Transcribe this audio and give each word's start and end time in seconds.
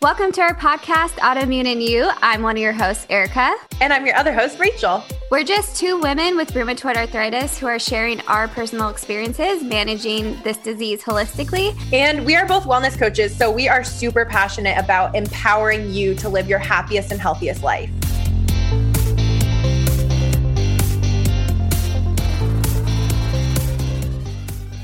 Welcome 0.00 0.30
to 0.30 0.42
our 0.42 0.54
podcast, 0.54 1.14
Autoimmune 1.18 1.66
and 1.66 1.82
You. 1.82 2.08
I'm 2.22 2.40
one 2.40 2.56
of 2.56 2.62
your 2.62 2.72
hosts, 2.72 3.04
Erica. 3.10 3.56
And 3.80 3.92
I'm 3.92 4.06
your 4.06 4.14
other 4.14 4.32
host, 4.32 4.60
Rachel. 4.60 5.02
We're 5.28 5.42
just 5.42 5.76
two 5.76 5.98
women 5.98 6.36
with 6.36 6.52
rheumatoid 6.52 6.96
arthritis 6.96 7.58
who 7.58 7.66
are 7.66 7.80
sharing 7.80 8.20
our 8.28 8.46
personal 8.46 8.90
experiences 8.90 9.64
managing 9.64 10.40
this 10.44 10.56
disease 10.58 11.02
holistically. 11.02 11.76
And 11.92 12.24
we 12.24 12.36
are 12.36 12.46
both 12.46 12.62
wellness 12.62 12.96
coaches, 12.96 13.36
so 13.36 13.50
we 13.50 13.68
are 13.68 13.82
super 13.82 14.24
passionate 14.24 14.78
about 14.78 15.16
empowering 15.16 15.90
you 15.90 16.14
to 16.14 16.28
live 16.28 16.48
your 16.48 16.60
happiest 16.60 17.10
and 17.10 17.20
healthiest 17.20 17.64
life. 17.64 17.90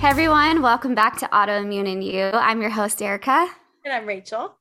Hey 0.01 0.11
everyone, 0.11 0.61
welcome 0.61 0.97
back 0.97 1.19
to 1.21 1.27
Autoimmune 1.27 1.89
and 1.89 2.03
You. 2.03 2.31
I'm 2.33 2.61
your 2.61 2.71
host, 2.71 3.01
Erica. 3.01 3.49
And 3.85 3.95
I'm 3.95 4.07
Rachel. 4.07 4.57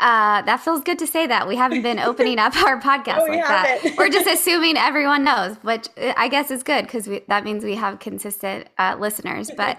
Uh, 0.00 0.42
that 0.42 0.60
feels 0.60 0.82
good 0.82 0.98
to 0.98 1.06
say 1.06 1.26
that. 1.26 1.46
We 1.46 1.56
haven't 1.56 1.82
been 1.82 1.98
opening 1.98 2.38
up 2.38 2.56
our 2.62 2.80
podcast 2.82 3.18
oh, 3.18 3.24
like 3.26 3.46
that. 3.46 3.94
We're 3.98 4.08
just 4.08 4.26
assuming 4.30 4.76
everyone 4.76 5.24
knows, 5.24 5.56
which 5.62 5.88
I 5.98 6.28
guess 6.28 6.50
is 6.50 6.62
good 6.62 6.84
because 6.84 7.08
that 7.28 7.44
means 7.44 7.64
we 7.64 7.76
have 7.76 7.98
consistent 7.98 8.68
uh, 8.78 8.96
listeners. 8.98 9.50
But 9.56 9.78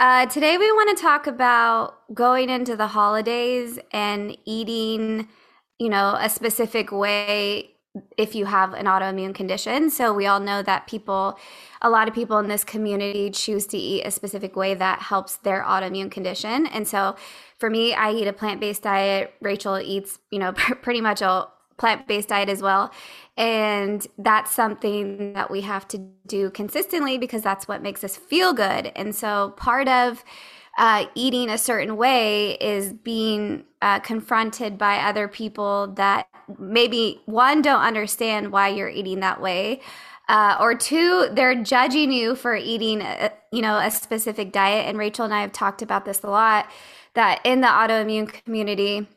uh, 0.00 0.26
today 0.26 0.56
we 0.58 0.70
want 0.70 0.96
to 0.96 1.02
talk 1.02 1.26
about 1.26 2.14
going 2.14 2.50
into 2.50 2.76
the 2.76 2.86
holidays 2.86 3.78
and 3.90 4.36
eating, 4.44 5.28
you 5.80 5.88
know, 5.88 6.16
a 6.20 6.28
specific 6.28 6.92
way 6.92 7.72
if 8.16 8.34
you 8.34 8.46
have 8.46 8.74
an 8.74 8.86
autoimmune 8.86 9.34
condition. 9.34 9.90
So 9.90 10.12
we 10.12 10.26
all 10.26 10.40
know 10.40 10.62
that 10.62 10.86
people, 10.86 11.38
a 11.82 11.90
lot 11.90 12.08
of 12.08 12.14
people 12.14 12.38
in 12.38 12.48
this 12.48 12.64
community 12.64 13.30
choose 13.30 13.66
to 13.68 13.78
eat 13.78 14.02
a 14.02 14.10
specific 14.10 14.56
way 14.56 14.74
that 14.74 15.00
helps 15.00 15.36
their 15.36 15.62
autoimmune 15.62 16.10
condition. 16.10 16.66
And 16.66 16.86
so 16.86 17.16
for 17.58 17.70
me, 17.70 17.94
I 17.94 18.12
eat 18.12 18.26
a 18.26 18.32
plant 18.32 18.60
based 18.60 18.82
diet. 18.82 19.34
Rachel 19.40 19.78
eats, 19.78 20.18
you 20.30 20.38
know, 20.38 20.52
pretty 20.82 21.00
much 21.00 21.22
a 21.22 21.48
plant 21.76 22.06
based 22.06 22.28
diet 22.28 22.48
as 22.48 22.60
well. 22.60 22.92
And 23.36 24.06
that's 24.18 24.50
something 24.50 25.32
that 25.32 25.50
we 25.50 25.60
have 25.62 25.86
to 25.88 25.98
do 26.26 26.50
consistently 26.50 27.18
because 27.18 27.42
that's 27.42 27.68
what 27.68 27.82
makes 27.82 28.02
us 28.02 28.16
feel 28.16 28.52
good. 28.52 28.92
And 28.96 29.14
so 29.14 29.54
part 29.56 29.88
of 29.88 30.24
uh, 30.76 31.06
eating 31.14 31.48
a 31.50 31.58
certain 31.58 31.96
way 31.96 32.52
is 32.54 32.92
being 32.92 33.64
uh, 33.82 34.00
confronted 34.00 34.78
by 34.78 34.98
other 34.98 35.28
people 35.28 35.88
that 35.96 36.28
maybe 36.58 37.20
one 37.26 37.62
don't 37.62 37.80
understand 37.80 38.52
why 38.52 38.68
you're 38.68 38.88
eating 38.88 39.20
that 39.20 39.40
way. 39.40 39.80
Uh, 40.28 40.56
or 40.60 40.74
two, 40.74 41.28
they're 41.32 41.62
judging 41.62 42.12
you 42.12 42.34
for 42.34 42.54
eating, 42.54 43.00
a, 43.00 43.32
you 43.50 43.62
know, 43.62 43.78
a 43.78 43.90
specific 43.90 44.52
diet. 44.52 44.86
And 44.86 44.98
Rachel 44.98 45.24
and 45.24 45.32
I 45.32 45.40
have 45.40 45.52
talked 45.52 45.80
about 45.80 46.04
this 46.04 46.22
a 46.22 46.28
lot 46.28 46.70
that 47.14 47.40
in 47.44 47.62
the 47.62 47.66
autoimmune 47.66 48.30
community, 48.44 49.08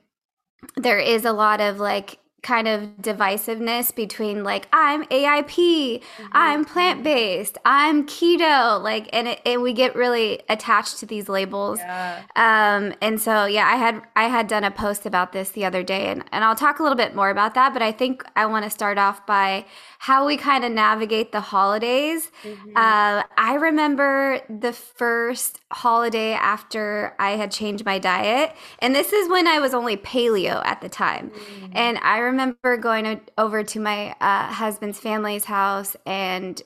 there 0.77 0.99
is 0.99 1.25
a 1.25 1.33
lot 1.33 1.59
of 1.59 1.79
like 1.79 2.17
kind 2.43 2.67
of 2.67 2.89
divisiveness 3.01 3.93
between 3.93 4.43
like 4.43 4.67
I'm 4.73 5.03
AIP, 5.05 5.45
mm-hmm. 5.45 6.25
I'm 6.31 6.65
plant 6.65 7.03
based, 7.03 7.57
I'm 7.65 8.05
keto, 8.07 8.81
like, 8.81 9.09
and 9.13 9.27
it, 9.27 9.41
and 9.45 9.61
we 9.61 9.73
get 9.73 9.95
really 9.95 10.41
attached 10.49 10.97
to 10.99 11.05
these 11.05 11.29
labels. 11.29 11.79
Yeah. 11.79 12.23
Um, 12.35 12.93
and 13.01 13.21
so 13.21 13.45
yeah, 13.45 13.67
I 13.67 13.75
had 13.75 14.01
I 14.15 14.23
had 14.23 14.47
done 14.47 14.63
a 14.63 14.71
post 14.71 15.05
about 15.05 15.33
this 15.33 15.51
the 15.51 15.65
other 15.65 15.83
day, 15.83 16.07
and 16.07 16.23
and 16.31 16.43
I'll 16.43 16.55
talk 16.55 16.79
a 16.79 16.83
little 16.83 16.97
bit 16.97 17.15
more 17.15 17.29
about 17.29 17.53
that. 17.53 17.73
But 17.73 17.81
I 17.81 17.91
think 17.91 18.23
I 18.35 18.47
want 18.47 18.65
to 18.65 18.71
start 18.71 18.97
off 18.97 19.25
by 19.27 19.65
how 19.99 20.25
we 20.25 20.35
kind 20.35 20.65
of 20.65 20.71
navigate 20.71 21.31
the 21.31 21.41
holidays. 21.41 22.31
Mm-hmm. 22.43 22.71
Uh, 22.75 23.21
I 23.37 23.57
remember 23.59 24.41
the 24.49 24.73
first 24.73 25.59
holiday 25.71 26.33
after 26.33 27.15
I 27.19 27.31
had 27.31 27.51
changed 27.51 27.85
my 27.85 27.99
diet, 27.99 28.55
and 28.79 28.95
this 28.95 29.13
is 29.13 29.29
when 29.29 29.47
I 29.47 29.59
was 29.59 29.75
only 29.75 29.95
paleo 29.95 30.65
at 30.65 30.81
the 30.81 30.89
time, 30.89 31.29
mm-hmm. 31.29 31.73
and 31.73 31.99
I 31.99 32.30
remember 32.31 32.77
going 32.77 33.21
over 33.37 33.63
to 33.63 33.79
my 33.79 34.15
uh, 34.21 34.47
husband's 34.47 34.99
family's 34.99 35.45
house 35.45 35.95
and 36.05 36.61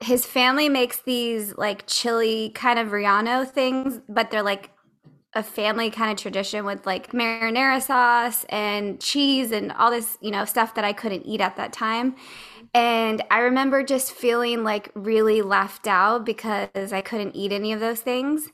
his 0.00 0.24
family 0.24 0.68
makes 0.68 1.00
these 1.00 1.56
like 1.56 1.84
chili 1.86 2.50
kind 2.50 2.78
of 2.78 2.88
Riano 2.88 3.44
things, 3.44 4.00
but 4.08 4.30
they're 4.30 4.42
like 4.42 4.70
a 5.34 5.42
family 5.42 5.90
kind 5.90 6.10
of 6.10 6.16
tradition 6.16 6.64
with 6.64 6.86
like 6.86 7.12
marinara 7.12 7.82
sauce 7.82 8.44
and 8.48 9.00
cheese 9.00 9.52
and 9.52 9.72
all 9.72 9.90
this, 9.90 10.16
you 10.20 10.30
know, 10.30 10.44
stuff 10.44 10.74
that 10.74 10.84
I 10.84 10.92
couldn't 10.92 11.26
eat 11.26 11.40
at 11.40 11.56
that 11.56 11.72
time. 11.72 12.16
And 12.74 13.22
I 13.30 13.40
remember 13.40 13.82
just 13.82 14.12
feeling 14.12 14.62
like 14.62 14.90
really 14.94 15.42
left 15.42 15.86
out 15.86 16.24
because 16.24 16.92
I 16.92 17.00
couldn't 17.00 17.34
eat 17.34 17.52
any 17.52 17.72
of 17.72 17.80
those 17.80 18.00
things. 18.00 18.48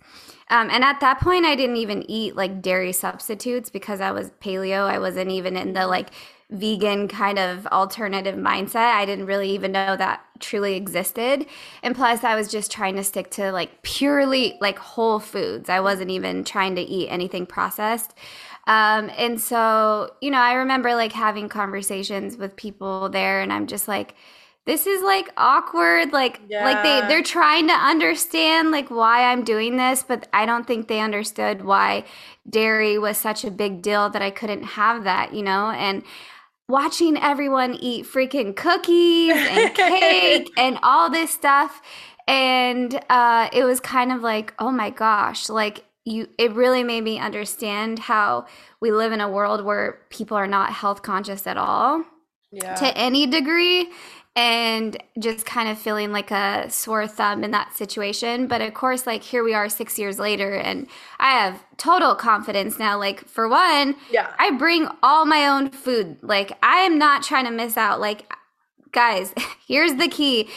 Um, 0.50 0.68
and 0.70 0.84
at 0.84 1.00
that 1.00 1.20
point, 1.20 1.44
I 1.44 1.54
didn't 1.56 1.76
even 1.76 2.08
eat 2.10 2.36
like 2.36 2.62
dairy 2.62 2.92
substitutes 2.92 3.70
because 3.70 4.00
I 4.00 4.12
was 4.12 4.30
paleo. 4.40 4.86
I 4.86 4.98
wasn't 4.98 5.30
even 5.30 5.56
in 5.56 5.72
the 5.72 5.86
like 5.86 6.10
vegan 6.54 7.08
kind 7.08 7.38
of 7.38 7.66
alternative 7.66 8.36
mindset. 8.36 8.94
I 8.94 9.04
didn't 9.04 9.26
really 9.26 9.50
even 9.50 9.72
know 9.72 9.96
that 9.96 10.24
truly 10.40 10.74
existed. 10.74 11.46
And 11.82 11.94
plus, 11.94 12.24
I 12.24 12.34
was 12.34 12.48
just 12.48 12.70
trying 12.70 12.96
to 12.96 13.04
stick 13.04 13.30
to 13.32 13.52
like 13.52 13.82
purely 13.82 14.56
like 14.60 14.78
whole 14.78 15.18
foods. 15.18 15.68
I 15.68 15.80
wasn't 15.80 16.10
even 16.10 16.44
trying 16.44 16.76
to 16.76 16.82
eat 16.82 17.08
anything 17.08 17.46
processed. 17.46 18.14
Um, 18.66 19.10
and 19.18 19.40
so, 19.40 20.14
you 20.20 20.30
know, 20.30 20.38
I 20.38 20.54
remember 20.54 20.94
like 20.94 21.12
having 21.12 21.48
conversations 21.48 22.36
with 22.36 22.56
people 22.56 23.10
there, 23.10 23.42
and 23.42 23.52
I'm 23.52 23.66
just 23.66 23.88
like, 23.88 24.14
this 24.66 24.86
is 24.86 25.02
like 25.02 25.30
awkward 25.36 26.12
like 26.12 26.40
yeah. 26.48 26.64
like 26.64 26.82
they 26.82 27.06
they're 27.06 27.22
trying 27.22 27.68
to 27.68 27.74
understand 27.74 28.70
like 28.70 28.90
why 28.90 29.30
I'm 29.30 29.44
doing 29.44 29.76
this 29.76 30.02
but 30.02 30.26
I 30.32 30.46
don't 30.46 30.66
think 30.66 30.88
they 30.88 31.00
understood 31.00 31.64
why 31.64 32.04
dairy 32.48 32.98
was 32.98 33.18
such 33.18 33.44
a 33.44 33.50
big 33.50 33.82
deal 33.82 34.08
that 34.10 34.22
I 34.22 34.30
couldn't 34.30 34.62
have 34.62 35.04
that 35.04 35.34
you 35.34 35.42
know 35.42 35.70
and 35.70 36.02
watching 36.68 37.16
everyone 37.18 37.74
eat 37.74 38.06
freaking 38.06 38.56
cookies 38.56 39.34
and 39.34 39.74
cake 39.74 40.50
and 40.56 40.78
all 40.82 41.10
this 41.10 41.30
stuff 41.30 41.82
and 42.26 42.98
uh 43.10 43.48
it 43.52 43.64
was 43.64 43.80
kind 43.80 44.10
of 44.10 44.22
like 44.22 44.54
oh 44.58 44.70
my 44.70 44.90
gosh 44.90 45.48
like 45.48 45.84
you 46.04 46.28
it 46.38 46.52
really 46.52 46.82
made 46.82 47.02
me 47.02 47.18
understand 47.18 47.98
how 47.98 48.46
we 48.80 48.90
live 48.90 49.12
in 49.12 49.20
a 49.20 49.28
world 49.28 49.64
where 49.64 50.00
people 50.10 50.36
are 50.36 50.46
not 50.46 50.72
health 50.72 51.02
conscious 51.02 51.46
at 51.46 51.56
all 51.56 52.02
yeah. 52.50 52.74
to 52.74 52.96
any 52.96 53.26
degree 53.26 53.90
and 54.36 54.96
just 55.18 55.46
kind 55.46 55.68
of 55.68 55.78
feeling 55.78 56.10
like 56.10 56.30
a 56.30 56.68
sore 56.68 57.06
thumb 57.06 57.44
in 57.44 57.52
that 57.52 57.76
situation. 57.76 58.46
But 58.46 58.60
of 58.60 58.74
course 58.74 59.06
like 59.06 59.22
here 59.22 59.44
we 59.44 59.54
are 59.54 59.68
6 59.68 59.98
years 59.98 60.18
later 60.18 60.54
and 60.54 60.88
I 61.18 61.30
have 61.30 61.64
total 61.76 62.14
confidence 62.14 62.78
now. 62.78 62.98
Like 62.98 63.26
for 63.28 63.48
one 63.48 63.96
yeah. 64.10 64.32
I 64.38 64.50
bring 64.50 64.88
all 65.02 65.24
my 65.24 65.46
own 65.46 65.70
food. 65.70 66.18
Like 66.22 66.52
I 66.62 66.78
am 66.78 66.98
not 66.98 67.22
trying 67.22 67.44
to 67.44 67.50
miss 67.50 67.76
out. 67.76 68.00
Like 68.00 68.32
guys 68.92 69.34
here's 69.68 69.94
the 69.94 70.08
key. 70.08 70.48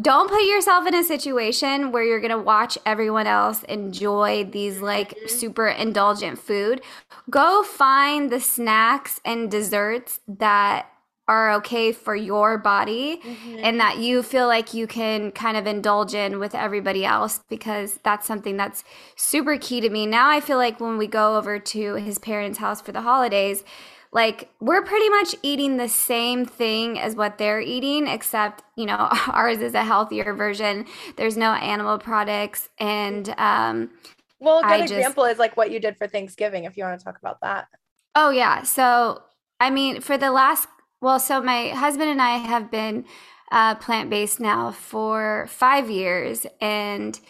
Don't 0.00 0.28
put 0.28 0.42
yourself 0.42 0.86
in 0.86 0.94
a 0.94 1.02
situation 1.02 1.90
where 1.90 2.04
you're 2.04 2.20
going 2.20 2.30
to 2.30 2.38
watch 2.38 2.76
everyone 2.84 3.26
else 3.26 3.62
enjoy 3.62 4.44
these 4.44 4.82
like 4.82 5.10
mm-hmm. 5.10 5.28
super 5.28 5.68
indulgent 5.68 6.38
food. 6.38 6.82
Go 7.30 7.62
find 7.62 8.30
the 8.30 8.40
snacks 8.40 9.22
and 9.24 9.50
desserts 9.50 10.20
that 10.28 10.90
are 11.28 11.52
okay 11.54 11.90
for 11.90 12.14
your 12.14 12.56
body 12.56 13.20
mm-hmm. 13.24 13.58
and 13.62 13.80
that 13.80 13.98
you 13.98 14.22
feel 14.22 14.46
like 14.46 14.72
you 14.72 14.86
can 14.86 15.32
kind 15.32 15.56
of 15.56 15.66
indulge 15.66 16.14
in 16.14 16.38
with 16.38 16.54
everybody 16.54 17.04
else 17.04 17.40
because 17.48 17.98
that's 18.04 18.26
something 18.26 18.56
that's 18.56 18.84
super 19.16 19.56
key 19.58 19.80
to 19.80 19.90
me. 19.90 20.06
Now 20.06 20.30
I 20.30 20.40
feel 20.40 20.56
like 20.56 20.78
when 20.78 20.98
we 20.98 21.06
go 21.08 21.36
over 21.36 21.58
to 21.58 21.94
his 21.94 22.18
parents' 22.18 22.58
house 22.58 22.80
for 22.80 22.92
the 22.92 23.02
holidays, 23.02 23.64
like 24.12 24.48
we're 24.60 24.82
pretty 24.82 25.08
much 25.08 25.34
eating 25.42 25.76
the 25.76 25.88
same 25.88 26.46
thing 26.46 26.98
as 26.98 27.16
what 27.16 27.38
they're 27.38 27.60
eating 27.60 28.06
except 28.06 28.62
you 28.76 28.86
know 28.86 28.96
ours 29.28 29.58
is 29.58 29.74
a 29.74 29.84
healthier 29.84 30.32
version 30.32 30.86
there's 31.16 31.36
no 31.36 31.52
animal 31.54 31.98
products 31.98 32.68
and 32.78 33.28
um 33.36 33.90
well 34.38 34.60
a 34.60 34.62
good 34.62 34.70
I 34.70 34.82
example 34.82 35.24
just, 35.24 35.34
is 35.34 35.38
like 35.38 35.56
what 35.56 35.70
you 35.70 35.80
did 35.80 35.96
for 35.98 36.06
thanksgiving 36.06 36.64
if 36.64 36.76
you 36.76 36.84
want 36.84 36.98
to 36.98 37.04
talk 37.04 37.18
about 37.18 37.40
that 37.42 37.68
oh 38.14 38.30
yeah 38.30 38.62
so 38.62 39.22
i 39.60 39.70
mean 39.70 40.00
for 40.00 40.16
the 40.16 40.30
last 40.30 40.68
well 41.00 41.18
so 41.18 41.42
my 41.42 41.68
husband 41.68 42.10
and 42.10 42.22
i 42.22 42.36
have 42.36 42.70
been 42.70 43.04
uh, 43.52 43.76
plant-based 43.76 44.40
now 44.40 44.72
for 44.72 45.46
five 45.48 45.88
years 45.88 46.46
and 46.60 47.20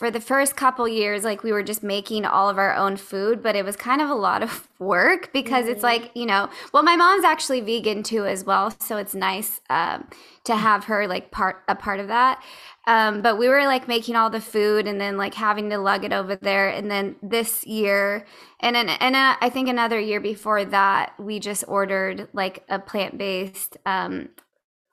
for 0.00 0.10
the 0.10 0.18
first 0.18 0.56
couple 0.56 0.88
years 0.88 1.24
like 1.24 1.42
we 1.42 1.52
were 1.52 1.62
just 1.62 1.82
making 1.82 2.24
all 2.24 2.48
of 2.48 2.56
our 2.56 2.74
own 2.74 2.96
food 2.96 3.42
but 3.42 3.54
it 3.54 3.66
was 3.66 3.76
kind 3.76 4.00
of 4.00 4.08
a 4.08 4.14
lot 4.14 4.42
of 4.42 4.66
work 4.78 5.30
because 5.34 5.64
mm-hmm. 5.64 5.72
it's 5.72 5.82
like 5.82 6.10
you 6.14 6.24
know 6.24 6.48
well 6.72 6.82
my 6.82 6.96
mom's 6.96 7.22
actually 7.22 7.60
vegan 7.60 8.02
too 8.02 8.24
as 8.24 8.42
well 8.42 8.74
so 8.80 8.96
it's 8.96 9.14
nice 9.14 9.60
um, 9.68 10.08
to 10.42 10.56
have 10.56 10.84
her 10.84 11.06
like 11.06 11.30
part 11.30 11.62
a 11.68 11.74
part 11.74 12.00
of 12.00 12.08
that 12.08 12.42
um, 12.86 13.20
but 13.20 13.36
we 13.36 13.46
were 13.46 13.64
like 13.66 13.88
making 13.88 14.16
all 14.16 14.30
the 14.30 14.40
food 14.40 14.86
and 14.86 14.98
then 14.98 15.18
like 15.18 15.34
having 15.34 15.68
to 15.68 15.76
lug 15.76 16.02
it 16.02 16.14
over 16.14 16.34
there 16.34 16.70
and 16.70 16.90
then 16.90 17.14
this 17.22 17.66
year 17.66 18.24
and 18.60 18.74
then 18.74 18.88
and 18.88 19.14
uh, 19.14 19.36
i 19.42 19.50
think 19.50 19.68
another 19.68 20.00
year 20.00 20.18
before 20.18 20.64
that 20.64 21.12
we 21.18 21.38
just 21.38 21.62
ordered 21.68 22.26
like 22.32 22.64
a 22.70 22.78
plant-based 22.78 23.76
um, 23.84 24.30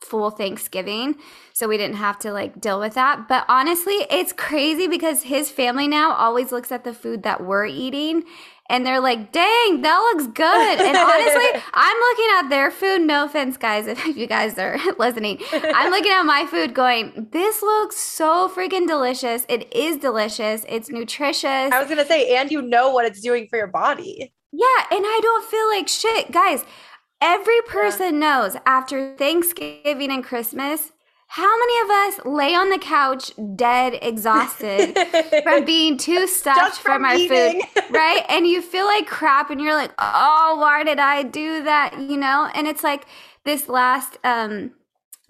full 0.01 0.29
Thanksgiving. 0.29 1.15
So 1.53 1.67
we 1.67 1.77
didn't 1.77 1.97
have 1.97 2.19
to 2.19 2.31
like 2.31 2.61
deal 2.61 2.79
with 2.79 2.94
that. 2.94 3.27
But 3.27 3.45
honestly, 3.47 4.05
it's 4.09 4.33
crazy 4.33 4.88
because 4.88 5.23
his 5.23 5.49
family 5.49 5.88
now 5.88 6.13
always 6.13 6.51
looks 6.51 6.71
at 6.71 6.83
the 6.83 6.94
food 6.94 7.23
that 7.23 7.44
we're 7.44 7.65
eating 7.65 8.23
and 8.69 8.85
they're 8.85 8.99
like, 8.99 9.31
dang, 9.31 9.81
that 9.81 9.97
looks 9.97 10.27
good. 10.27 10.81
And 10.81 10.97
honestly, 10.97 11.61
I'm 11.73 11.97
looking 11.97 12.27
at 12.38 12.49
their 12.49 12.69
food. 12.69 13.01
No 13.01 13.25
offense, 13.25 13.55
guys, 13.55 13.88
if 13.88 14.05
you 14.05 14.27
guys 14.27 14.57
are 14.57 14.77
listening. 14.99 15.39
I'm 15.53 15.89
looking 15.89 16.11
at 16.11 16.23
my 16.23 16.45
food 16.45 16.73
going, 16.73 17.27
this 17.31 17.61
looks 17.61 17.95
so 17.95 18.51
freaking 18.53 18.85
delicious. 18.85 19.45
It 19.47 19.73
is 19.73 19.97
delicious. 19.97 20.65
It's 20.67 20.89
nutritious. 20.89 21.71
I 21.71 21.79
was 21.79 21.88
going 21.88 21.97
to 21.97 22.05
say, 22.05 22.35
and 22.35 22.51
you 22.51 22.61
know 22.61 22.91
what 22.91 23.05
it's 23.05 23.21
doing 23.21 23.47
for 23.49 23.57
your 23.57 23.67
body. 23.67 24.33
Yeah. 24.51 24.83
And 24.91 25.03
I 25.05 25.19
don't 25.21 25.45
feel 25.45 25.67
like 25.69 25.88
shit. 25.88 26.31
Guys, 26.31 26.65
every 27.21 27.61
person 27.63 28.15
yeah. 28.15 28.19
knows 28.19 28.57
after 28.65 29.15
Thanksgiving 29.15 30.11
and 30.11 30.23
Christmas, 30.23 30.91
how 31.29 31.57
many 31.59 31.81
of 31.81 31.89
us 31.89 32.25
lay 32.25 32.55
on 32.55 32.69
the 32.69 32.77
couch 32.77 33.31
dead, 33.55 33.99
exhausted 34.01 34.97
from 35.43 35.65
being 35.65 35.97
too 35.97 36.25
stuffed 36.25 36.77
from, 36.77 37.01
from, 37.01 37.05
our 37.05 37.15
eating. 37.15 37.61
food, 37.61 37.83
right? 37.91 38.23
And 38.29 38.47
you 38.47 38.61
feel 38.61 38.85
like 38.85 39.07
crap 39.07 39.49
and 39.49 39.59
you're 39.59 39.75
like, 39.75 39.91
oh, 39.97 40.57
why 40.59 40.83
did 40.83 40.99
I 40.99 41.23
do 41.23 41.63
that? 41.63 41.99
You 41.99 42.17
know? 42.17 42.49
And 42.53 42.65
it's 42.65 42.83
like 42.83 43.05
this 43.43 43.67
last 43.67 44.17
um, 44.23 44.71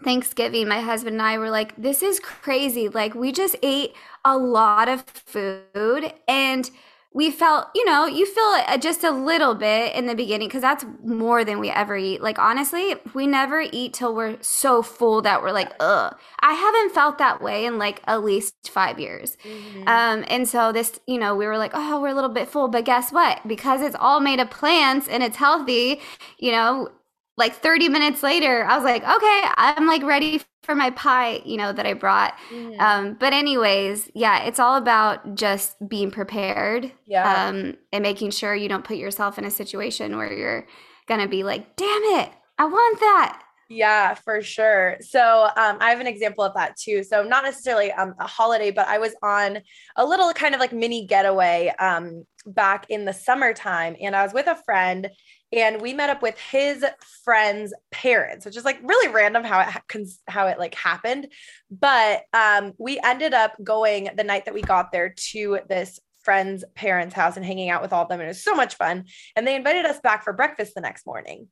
Thanksgiving, 0.04 0.68
my 0.68 0.82
husband 0.82 1.16
and 1.16 1.22
I 1.22 1.40
were 1.40 1.50
like, 1.50 1.76
this 1.82 2.04
is 2.04 2.20
crazy. 2.20 2.90
Like, 2.90 3.16
we 3.16 3.32
just 3.32 3.56
ate 3.64 3.94
a 4.24 4.38
lot 4.38 4.88
of 4.88 5.02
food 5.02 6.14
and 6.28 6.70
we 7.14 7.32
felt, 7.32 7.68
you 7.74 7.86
know, 7.86 8.06
you 8.06 8.26
feel 8.26 8.78
just 8.80 9.04
a 9.04 9.12
little 9.12 9.56
bit 9.56 9.96
in 9.96 10.06
the 10.06 10.14
beginning 10.14 10.48
because 10.48 10.62
that's 10.62 10.86
more 11.04 11.44
than 11.44 11.60
we 11.60 11.70
ever 11.70 11.98
eat. 11.98 12.22
Like, 12.22 12.38
honestly, 12.38 12.96
we 13.14 13.26
never 13.26 13.62
eat 13.72 13.94
till 13.94 14.14
we're 14.14 14.38
so 14.42 14.82
full 14.82 15.22
that 15.24 15.42
we're 15.42 15.52
like, 15.52 15.72
ugh. 15.80 16.16
I 16.42 16.54
haven't 16.54 16.94
felt 16.94 17.18
that 17.18 17.42
way 17.42 17.66
in 17.66 17.78
like 17.78 18.02
at 18.06 18.24
least 18.24 18.56
five 18.70 19.00
years. 19.00 19.38
Mm-hmm. 19.44 19.88
Um, 19.88 20.26
and 20.28 20.48
so 20.48 20.72
this, 20.72 21.00
you 21.08 21.18
know, 21.18 21.36
we 21.36 21.48
were 21.48 21.58
like, 21.58 21.72
oh, 21.74 22.00
we're 22.02 22.10
a 22.10 22.14
little 22.14 22.30
bit 22.30 22.50
full. 22.50 22.68
But 22.68 22.86
guess 22.86 23.12
what? 23.12 23.40
Because 23.48 23.82
it's 23.82 23.96
all 24.00 24.20
made 24.20 24.40
of 24.40 24.50
plants 24.50 25.08
and 25.08 25.24
it's 25.24 25.38
healthy, 25.38 26.02
you 26.38 26.52
know, 26.52 26.90
like 27.38 27.54
30 27.54 27.90
minutes 27.90 28.24
later, 28.24 28.66
I 28.66 28.76
was 28.76 28.84
like, 28.84 29.04
okay, 29.04 29.42
I'm 29.56 29.88
like 29.88 30.04
ready 30.04 30.42
for 30.68 30.76
my 30.76 30.90
pie, 30.92 31.42
you 31.46 31.56
know, 31.56 31.72
that 31.72 31.86
I 31.86 31.94
brought. 31.94 32.34
Mm. 32.52 32.78
Um, 32.78 33.18
but 33.18 33.32
anyways, 33.32 34.12
yeah, 34.14 34.44
it's 34.44 34.60
all 34.60 34.76
about 34.76 35.34
just 35.34 35.76
being 35.88 36.12
prepared. 36.12 36.92
Yeah. 37.06 37.48
Um, 37.48 37.78
and 37.94 38.04
making 38.04 38.32
sure 38.32 38.54
you 38.54 38.68
don't 38.68 38.84
put 38.84 38.98
yourself 38.98 39.40
in 39.40 39.46
a 39.46 39.50
situation 39.50 40.18
where 40.18 40.32
you're 40.32 40.68
gonna 41.08 41.30
be 41.30 41.44
like, 41.44 41.78
damn 41.78 42.04
it, 42.20 42.32
I 42.58 42.66
want 42.66 43.00
that. 43.00 43.42
Yeah, 43.70 44.14
for 44.14 44.42
sure. 44.42 44.98
So 45.00 45.46
um, 45.56 45.78
I 45.80 45.90
have 45.90 46.02
an 46.02 46.08
example 46.08 46.44
of 46.44 46.54
that 46.56 46.76
too. 46.78 47.02
So 47.02 47.24
not 47.24 47.46
necessarily 47.46 47.94
um, 47.94 48.14
a 48.20 48.28
holiday, 48.28 48.72
but 48.72 48.90
I 48.90 48.98
was 48.98 49.16
on 49.24 49.60
a 49.96 50.06
little 50.06 50.34
kind 50.34 50.54
of 50.54 50.60
like 50.60 50.74
mini 50.74 51.06
getaway 51.06 51.74
um, 51.80 52.26
back 52.46 52.88
in 52.90 53.06
the 53.06 53.14
summertime, 53.14 53.96
and 54.02 54.18
I 54.18 54.24
was 54.24 54.34
with 54.34 54.48
a 54.48 54.56
friend, 54.66 55.10
and 55.52 55.82
we 55.82 55.94
met 55.94 56.10
up 56.10 56.22
with 56.22 56.38
his 56.40 56.86
friend's 57.24 57.74
parents 57.92 58.46
which 58.46 58.58
is 58.58 58.66
like 58.66 58.80
really 58.84 59.14
random 59.14 59.44
how 59.44 59.62
it 59.62 60.12
how 60.28 60.48
it 60.48 60.60
like 60.60 60.76
happened 60.76 61.28
but 61.72 62.24
um 62.34 62.74
we 62.78 63.00
ended 63.04 63.34
up 63.34 63.54
going 63.64 64.10
the 64.16 64.24
night 64.24 64.46
that 64.46 64.54
we 64.54 64.62
got 64.62 64.92
there 64.92 65.14
to 65.16 65.60
this 65.70 66.00
friend's 66.22 66.64
parents 66.76 67.16
house 67.16 67.38
and 67.38 67.46
hanging 67.46 67.70
out 67.70 67.82
with 67.82 67.94
all 67.94 68.04
of 68.04 68.10
them 68.10 68.20
and 68.20 68.28
it 68.28 68.30
was 68.30 68.44
so 68.44 68.56
much 68.56 68.76
fun 68.76 69.06
and 69.36 69.48
they 69.48 69.56
invited 69.56 69.86
us 69.86 70.00
back 70.02 70.24
for 70.24 70.34
breakfast 70.34 70.74
the 70.76 70.82
next 70.82 71.06
morning 71.06 71.48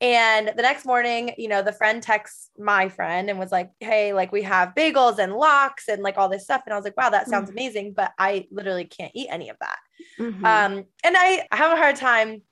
and 0.00 0.52
the 0.54 0.62
next 0.62 0.86
morning, 0.86 1.32
you 1.38 1.48
know, 1.48 1.62
the 1.62 1.72
friend 1.72 2.00
texts 2.00 2.50
my 2.56 2.88
friend 2.88 3.28
and 3.28 3.38
was 3.38 3.50
like, 3.50 3.70
Hey, 3.80 4.12
like 4.12 4.30
we 4.30 4.42
have 4.42 4.74
bagels 4.76 5.18
and 5.18 5.34
lox 5.34 5.88
and 5.88 6.02
like 6.02 6.18
all 6.18 6.28
this 6.28 6.44
stuff. 6.44 6.62
And 6.66 6.72
I 6.72 6.76
was 6.76 6.84
like, 6.84 6.96
wow, 6.96 7.10
that 7.10 7.28
sounds 7.28 7.48
mm-hmm. 7.48 7.58
amazing. 7.58 7.92
But 7.94 8.12
I 8.16 8.46
literally 8.52 8.84
can't 8.84 9.10
eat 9.14 9.26
any 9.28 9.48
of 9.48 9.56
that. 9.60 9.78
Mm-hmm. 10.20 10.44
Um, 10.44 10.84
and 11.02 11.16
I 11.18 11.48
have 11.50 11.72
a 11.72 11.76
hard 11.76 11.96
time 11.96 12.42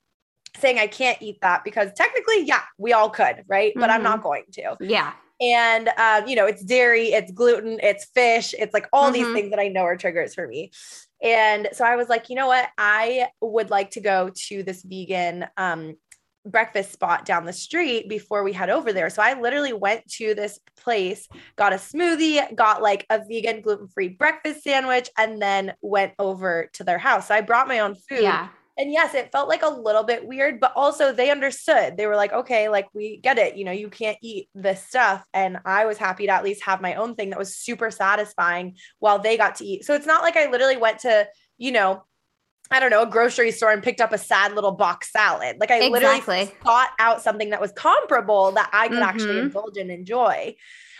saying 0.58 0.78
I 0.78 0.86
can't 0.86 1.20
eat 1.20 1.38
that 1.42 1.64
because 1.64 1.92
technically, 1.94 2.44
yeah, 2.44 2.62
we 2.78 2.92
all 2.92 3.10
could, 3.10 3.44
right? 3.48 3.72
But 3.74 3.82
mm-hmm. 3.82 3.90
I'm 3.90 4.02
not 4.02 4.18
mm-hmm. 4.18 4.28
going 4.28 4.44
to. 4.52 4.76
Yeah. 4.80 5.12
And, 5.40 5.88
um, 5.98 6.26
you 6.26 6.34
know, 6.34 6.46
it's 6.46 6.64
dairy, 6.64 7.08
it's 7.08 7.30
gluten, 7.30 7.78
it's 7.82 8.06
fish, 8.06 8.54
it's 8.58 8.72
like 8.72 8.88
all 8.92 9.10
mm-hmm. 9.10 9.12
these 9.12 9.32
things 9.34 9.50
that 9.50 9.58
I 9.58 9.68
know 9.68 9.82
are 9.82 9.96
triggers 9.96 10.34
for 10.34 10.46
me. 10.46 10.70
And 11.22 11.68
so 11.72 11.84
I 11.84 11.96
was 11.96 12.08
like, 12.08 12.30
you 12.30 12.36
know 12.36 12.46
what? 12.46 12.68
I 12.78 13.28
would 13.40 13.70
like 13.70 13.90
to 13.92 14.00
go 14.00 14.30
to 14.48 14.62
this 14.62 14.82
vegan 14.82 15.46
um, 15.56 15.96
breakfast 16.46 16.92
spot 16.92 17.24
down 17.24 17.44
the 17.44 17.52
street 17.52 18.08
before 18.08 18.44
we 18.44 18.52
head 18.52 18.70
over 18.70 18.92
there. 18.92 19.10
So 19.10 19.22
I 19.22 19.38
literally 19.38 19.72
went 19.72 20.06
to 20.12 20.34
this 20.34 20.58
place, 20.76 21.28
got 21.56 21.72
a 21.72 21.76
smoothie, 21.76 22.54
got 22.54 22.82
like 22.82 23.04
a 23.10 23.20
vegan 23.28 23.60
gluten 23.60 23.88
free 23.88 24.08
breakfast 24.08 24.62
sandwich, 24.62 25.10
and 25.18 25.40
then 25.40 25.74
went 25.82 26.12
over 26.18 26.70
to 26.74 26.84
their 26.84 26.98
house. 26.98 27.28
So 27.28 27.34
I 27.34 27.40
brought 27.40 27.68
my 27.68 27.80
own 27.80 27.94
food. 27.94 28.22
Yeah. 28.22 28.48
And 28.78 28.92
yes, 28.92 29.14
it 29.14 29.32
felt 29.32 29.48
like 29.48 29.62
a 29.62 29.68
little 29.68 30.04
bit 30.04 30.26
weird, 30.26 30.60
but 30.60 30.72
also 30.76 31.12
they 31.12 31.30
understood. 31.30 31.96
They 31.96 32.06
were 32.06 32.16
like, 32.16 32.32
okay, 32.32 32.68
like 32.68 32.88
we 32.92 33.16
get 33.16 33.38
it. 33.38 33.56
You 33.56 33.64
know, 33.64 33.72
you 33.72 33.88
can't 33.88 34.18
eat 34.22 34.48
this 34.54 34.82
stuff. 34.82 35.24
And 35.32 35.58
I 35.64 35.86
was 35.86 35.96
happy 35.96 36.26
to 36.26 36.32
at 36.32 36.44
least 36.44 36.62
have 36.64 36.82
my 36.82 36.94
own 36.94 37.14
thing 37.14 37.30
that 37.30 37.38
was 37.38 37.56
super 37.56 37.90
satisfying 37.90 38.76
while 38.98 39.18
they 39.18 39.38
got 39.38 39.56
to 39.56 39.64
eat. 39.64 39.84
So 39.84 39.94
it's 39.94 40.06
not 40.06 40.22
like 40.22 40.36
I 40.36 40.50
literally 40.50 40.76
went 40.76 41.00
to, 41.00 41.26
you 41.56 41.72
know, 41.72 42.04
I 42.70 42.80
don't 42.80 42.90
know, 42.90 43.02
a 43.02 43.06
grocery 43.06 43.50
store 43.50 43.72
and 43.72 43.82
picked 43.82 44.00
up 44.00 44.12
a 44.12 44.18
sad 44.18 44.54
little 44.54 44.72
box 44.72 45.10
salad. 45.10 45.56
Like 45.58 45.70
I 45.70 45.76
exactly. 45.76 46.00
literally 46.00 46.44
thought 46.62 46.90
out 46.98 47.22
something 47.22 47.50
that 47.50 47.60
was 47.60 47.72
comparable 47.72 48.52
that 48.52 48.68
I 48.72 48.88
could 48.88 48.98
mm-hmm. 48.98 49.08
actually 49.08 49.38
indulge 49.38 49.78
and 49.78 49.90
enjoy. 49.90 50.54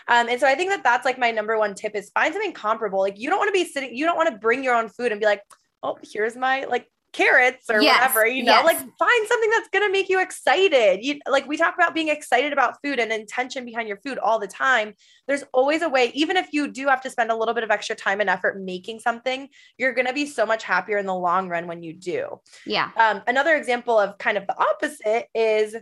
Um, 0.07 0.29
and 0.29 0.39
so 0.39 0.47
I 0.47 0.55
think 0.55 0.69
that 0.69 0.83
that's 0.83 1.05
like 1.05 1.19
my 1.19 1.31
number 1.31 1.57
one 1.59 1.75
tip 1.75 1.95
is 1.95 2.09
find 2.11 2.33
something 2.33 2.53
comparable. 2.53 2.99
Like 2.99 3.19
you 3.19 3.29
don't 3.29 3.37
want 3.37 3.49
to 3.49 3.53
be 3.53 3.65
sitting, 3.65 3.95
you 3.95 4.05
don't 4.05 4.15
want 4.15 4.29
to 4.29 4.37
bring 4.37 4.63
your 4.63 4.75
own 4.75 4.87
food 4.87 5.11
and 5.11 5.19
be 5.19 5.25
like, 5.25 5.41
oh, 5.83 5.97
here's 6.01 6.35
my 6.35 6.63
like 6.65 6.89
carrots 7.17 7.65
or 7.69 7.81
yes, 7.81 7.99
whatever, 7.99 8.27
you 8.27 8.43
know, 8.43 8.51
yes. 8.51 8.65
like 8.65 8.77
find 8.77 9.27
something 9.27 9.49
that's 9.49 9.69
going 9.69 9.85
to 9.85 9.91
make 9.91 10.07
you 10.07 10.21
excited. 10.21 11.03
You 11.03 11.19
like 11.27 11.47
we 11.47 11.57
talk 11.57 11.73
about 11.73 11.95
being 11.95 12.09
excited 12.09 12.53
about 12.53 12.75
food 12.83 12.99
and 12.99 13.11
intention 13.11 13.65
behind 13.65 13.87
your 13.87 13.97
food 13.97 14.19
all 14.19 14.37
the 14.37 14.47
time. 14.47 14.93
There's 15.27 15.43
always 15.51 15.81
a 15.81 15.89
way, 15.89 16.11
even 16.13 16.37
if 16.37 16.53
you 16.53 16.67
do 16.67 16.87
have 16.87 17.01
to 17.01 17.09
spend 17.09 17.31
a 17.31 17.35
little 17.35 17.55
bit 17.55 17.63
of 17.63 17.71
extra 17.71 17.95
time 17.95 18.21
and 18.21 18.29
effort 18.29 18.61
making 18.61 18.99
something, 18.99 19.49
you're 19.77 19.93
going 19.93 20.07
to 20.07 20.13
be 20.13 20.27
so 20.27 20.45
much 20.45 20.63
happier 20.63 20.99
in 20.99 21.07
the 21.07 21.15
long 21.15 21.49
run 21.49 21.67
when 21.67 21.81
you 21.81 21.93
do. 21.93 22.39
Yeah. 22.65 22.91
Um, 22.95 23.23
another 23.27 23.55
example 23.55 23.97
of 23.97 24.17
kind 24.19 24.37
of 24.37 24.45
the 24.45 24.55
opposite 24.57 25.27
is 25.33 25.75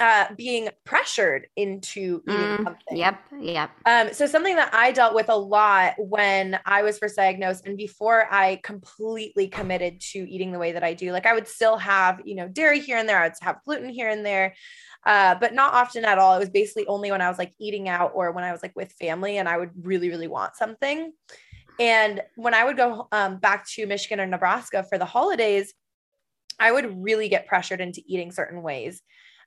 uh, 0.00 0.26
being 0.36 0.68
pressured 0.84 1.46
into 1.56 2.22
eating 2.28 2.40
mm, 2.40 2.64
something. 2.64 2.96
Yep, 2.96 3.20
yep. 3.40 3.70
Um, 3.86 4.12
so 4.12 4.26
something 4.26 4.56
that 4.56 4.74
I 4.74 4.92
dealt 4.92 5.14
with 5.14 5.28
a 5.28 5.36
lot 5.36 5.94
when 5.98 6.58
I 6.66 6.82
was 6.82 6.98
first 6.98 7.16
diagnosed 7.16 7.66
and 7.66 7.76
before 7.76 8.26
I 8.32 8.60
completely 8.64 9.48
committed 9.48 10.00
to 10.12 10.18
eating 10.18 10.52
the 10.52 10.58
way 10.58 10.72
that 10.72 10.82
I 10.82 10.94
do, 10.94 11.12
like 11.12 11.26
I 11.26 11.34
would 11.34 11.46
still 11.46 11.76
have, 11.78 12.20
you 12.24 12.34
know, 12.34 12.48
dairy 12.48 12.80
here 12.80 12.98
and 12.98 13.08
there, 13.08 13.18
I 13.18 13.28
would 13.28 13.34
have 13.42 13.62
gluten 13.64 13.88
here 13.88 14.08
and 14.08 14.26
there, 14.26 14.54
uh, 15.06 15.36
but 15.36 15.54
not 15.54 15.74
often 15.74 16.04
at 16.04 16.18
all. 16.18 16.34
It 16.34 16.40
was 16.40 16.50
basically 16.50 16.86
only 16.86 17.10
when 17.10 17.20
I 17.20 17.28
was 17.28 17.38
like 17.38 17.52
eating 17.60 17.88
out 17.88 18.12
or 18.14 18.32
when 18.32 18.44
I 18.44 18.52
was 18.52 18.62
like 18.62 18.74
with 18.74 18.92
family 18.92 19.38
and 19.38 19.48
I 19.48 19.58
would 19.58 19.70
really, 19.80 20.10
really 20.10 20.28
want 20.28 20.56
something. 20.56 21.12
And 21.78 22.22
when 22.36 22.54
I 22.54 22.64
would 22.64 22.76
go 22.76 23.08
um, 23.12 23.38
back 23.38 23.66
to 23.70 23.86
Michigan 23.86 24.20
or 24.20 24.26
Nebraska 24.26 24.84
for 24.88 24.98
the 24.98 25.04
holidays, 25.04 25.72
I 26.58 26.70
would 26.72 27.02
really 27.02 27.28
get 27.28 27.46
pressured 27.46 27.80
into 27.80 28.02
eating 28.06 28.30
certain 28.32 28.62
ways. 28.62 29.02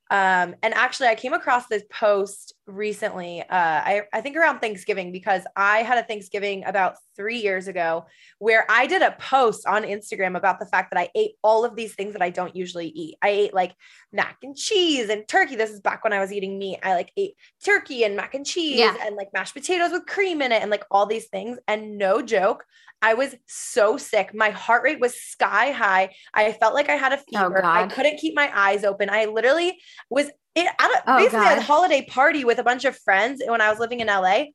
Um, 0.09 0.55
and 0.63 0.73
actually, 0.73 1.07
I 1.07 1.15
came 1.15 1.33
across 1.33 1.67
this 1.67 1.83
post 1.89 2.53
recently, 2.65 3.41
uh, 3.41 3.45
I, 3.49 4.03
I 4.13 4.21
think 4.21 4.37
around 4.37 4.59
Thanksgiving, 4.59 5.11
because 5.11 5.43
I 5.55 5.79
had 5.79 5.97
a 5.97 6.03
Thanksgiving 6.03 6.63
about 6.65 6.95
three 7.17 7.39
years 7.39 7.67
ago 7.67 8.05
where 8.39 8.65
I 8.69 8.87
did 8.87 9.01
a 9.01 9.15
post 9.19 9.65
on 9.65 9.83
Instagram 9.83 10.37
about 10.37 10.59
the 10.59 10.65
fact 10.65 10.91
that 10.91 10.99
I 10.99 11.09
ate 11.15 11.31
all 11.43 11.65
of 11.65 11.75
these 11.75 11.95
things 11.95 12.13
that 12.13 12.21
I 12.21 12.29
don't 12.29 12.55
usually 12.55 12.87
eat. 12.87 13.15
I 13.21 13.29
ate 13.29 13.53
like 13.53 13.73
mac 14.13 14.37
and 14.43 14.55
cheese 14.55 15.09
and 15.09 15.27
turkey. 15.27 15.55
This 15.55 15.71
is 15.71 15.81
back 15.81 16.03
when 16.03 16.13
I 16.13 16.19
was 16.19 16.31
eating 16.31 16.57
meat. 16.57 16.79
I 16.83 16.93
like 16.93 17.11
ate 17.17 17.33
turkey 17.65 18.03
and 18.03 18.15
mac 18.15 18.35
and 18.35 18.45
cheese 18.45 18.79
yeah. 18.79 18.95
and 19.01 19.15
like 19.15 19.33
mashed 19.33 19.55
potatoes 19.55 19.91
with 19.91 20.05
cream 20.05 20.41
in 20.41 20.51
it 20.51 20.61
and 20.61 20.71
like 20.71 20.85
all 20.89 21.05
these 21.05 21.27
things. 21.27 21.57
And 21.67 21.97
no 21.97 22.21
joke, 22.21 22.63
I 23.01 23.13
was 23.13 23.35
so 23.47 23.97
sick. 23.97 24.33
My 24.33 24.49
heart 24.49 24.83
rate 24.83 24.99
was 24.99 25.19
sky 25.19 25.71
high. 25.71 26.13
I 26.33 26.51
felt 26.53 26.73
like 26.73 26.89
I 26.89 26.95
had 26.95 27.13
a 27.13 27.17
oh, 27.17 27.23
fever. 27.29 27.61
Oh, 27.63 27.67
I 27.67 27.87
couldn't 27.87 28.17
keep 28.17 28.35
my 28.35 28.51
eyes 28.53 28.83
open. 28.83 29.09
I 29.09 29.25
literally 29.25 29.77
was 30.09 30.29
at 30.55 30.65
a, 30.79 31.03
oh, 31.07 31.17
basically 31.17 31.39
God. 31.45 31.57
a 31.59 31.61
holiday 31.61 32.05
party 32.05 32.43
with 32.43 32.59
a 32.59 32.63
bunch 32.63 32.85
of 32.85 32.97
friends 32.97 33.41
when 33.45 33.61
I 33.61 33.69
was 33.69 33.79
living 33.79 33.99
in 33.99 34.07
LA. 34.07 34.45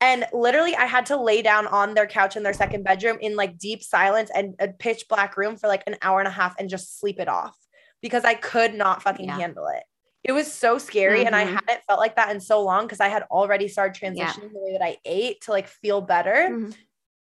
And 0.00 0.24
literally, 0.32 0.74
I 0.74 0.86
had 0.86 1.06
to 1.06 1.16
lay 1.16 1.42
down 1.42 1.66
on 1.66 1.94
their 1.94 2.06
couch 2.06 2.36
in 2.36 2.42
their 2.42 2.54
second 2.54 2.84
bedroom 2.84 3.18
in 3.20 3.36
like 3.36 3.58
deep 3.58 3.82
silence 3.82 4.30
and 4.34 4.54
a 4.58 4.68
pitch 4.68 5.04
black 5.08 5.36
room 5.36 5.56
for 5.56 5.68
like 5.68 5.82
an 5.86 5.96
hour 6.00 6.20
and 6.20 6.28
a 6.28 6.32
half 6.32 6.54
and 6.58 6.70
just 6.70 6.98
sleep 6.98 7.20
it 7.20 7.28
off 7.28 7.56
because 8.00 8.24
I 8.24 8.34
could 8.34 8.74
not 8.74 9.02
fucking 9.02 9.26
yeah. 9.26 9.36
handle 9.36 9.66
it. 9.66 9.82
It 10.24 10.32
was 10.32 10.50
so 10.50 10.78
scary. 10.78 11.18
Mm-hmm. 11.18 11.26
And 11.26 11.36
I 11.36 11.44
mm-hmm. 11.44 11.54
hadn't 11.54 11.84
felt 11.86 12.00
like 12.00 12.16
that 12.16 12.30
in 12.30 12.40
so 12.40 12.62
long 12.62 12.84
because 12.84 13.00
I 13.00 13.08
had 13.08 13.24
already 13.30 13.68
started 13.68 14.00
transitioning 14.00 14.16
yeah. 14.16 14.48
the 14.52 14.58
way 14.58 14.72
that 14.72 14.84
I 14.84 14.96
ate 15.04 15.42
to 15.42 15.50
like 15.50 15.68
feel 15.68 16.00
better. 16.00 16.48
Mm-hmm. 16.50 16.70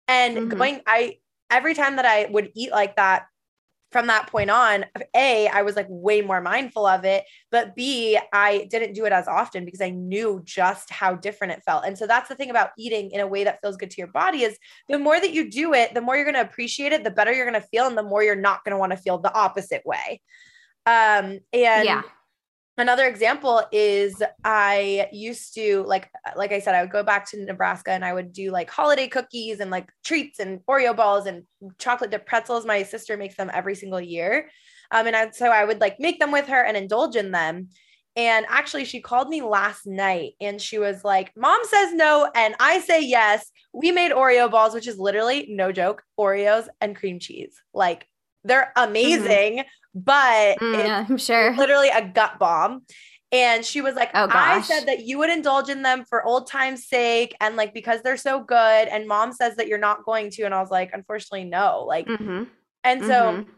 And 0.09 0.37
mm-hmm. 0.37 0.57
going, 0.57 0.81
I, 0.87 1.19
every 1.51 1.75
time 1.75 1.97
that 1.97 2.07
I 2.07 2.27
would 2.31 2.51
eat 2.55 2.71
like 2.71 2.97
that, 2.97 3.27
from 3.91 4.07
that 4.09 4.27
point 4.27 4.51
on, 4.51 4.85
A, 5.17 5.49
I 5.49 5.63
was 5.63 5.75
like 5.75 5.87
way 5.89 6.21
more 6.21 6.41
mindful 6.41 6.87
of 6.87 7.05
it. 7.05 7.25
But 7.51 7.75
B, 7.75 8.19
I 8.33 8.67
didn't 8.71 8.93
do 8.93 9.07
it 9.07 9.13
as 9.13 9.27
often 9.27 9.65
because 9.65 9.81
I 9.81 9.91
knew 9.91 10.43
just 10.45 10.91
how 10.91 11.15
different 11.15 11.55
it 11.55 11.63
felt. 11.65 11.85
And 11.87 11.97
so 11.97 12.07
that's 12.07 12.29
the 12.29 12.35
thing 12.35 12.51
about 12.51 12.71
eating 12.77 13.11
in 13.13 13.21
a 13.21 13.27
way 13.27 13.45
that 13.45 13.61
feels 13.61 13.77
good 13.77 13.91
to 13.91 14.01
your 14.01 14.09
body 14.09 14.43
is 14.43 14.59
the 14.89 14.99
more 14.99 15.19
that 15.19 15.33
you 15.33 15.51
do 15.51 15.73
it, 15.73 15.95
the 15.95 16.03
more 16.03 16.17
you're 16.17 16.31
going 16.31 16.35
to 16.35 16.41
appreciate 16.41 16.93
it, 16.93 17.03
the 17.03 17.11
better 17.11 17.33
you're 17.33 17.51
going 17.51 17.61
to 17.61 17.69
feel, 17.69 17.87
and 17.87 17.97
the 17.97 18.03
more 18.03 18.23
you're 18.23 18.37
not 18.37 18.65
going 18.65 18.73
to 18.73 18.79
want 18.79 18.93
to 18.93 18.99
feel 18.99 19.19
the 19.19 19.35
opposite 19.35 19.83
way. 19.87 20.21
Um, 20.87 21.41
and 21.53 21.85
yeah 21.85 22.03
another 22.79 23.07
example 23.07 23.63
is 23.73 24.23
i 24.45 25.09
used 25.13 25.55
to 25.55 25.83
like 25.87 26.09
like 26.37 26.53
i 26.53 26.61
said 26.61 26.75
i 26.75 26.81
would 26.81 26.93
go 26.93 27.03
back 27.03 27.29
to 27.29 27.45
nebraska 27.45 27.91
and 27.91 28.05
i 28.05 28.13
would 28.13 28.33
do 28.33 28.51
like 28.51 28.71
holiday 28.71 29.09
cookies 29.09 29.61
and 29.61 29.71
like 29.71 29.91
treats 30.05 30.39
and 30.39 30.61
oreo 30.69 30.97
balls 30.97 31.27
and 31.27 31.43
chocolate 31.79 32.11
dip 32.11 32.27
pretzels. 32.27 32.65
My 32.65 32.83
sister 32.83 33.17
makes 33.17 33.37
them 33.37 33.51
every 33.53 33.75
single 33.75 34.01
year. 34.01 34.51
Um, 34.91 35.07
and 35.07 35.17
I, 35.17 35.31
so 35.31 35.49
i 35.49 35.65
would 35.65 35.81
like 35.81 36.01
make 36.01 36.19
them 36.19 36.33
with 36.33 36.47
her 36.47 36.63
and 36.63 36.77
indulge 36.77 37.17
in 37.17 37.31
them. 37.31 37.69
And 38.17 38.47
actually 38.49 38.85
she 38.85 39.01
called 39.01 39.29
me 39.29 39.43
last 39.43 39.87
night 39.87 40.33
and 40.41 40.61
she 40.61 40.79
was 40.79 41.05
like 41.05 41.33
mom 41.37 41.61
says 41.65 41.93
no 41.95 42.31
and 42.35 42.55
i 42.61 42.81
say 42.81 43.03
yes. 43.03 43.51
We 43.73 43.93
made 43.93 44.13
oreo 44.13 44.51
balls 44.51 44.75
which 44.75 44.89
is 44.89 44.99
literally 44.99 45.47
no 45.51 45.73
joke 45.73 46.03
oreos 46.19 46.69
and 46.81 46.97
cream 46.97 47.19
cheese. 47.19 47.55
Like 47.75 48.07
they're 48.45 48.73
mm-hmm. 48.77 48.91
amazing. 48.91 49.53
mm-hmm 49.59 49.69
but 50.05 50.59
mm, 50.59 50.79
yeah, 50.79 51.07
I'm 51.09 51.19
sure 51.19 51.55
literally 51.57 51.89
a 51.89 52.07
gut 52.07 52.39
bomb. 52.39 52.83
And 53.31 53.63
she 53.63 53.83
was 53.83 53.95
like, 53.95 54.11
oh, 54.15 54.27
I 54.31 54.63
said 54.63 54.87
that 54.87 55.05
you 55.05 55.19
would 55.19 55.29
indulge 55.29 55.69
in 55.69 55.83
them 55.83 56.05
for 56.09 56.25
old 56.25 56.49
time's 56.49 56.89
sake 56.89 57.37
and 57.43 57.57
like 57.57 57.75
because 57.75 58.01
they're 58.01 58.17
so 58.17 58.43
good. 58.43 58.89
And 58.89 59.07
mom 59.07 59.33
says 59.33 59.57
that 59.57 59.69
you're 59.69 59.77
not 59.77 60.07
going 60.07 60.31
to. 60.31 60.45
And 60.45 60.55
I 60.55 60.61
was 60.63 60.71
like, 60.71 60.93
unfortunately, 60.95 61.45
no. 61.45 61.85
Like, 61.87 62.07
mm-hmm. 62.07 62.45
and 62.85 63.03
so 63.03 63.09
mm-hmm. 63.09 63.51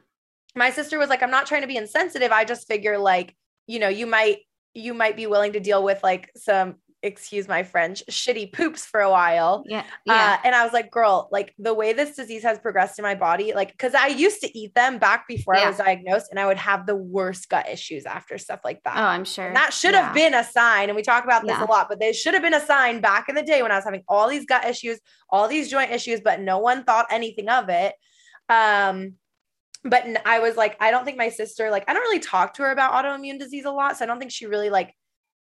my 0.57 0.71
sister 0.71 0.99
was 0.99 1.09
like, 1.09 1.23
I'm 1.23 1.31
not 1.31 1.47
trying 1.47 1.61
to 1.61 1.69
be 1.69 1.77
insensitive. 1.77 2.33
I 2.33 2.45
just 2.45 2.67
figure 2.67 2.99
like, 2.99 3.37
you 3.69 3.79
know, 3.79 3.89
you 3.89 4.07
might 4.07 4.39
you 4.75 4.93
might 4.93 5.17
be 5.17 5.27
willing 5.27 5.53
to 5.53 5.61
deal 5.61 5.85
with 5.85 6.03
like 6.03 6.31
some 6.37 6.77
excuse 7.03 7.49
my 7.49 7.63
French, 7.63 8.03
shitty 8.11 8.53
poops 8.53 8.85
for 8.85 9.01
a 9.01 9.11
while. 9.11 9.65
Yeah. 9.67 9.85
yeah. 10.05 10.37
Uh, 10.39 10.47
and 10.47 10.55
I 10.55 10.65
was 10.65 10.73
like, 10.73 10.91
girl, 10.91 11.29
like 11.33 11.55
the 11.59 11.73
way 11.73 11.93
this 11.93 12.17
disease 12.17 12.43
has 12.43 12.59
progressed 12.59 12.99
in 12.99 13.03
my 13.03 13.15
body, 13.15 13.55
like, 13.55 13.77
cause 13.79 13.95
I 13.95 14.09
used 14.09 14.41
to 14.43 14.59
eat 14.59 14.75
them 14.75 14.99
back 14.99 15.27
before 15.27 15.55
yeah. 15.55 15.63
I 15.63 15.69
was 15.69 15.79
diagnosed 15.79 16.27
and 16.31 16.39
I 16.39 16.47
would 16.47 16.59
have 16.59 16.87
the 16.87 16.97
worst 16.97 17.49
gut 17.49 17.69
issues 17.69 18.05
after 18.05 18.37
stuff 18.39 18.61
like 18.65 18.83
that. 18.85 18.97
Oh, 18.97 19.03
I'm 19.03 19.25
sure. 19.25 19.47
And 19.47 19.57
that 19.57 19.73
should 19.73 19.95
yeah. 19.95 20.07
have 20.07 20.15
been 20.15 20.35
a 20.35 20.45
sign. 20.45 20.89
And 20.89 20.97
we 20.97 21.03
talk 21.03 21.25
about 21.25 21.47
this 21.47 21.59
a 21.59 21.65
lot, 21.65 21.89
but 21.89 22.01
they 22.01 22.13
should 22.13 22.35
have 22.35 22.43
been 22.43 22.55
a 22.55 22.65
sign 22.65 23.01
back 23.01 23.29
in 23.29 23.35
the 23.35 23.43
day 23.43 23.63
when 23.63 23.73
I 23.73 23.77
was 23.77 23.85
having 23.85 24.03
all 24.07 24.29
these 24.29 24.45
gut 24.45 24.67
issues, 24.67 25.01
all 25.31 25.49
these 25.49 25.71
joint 25.71 25.93
issues, 25.93 26.21
but 26.21 26.41
no 26.41 26.59
one 26.59 26.85
thought 26.85 27.07
anything 27.11 27.49
of 27.49 27.69
it. 27.71 27.95
Um, 28.49 29.15
but 29.85 30.05
I 30.27 30.41
was 30.41 30.57
like, 30.57 30.77
I 30.81 30.91
don't 30.91 31.07
think 31.07 31.17
my 31.17 31.31
sister, 31.31 31.71
like, 31.71 31.85
I 31.89 31.95
don't 31.95 32.03
really 32.03 32.19
talk 32.19 32.55
to 32.55 32.63
her 32.65 32.71
about 32.71 32.93
autoimmune 32.93 33.39
disease 33.39 33.65
a 33.65 33.71
lot. 33.71 33.97
So 33.97 34.05
I 34.05 34.07
don't 34.07 34.19
think 34.19 34.31
she 34.31 34.47
really 34.47 34.69
like 34.69 34.95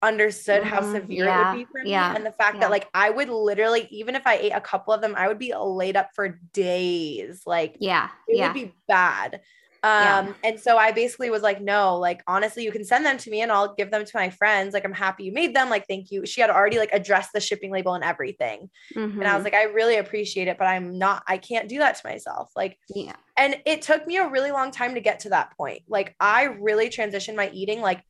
understood 0.03 0.65
how 0.65 0.81
mm-hmm. 0.81 0.93
severe 0.93 1.27
yeah. 1.27 1.53
it 1.53 1.57
would 1.57 1.59
be 1.59 1.65
for 1.71 1.85
me 1.85 1.91
yeah. 1.91 2.15
and 2.15 2.27
the 2.27 2.33
fact 2.33 2.57
yeah. 2.57 2.61
that 2.61 2.71
like 2.71 2.89
I 2.93 3.11
would 3.11 3.29
literally 3.29 3.87
even 3.91 4.17
if 4.17 4.27
I 4.27 4.35
ate 4.37 4.53
a 4.53 4.61
couple 4.61 4.93
of 4.93 5.01
them 5.01 5.15
I 5.17 5.29
would 5.29 5.39
be 5.39 5.55
laid 5.55 5.97
up 5.97 6.11
for 6.15 6.41
days 6.53 7.43
like 7.47 7.77
yeah 7.79 8.09
it 8.27 8.41
would 8.41 8.55
be 8.55 8.75
bad 8.89 9.41
um 9.85 10.35
and 10.45 10.61
so 10.61 10.77
I 10.77 10.93
basically 10.93 11.29
was 11.31 11.43
like 11.43 11.61
no 11.61 11.99
like 11.99 12.23
honestly 12.29 12.63
you 12.63 12.71
can 12.71 12.85
send 12.85 13.05
them 13.05 13.17
to 13.19 13.31
me 13.31 13.43
and 13.43 13.51
I'll 13.51 13.75
give 13.75 13.91
them 13.91 14.05
to 14.05 14.11
my 14.15 14.31
friends 14.31 14.75
like 14.75 14.85
I'm 14.85 14.93
happy 14.93 15.25
you 15.25 15.33
made 15.33 15.57
them 15.57 15.71
like 15.71 15.87
thank 15.89 16.11
you 16.11 16.25
she 16.25 16.41
had 16.41 16.51
already 16.51 16.79
like 16.79 16.93
addressed 16.93 17.33
the 17.33 17.41
shipping 17.41 17.73
label 17.73 17.95
and 17.95 18.05
everything 18.05 18.71
mm-hmm. 18.95 19.19
and 19.19 19.29
I 19.29 19.35
was 19.35 19.45
mm-hmm. 19.45 19.45
like 19.45 19.55
I 19.55 19.65
really 19.65 19.97
appreciate 19.97 20.47
it 20.47 20.57
but 20.59 20.67
I'm 20.67 20.99
not 20.99 21.25
I 21.27 21.37
can't 21.39 21.69
do 21.69 21.79
that 21.79 21.97
to 21.97 22.09
myself 22.09 22.51
like 22.55 22.79
yeah 22.95 23.17
and 23.37 23.57
it 23.67 23.83
took 23.83 24.07
me 24.07 24.19
a 24.19 24.29
really 24.29 24.53
long 24.53 24.71
time 24.71 24.95
to 24.95 25.01
get 25.01 25.21
to 25.21 25.31
that 25.31 25.57
point 25.57 25.83
like 25.89 26.15
I 26.21 26.45
really 26.45 26.89
transitioned 26.89 27.35
my 27.35 27.51
eating 27.51 27.81
like 27.81 28.03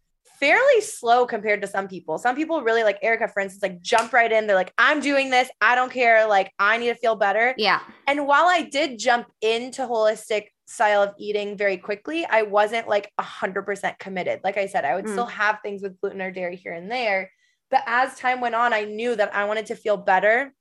fairly 0.42 0.80
slow 0.80 1.24
compared 1.24 1.62
to 1.62 1.68
some 1.68 1.86
people. 1.86 2.18
Some 2.18 2.34
people 2.34 2.62
really 2.62 2.82
like 2.82 2.98
Erica, 3.00 3.28
for 3.28 3.38
instance, 3.38 3.62
like 3.62 3.80
jump 3.80 4.12
right 4.12 4.30
in. 4.30 4.48
They're 4.48 4.56
like, 4.56 4.74
I'm 4.76 4.98
doing 4.98 5.30
this. 5.30 5.48
I 5.60 5.76
don't 5.76 5.92
care. 5.92 6.26
Like, 6.26 6.50
I 6.58 6.78
need 6.78 6.88
to 6.88 6.96
feel 6.96 7.14
better. 7.14 7.54
Yeah. 7.56 7.78
And 8.08 8.26
while 8.26 8.46
I 8.46 8.62
did 8.62 8.98
jump 8.98 9.28
into 9.40 9.82
holistic 9.82 10.46
style 10.66 11.00
of 11.00 11.14
eating 11.16 11.56
very 11.56 11.76
quickly, 11.76 12.26
I 12.28 12.42
wasn't 12.42 12.88
like 12.88 13.08
a 13.18 13.22
hundred 13.22 13.62
percent 13.66 14.00
committed. 14.00 14.40
Like 14.42 14.56
I 14.56 14.66
said, 14.66 14.84
I 14.84 14.96
would 14.96 15.04
mm. 15.04 15.12
still 15.12 15.26
have 15.26 15.60
things 15.62 15.80
with 15.80 16.00
gluten 16.00 16.20
or 16.20 16.32
dairy 16.32 16.56
here 16.56 16.72
and 16.72 16.90
there. 16.90 17.30
But 17.70 17.84
as 17.86 18.18
time 18.18 18.40
went 18.40 18.56
on, 18.56 18.72
I 18.72 18.82
knew 18.82 19.14
that 19.14 19.32
I 19.32 19.44
wanted 19.44 19.66
to 19.66 19.76
feel 19.76 19.96
better 19.96 20.52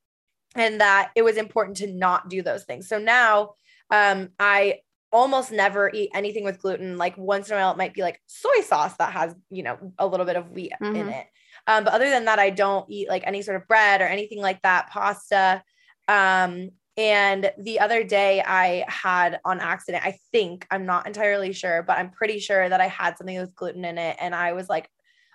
and 0.53 0.79
that 0.79 1.09
it 1.15 1.23
was 1.23 1.37
important 1.37 1.77
to 1.77 1.87
not 1.87 2.29
do 2.29 2.43
those 2.43 2.65
things. 2.65 2.87
So 2.87 2.99
now 2.99 3.55
um, 3.89 4.29
I 4.39 4.81
almost 5.11 5.51
never 5.51 5.91
eat 5.93 6.09
anything 6.13 6.43
with 6.43 6.59
gluten. 6.59 6.97
Like 6.97 7.17
once 7.17 7.49
in 7.49 7.55
a 7.55 7.57
while, 7.57 7.71
it 7.71 7.77
might 7.77 7.93
be 7.93 8.01
like 8.01 8.21
soy 8.27 8.61
sauce 8.63 8.95
that 8.97 9.13
has, 9.13 9.35
you 9.49 9.63
know, 9.63 9.77
a 9.97 10.07
little 10.07 10.25
bit 10.25 10.35
of 10.35 10.51
wheat 10.51 10.73
mm-hmm. 10.81 10.95
in 10.95 11.09
it. 11.09 11.27
Um, 11.67 11.83
but 11.83 11.93
other 11.93 12.09
than 12.09 12.25
that, 12.25 12.39
I 12.39 12.49
don't 12.49 12.89
eat 12.89 13.09
like 13.09 13.23
any 13.25 13.41
sort 13.41 13.57
of 13.57 13.67
bread 13.67 14.01
or 14.01 14.05
anything 14.05 14.39
like 14.39 14.61
that, 14.63 14.89
pasta. 14.89 15.63
Um, 16.07 16.71
and 16.97 17.51
the 17.57 17.79
other 17.79 18.03
day 18.03 18.43
I 18.45 18.85
had 18.87 19.39
on 19.45 19.59
accident, 19.59 20.05
I 20.05 20.17
think, 20.31 20.67
I'm 20.71 20.85
not 20.85 21.07
entirely 21.07 21.53
sure, 21.53 21.83
but 21.83 21.97
I'm 21.97 22.09
pretty 22.09 22.39
sure 22.39 22.67
that 22.67 22.81
I 22.81 22.87
had 22.87 23.17
something 23.17 23.37
with 23.39 23.55
gluten 23.55 23.85
in 23.85 23.97
it. 23.97 24.17
And 24.19 24.35
I 24.35 24.53
was 24.53 24.67
like 24.67 24.89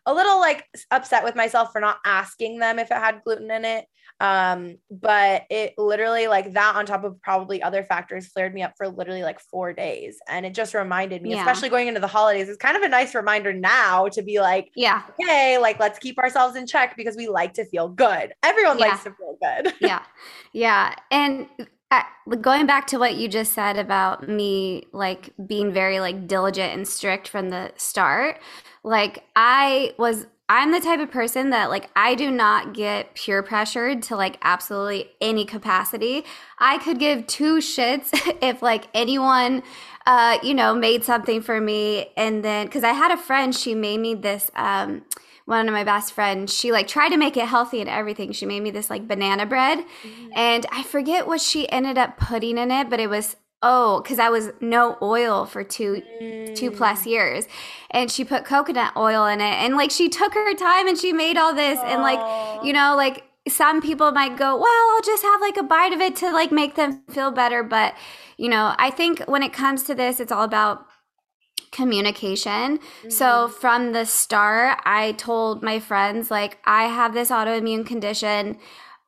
a 0.07 0.15
little 0.15 0.39
like 0.41 0.65
upset 0.91 1.25
with 1.25 1.35
myself 1.35 1.73
for 1.73 1.81
not 1.81 1.99
asking 2.05 2.59
them 2.59 2.79
if 2.79 2.91
it 2.91 2.97
had 2.97 3.23
gluten 3.25 3.51
in 3.51 3.65
it. 3.65 3.87
Um, 4.19 4.79
but 4.91 5.43
it 5.51 5.75
literally 5.77 6.27
like 6.27 6.55
that 6.55 6.75
on 6.77 6.87
top 6.87 7.05
of 7.05 7.21
probably 7.21 7.63
other 7.63 7.85
factors 7.85 8.29
flared 8.29 8.55
me 8.55 8.63
up 8.63 8.73
for 8.77 8.89
literally 8.89 9.23
like 9.23 9.41
four 9.41 9.73
days. 9.73 10.17
And 10.29 10.47
it 10.47 10.55
just 10.55 10.73
reminded 10.73 11.23
me, 11.23 11.31
yeah. 11.31 11.41
especially 11.41 11.69
going 11.69 11.89
into 11.89 12.01
the 12.01 12.07
holidays, 12.07 12.49
it's 12.49 12.57
kind 12.57 12.77
of 12.77 12.83
a 12.83 12.89
nice 12.89 13.15
reminder 13.15 13.53
now 13.53 14.09
to 14.09 14.23
be 14.23 14.41
like, 14.41 14.71
yeah, 14.75 15.03
okay, 15.21 15.59
like 15.59 15.79
let's 15.79 15.99
keep 15.99 16.19
ourselves 16.19 16.57
in 16.57 16.67
check 16.67 16.97
because 16.97 17.17
we 17.17 17.29
like 17.29 17.53
to 17.55 17.67
feel 17.67 17.89
good. 17.89 18.33
Everyone 18.43 18.79
yeah. 18.79 18.87
likes 18.87 19.05
to 19.05 19.11
feel 19.11 19.37
good. 19.43 19.75
yeah. 19.81 20.03
Yeah. 20.53 20.95
And 21.11 21.49
uh, 21.91 22.03
going 22.41 22.67
back 22.67 22.87
to 22.89 22.99
what 22.99 23.15
you 23.15 23.29
just 23.29 23.53
said 23.53 23.77
about 23.77 24.29
me 24.29 24.87
like 24.93 25.33
being 25.47 25.73
very 25.73 26.01
like 26.01 26.27
diligent 26.27 26.75
and 26.75 26.89
strict 26.89 27.29
from 27.29 27.51
the 27.51 27.73
start 27.77 28.41
like 28.83 29.25
I 29.35 29.95
was 29.99 30.27
I'm 30.49 30.71
the 30.71 30.81
type 30.81 31.01
of 31.01 31.11
person 31.11 31.51
that 31.51 31.71
like 31.71 31.91
I 31.97 32.15
do 32.15 32.31
not 32.31 32.73
get 32.73 33.15
peer 33.17 33.43
pressured 33.43 34.03
to 34.05 34.17
like 34.17 34.39
absolutely 34.43 35.11
any 35.21 35.45
capacity. 35.45 36.25
I 36.59 36.79
could 36.79 37.01
give 37.01 37.27
two 37.27 37.57
shits 37.57 38.11
if 38.43 38.63
like 38.63 38.85
anyone 38.95 39.65
uh 40.07 40.39
you 40.43 40.55
know 40.55 40.75
made 40.75 41.05
something 41.05 41.41
for 41.41 41.61
me 41.61 42.13
and 42.17 42.45
then 42.45 42.69
cuz 42.69 42.85
I 42.85 42.93
had 42.93 43.11
a 43.11 43.17
friend 43.17 43.55
she 43.55 43.75
made 43.75 43.99
me 43.99 44.15
this 44.15 44.51
um 44.55 45.05
one 45.47 45.69
of 45.69 45.73
my 45.73 45.85
best 45.85 46.13
friends, 46.13 46.53
she 46.53 46.73
like 46.73 46.89
tried 46.89 47.11
to 47.11 47.17
make 47.17 47.37
it 47.37 47.47
healthy 47.47 47.81
and 47.81 47.89
everything. 47.89 48.33
She 48.33 48.47
made 48.47 48.63
me 48.63 48.71
this 48.71 48.91
like 48.91 49.09
banana 49.09 49.47
bread. 49.47 49.79
Mm-hmm. 49.79 50.29
And 50.35 50.67
I 50.71 50.83
forget 50.83 51.27
what 51.27 51.41
she 51.41 51.71
ended 51.71 51.97
up 51.97 52.19
putting 52.19 52.59
in 52.59 52.71
it, 52.71 52.91
but 52.91 53.01
it 53.01 53.09
was 53.09 53.37
oh 53.63 54.03
because 54.03 54.19
i 54.19 54.29
was 54.29 54.51
no 54.61 54.99
oil 55.01 55.47
for 55.47 55.65
two 55.65 56.03
mm. 56.21 56.55
two 56.55 56.71
plus 56.71 57.03
mm. 57.03 57.07
years 57.07 57.49
and 57.91 58.11
she 58.11 58.23
put 58.23 58.45
coconut 58.45 58.95
oil 58.97 59.25
in 59.25 59.41
it 59.41 59.45
and 59.45 59.77
like 59.77 59.91
she 59.91 60.11
took 60.11 60.35
her 60.35 60.55
time 60.55 60.87
and 60.87 60.99
she 60.99 61.11
made 61.11 61.39
all 61.39 61.55
this 61.55 61.79
Aww. 61.79 61.95
and 61.95 62.03
like 62.03 62.65
you 62.65 62.75
know 62.75 62.95
like 62.95 63.25
some 63.49 63.81
people 63.81 64.13
might 64.13 64.37
go 64.37 64.57
well 64.59 64.95
i'll 64.95 65.03
just 65.03 65.23
have 65.23 65.41
like 65.41 65.57
a 65.57 65.63
bite 65.63 65.95
of 65.95 66.01
it 66.01 66.17
to 66.17 66.31
like 66.33 66.53
make 66.53 66.75
them 66.75 67.03
feel 67.09 67.31
better 67.31 67.63
but 67.63 67.95
you 68.37 68.51
know 68.51 68.75
i 68.79 68.91
think 68.91 69.21
when 69.21 69.43
it 69.43 69.55
comes 69.55 69.85
to 69.85 69.95
this 69.95 70.21
it's 70.21 70.33
all 70.33 70.45
about 70.45 70.87
communication. 71.73 72.79
Mm-hmm. 72.79 73.11
So 73.11 73.49
from 73.49 73.93
the 73.93 74.05
start, 74.05 74.81
I 74.85 75.13
told 75.13 75.63
my 75.63 75.81
friends, 75.81 76.31
like, 76.31 76.59
I 76.65 76.85
have 76.85 77.15
this 77.15 77.31
autoimmune 77.31 77.87
condition. 77.87 78.59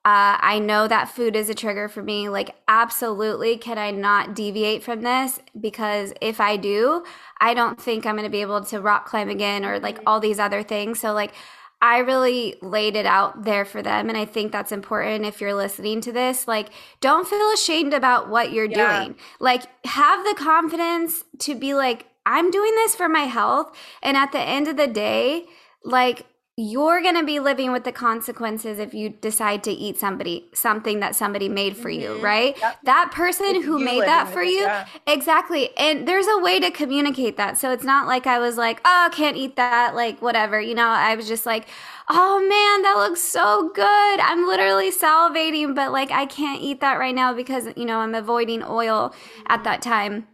Uh, 0.04 0.38
I 0.40 0.58
know 0.58 0.88
that 0.88 1.10
food 1.10 1.36
is 1.36 1.50
a 1.50 1.54
trigger 1.54 1.88
for 1.88 2.02
me. 2.02 2.28
Like, 2.28 2.54
absolutely, 2.66 3.58
can 3.58 3.76
I 3.76 3.90
not 3.90 4.34
deviate 4.34 4.82
from 4.82 5.02
this? 5.02 5.40
Because 5.60 6.14
if 6.20 6.40
I 6.40 6.56
do, 6.56 7.04
I 7.40 7.52
don't 7.52 7.80
think 7.80 8.06
I'm 8.06 8.14
going 8.14 8.24
to 8.24 8.30
be 8.30 8.40
able 8.40 8.64
to 8.64 8.80
rock 8.80 9.06
climb 9.06 9.28
again 9.28 9.64
or 9.64 9.78
like 9.80 9.98
all 10.06 10.20
these 10.20 10.38
other 10.38 10.62
things. 10.62 11.00
So, 11.00 11.12
like, 11.12 11.32
I 11.80 11.98
really 11.98 12.56
laid 12.60 12.96
it 12.96 13.06
out 13.06 13.44
there 13.44 13.64
for 13.64 13.82
them. 13.82 14.08
And 14.08 14.18
I 14.18 14.24
think 14.24 14.50
that's 14.50 14.72
important 14.72 15.24
if 15.26 15.40
you're 15.40 15.54
listening 15.54 16.00
to 16.02 16.12
this. 16.12 16.48
Like, 16.48 16.70
don't 17.00 17.28
feel 17.28 17.50
ashamed 17.54 17.94
about 17.94 18.28
what 18.28 18.50
you're 18.50 18.64
yeah. 18.64 19.04
doing. 19.04 19.16
Like, 19.38 19.62
have 19.84 20.24
the 20.24 20.34
confidence 20.36 21.22
to 21.40 21.54
be 21.54 21.74
like, 21.74 22.06
I'm 22.28 22.50
doing 22.50 22.72
this 22.74 22.94
for 22.94 23.08
my 23.08 23.22
health. 23.22 23.74
And 24.02 24.16
at 24.16 24.32
the 24.32 24.40
end 24.40 24.68
of 24.68 24.76
the 24.76 24.86
day, 24.86 25.46
like, 25.82 26.26
you're 26.60 27.00
going 27.00 27.14
to 27.14 27.24
be 27.24 27.38
living 27.38 27.70
with 27.70 27.84
the 27.84 27.92
consequences 27.92 28.80
if 28.80 28.92
you 28.92 29.08
decide 29.08 29.62
to 29.62 29.70
eat 29.70 29.96
somebody 29.96 30.50
something 30.52 30.98
that 30.98 31.14
somebody 31.14 31.48
made 31.48 31.76
for 31.76 31.88
mm-hmm. 31.88 32.16
you 32.16 32.20
right 32.20 32.58
yep. 32.58 32.76
that 32.82 33.12
person 33.12 33.46
it's 33.46 33.64
who 33.64 33.78
made 33.78 34.02
that 34.02 34.28
for 34.28 34.42
it, 34.42 34.48
you 34.48 34.62
yeah. 34.62 34.84
exactly 35.06 35.70
and 35.78 36.08
there's 36.08 36.26
a 36.26 36.38
way 36.40 36.58
to 36.58 36.68
communicate 36.72 37.36
that 37.36 37.56
so 37.56 37.70
it's 37.70 37.84
not 37.84 38.08
like 38.08 38.26
i 38.26 38.40
was 38.40 38.56
like 38.56 38.80
oh 38.84 39.08
can't 39.12 39.36
eat 39.36 39.54
that 39.54 39.94
like 39.94 40.20
whatever 40.20 40.60
you 40.60 40.74
know 40.74 40.88
i 40.88 41.14
was 41.14 41.28
just 41.28 41.46
like 41.46 41.68
oh 42.08 42.40
man 42.40 42.82
that 42.82 42.94
looks 42.96 43.20
so 43.20 43.70
good 43.72 44.20
i'm 44.20 44.44
literally 44.48 44.90
salivating 44.90 45.76
but 45.76 45.92
like 45.92 46.10
i 46.10 46.26
can't 46.26 46.60
eat 46.60 46.80
that 46.80 46.98
right 46.98 47.14
now 47.14 47.32
because 47.32 47.68
you 47.76 47.84
know 47.84 47.98
i'm 47.98 48.16
avoiding 48.16 48.64
oil 48.64 49.14
at 49.46 49.62
that 49.62 49.80
time 49.80 50.26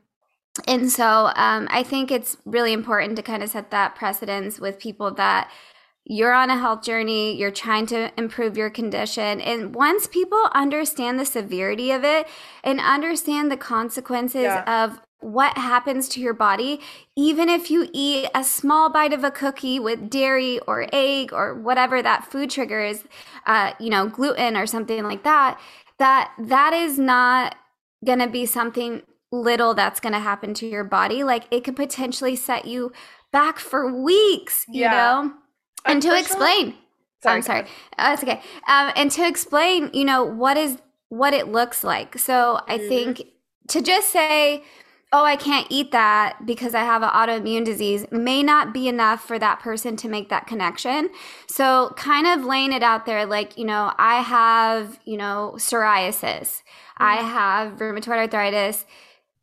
and 0.66 0.90
so 0.90 1.32
um, 1.34 1.66
I 1.70 1.82
think 1.82 2.10
it's 2.10 2.36
really 2.44 2.72
important 2.72 3.16
to 3.16 3.22
kind 3.22 3.42
of 3.42 3.50
set 3.50 3.70
that 3.70 3.94
precedence 3.94 4.60
with 4.60 4.78
people 4.78 5.12
that 5.14 5.50
you're 6.06 6.34
on 6.34 6.50
a 6.50 6.58
health 6.58 6.82
journey, 6.82 7.34
you're 7.34 7.50
trying 7.50 7.86
to 7.86 8.12
improve 8.18 8.56
your 8.56 8.70
condition. 8.70 9.40
And 9.40 9.74
once 9.74 10.06
people 10.06 10.50
understand 10.54 11.18
the 11.18 11.24
severity 11.24 11.90
of 11.90 12.04
it 12.04 12.28
and 12.62 12.78
understand 12.78 13.50
the 13.50 13.56
consequences 13.56 14.42
yeah. 14.42 14.84
of 14.84 15.00
what 15.20 15.56
happens 15.56 16.06
to 16.10 16.20
your 16.20 16.34
body, 16.34 16.80
even 17.16 17.48
if 17.48 17.70
you 17.70 17.88
eat 17.94 18.28
a 18.34 18.44
small 18.44 18.90
bite 18.90 19.14
of 19.14 19.24
a 19.24 19.30
cookie 19.30 19.80
with 19.80 20.10
dairy 20.10 20.60
or 20.60 20.86
egg 20.92 21.32
or 21.32 21.54
whatever 21.54 22.02
that 22.02 22.30
food 22.30 22.50
trigger 22.50 22.84
is, 22.84 23.04
uh, 23.46 23.72
you 23.80 23.88
know, 23.88 24.06
gluten 24.06 24.58
or 24.58 24.66
something 24.66 25.02
like 25.02 25.24
that, 25.24 25.58
that 25.98 26.32
that 26.38 26.74
is 26.74 26.98
not 26.98 27.56
going 28.04 28.18
to 28.18 28.28
be 28.28 28.44
something 28.44 29.00
little 29.40 29.74
that's 29.74 30.00
going 30.00 30.12
to 30.12 30.18
happen 30.18 30.54
to 30.54 30.66
your 30.66 30.84
body. 30.84 31.24
Like 31.24 31.44
it 31.50 31.64
could 31.64 31.76
potentially 31.76 32.36
set 32.36 32.64
you 32.64 32.92
back 33.32 33.58
for 33.58 33.92
weeks, 33.92 34.64
you 34.68 34.82
yeah. 34.82 34.90
know? 34.90 35.32
And 35.86 36.00
to 36.02 36.18
explain, 36.18 36.74
sorry, 37.22 37.36
I'm 37.36 37.42
sorry, 37.42 37.60
uh, 37.60 37.64
that's 37.98 38.22
okay. 38.22 38.40
Um, 38.68 38.92
and 38.96 39.10
to 39.12 39.26
explain, 39.26 39.90
you 39.92 40.04
know, 40.04 40.24
what 40.24 40.56
is 40.56 40.78
what 41.08 41.34
it 41.34 41.48
looks 41.48 41.84
like. 41.84 42.18
So 42.18 42.60
I 42.66 42.78
mm-hmm. 42.78 42.88
think 42.88 43.22
to 43.68 43.82
just 43.82 44.10
say, 44.10 44.62
oh, 45.14 45.24
I 45.24 45.36
can't 45.36 45.68
eat 45.70 45.92
that 45.92 46.44
because 46.44 46.74
I 46.74 46.80
have 46.80 47.02
an 47.04 47.10
autoimmune 47.10 47.64
disease 47.64 48.04
may 48.10 48.42
not 48.42 48.74
be 48.74 48.88
enough 48.88 49.24
for 49.24 49.38
that 49.38 49.60
person 49.60 49.96
to 49.98 50.08
make 50.08 50.28
that 50.30 50.48
connection. 50.48 51.08
So, 51.46 51.94
kind 51.96 52.26
of 52.26 52.44
laying 52.44 52.72
it 52.72 52.82
out 52.82 53.06
there 53.06 53.24
like, 53.24 53.56
you 53.56 53.64
know, 53.64 53.92
I 53.96 54.22
have, 54.22 54.98
you 55.04 55.16
know, 55.16 55.52
psoriasis, 55.56 56.20
mm-hmm. 56.20 57.04
I 57.04 57.16
have 57.16 57.76
rheumatoid 57.76 58.16
arthritis. 58.16 58.84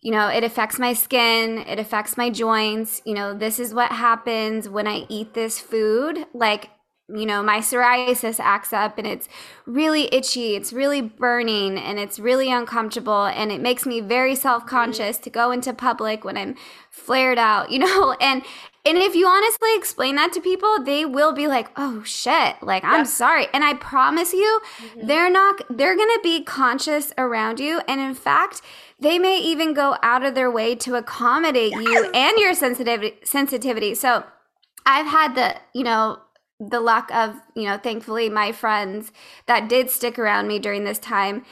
You 0.02 0.12
know, 0.12 0.30
it 0.30 0.44
affects 0.44 0.80
my 0.80 0.94
skin, 0.94 1.60
it 1.60 1.78
affects 1.78 2.18
my 2.18 2.30
joints. 2.32 3.02
You 3.06 3.14
know, 3.14 3.34
this 3.38 3.60
is 3.60 3.74
what 3.74 3.92
happens 3.92 4.68
when 4.68 4.88
I 4.88 5.06
eat 5.10 5.34
this 5.34 5.60
food. 5.60 6.26
Like, 6.34 6.72
you 7.16 7.26
know, 7.26 7.44
my 7.44 7.60
psoriasis 7.60 8.40
acts 8.40 8.74
up 8.74 8.98
and 8.98 9.08
it's 9.08 9.28
really 9.66 10.14
itchy, 10.14 10.56
it's 10.56 10.74
really 10.74 11.02
burning, 11.02 11.78
and 11.78 12.00
it's 12.00 12.20
really 12.20 12.52
uncomfortable. 12.52 13.26
And 13.26 13.52
it 13.52 13.62
makes 13.62 13.86
me 13.86 14.02
very 14.02 14.36
self 14.36 14.66
conscious 14.66 15.18
to 15.20 15.30
go 15.30 15.52
into 15.52 15.74
public 15.74 16.24
when 16.24 16.38
I'm 16.38 16.56
flared 16.90 17.38
out, 17.38 17.72
you 17.72 17.80
know? 17.80 18.16
And 18.22 18.44
and 18.84 18.98
if 18.98 19.14
you 19.14 19.28
honestly 19.28 19.76
explain 19.76 20.16
that 20.16 20.34
to 20.34 20.42
people, 20.42 20.84
they 20.84 21.06
will 21.06 21.34
be 21.34 21.48
like, 21.48 21.70
"Oh 21.76 22.02
shit, 22.04 22.56
like 22.64 22.84
I'm 22.84 23.06
sorry." 23.06 23.48
And 23.54 23.64
I 23.64 23.76
promise 23.76 24.34
you, 24.34 24.60
mm-hmm. 24.78 25.06
they're 25.08 25.30
not 25.30 25.62
they're 25.70 25.96
going 25.96 26.10
to 26.16 26.20
be 26.24 26.44
conscious 26.44 27.14
around 27.18 27.60
you 27.60 27.82
and 27.88 28.02
in 28.02 28.16
fact, 28.16 28.62
they 29.00 29.20
may 29.20 29.38
even 29.38 29.74
go 29.74 29.98
out 30.02 30.24
of 30.24 30.34
their 30.34 30.50
way 30.50 30.74
to 30.76 30.96
accommodate 30.96 31.72
yes. 31.72 31.84
you 31.84 32.12
and 32.12 32.38
your 32.40 32.56
sensitivity 32.56 33.18
sensitivity. 33.24 33.94
So, 33.94 34.24
I've 34.86 35.06
had 35.06 35.36
the, 35.36 35.56
you 35.74 35.84
know, 35.84 36.20
the 36.70 36.80
luck 36.80 37.10
of, 37.14 37.36
you 37.56 37.64
know, 37.64 37.78
thankfully 37.78 38.30
my 38.30 38.52
friends 38.52 39.12
that 39.48 39.68
did 39.68 39.90
stick 39.90 40.20
around 40.20 40.48
me 40.48 40.60
during 40.60 40.84
this 40.84 41.00
time 41.00 41.44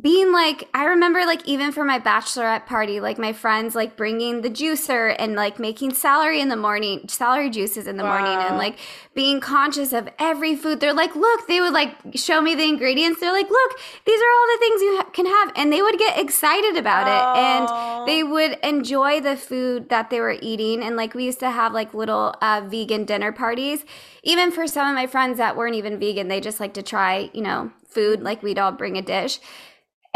being 0.00 0.32
like 0.32 0.68
i 0.74 0.84
remember 0.84 1.20
like 1.24 1.46
even 1.46 1.72
for 1.72 1.84
my 1.84 1.98
bachelorette 1.98 2.66
party 2.66 3.00
like 3.00 3.18
my 3.18 3.32
friends 3.32 3.74
like 3.74 3.96
bringing 3.96 4.42
the 4.42 4.50
juicer 4.50 5.16
and 5.18 5.34
like 5.34 5.58
making 5.58 5.94
celery 5.94 6.40
in 6.40 6.48
the 6.48 6.56
morning 6.56 7.06
celery 7.08 7.48
juices 7.48 7.86
in 7.86 7.96
the 7.96 8.04
wow. 8.04 8.18
morning 8.18 8.38
and 8.46 8.58
like 8.58 8.78
being 9.16 9.40
conscious 9.40 9.94
of 9.94 10.08
every 10.18 10.54
food. 10.54 10.78
They're 10.78 10.92
like 10.92 11.16
look 11.16 11.48
they 11.48 11.60
would 11.60 11.72
like 11.72 11.96
show 12.14 12.40
me 12.40 12.54
the 12.54 12.64
ingredients. 12.64 13.18
They're 13.18 13.32
like 13.32 13.48
look 13.48 13.78
these 14.04 14.20
are 14.20 14.30
all 14.30 14.46
the 14.46 14.58
things 14.60 14.82
you 14.82 14.96
ha- 14.98 15.10
can 15.12 15.26
have 15.26 15.52
and 15.56 15.72
they 15.72 15.82
would 15.82 15.98
get 15.98 16.18
excited 16.18 16.76
about 16.76 17.06
oh. 17.08 17.10
it. 17.10 17.40
And 17.40 18.08
they 18.08 18.22
would 18.22 18.58
enjoy 18.62 19.20
the 19.20 19.36
food 19.36 19.88
that 19.88 20.10
they 20.10 20.20
were 20.20 20.36
eating. 20.40 20.82
And 20.82 20.96
like 20.96 21.14
we 21.14 21.24
used 21.24 21.40
to 21.40 21.50
have 21.50 21.72
like 21.72 21.94
little 21.94 22.34
uh, 22.42 22.62
vegan 22.68 23.06
dinner 23.06 23.32
parties. 23.32 23.84
Even 24.22 24.52
for 24.52 24.66
some 24.66 24.86
of 24.86 24.94
my 24.94 25.06
friends 25.06 25.38
that 25.38 25.56
weren't 25.56 25.74
even 25.74 25.98
vegan 25.98 26.28
they 26.28 26.40
just 26.40 26.60
like 26.60 26.74
to 26.74 26.82
try 26.82 27.30
you 27.32 27.42
know 27.42 27.72
food. 27.88 28.22
Like 28.22 28.42
we'd 28.42 28.58
all 28.58 28.72
bring 28.72 28.98
a 28.98 29.02
dish 29.02 29.40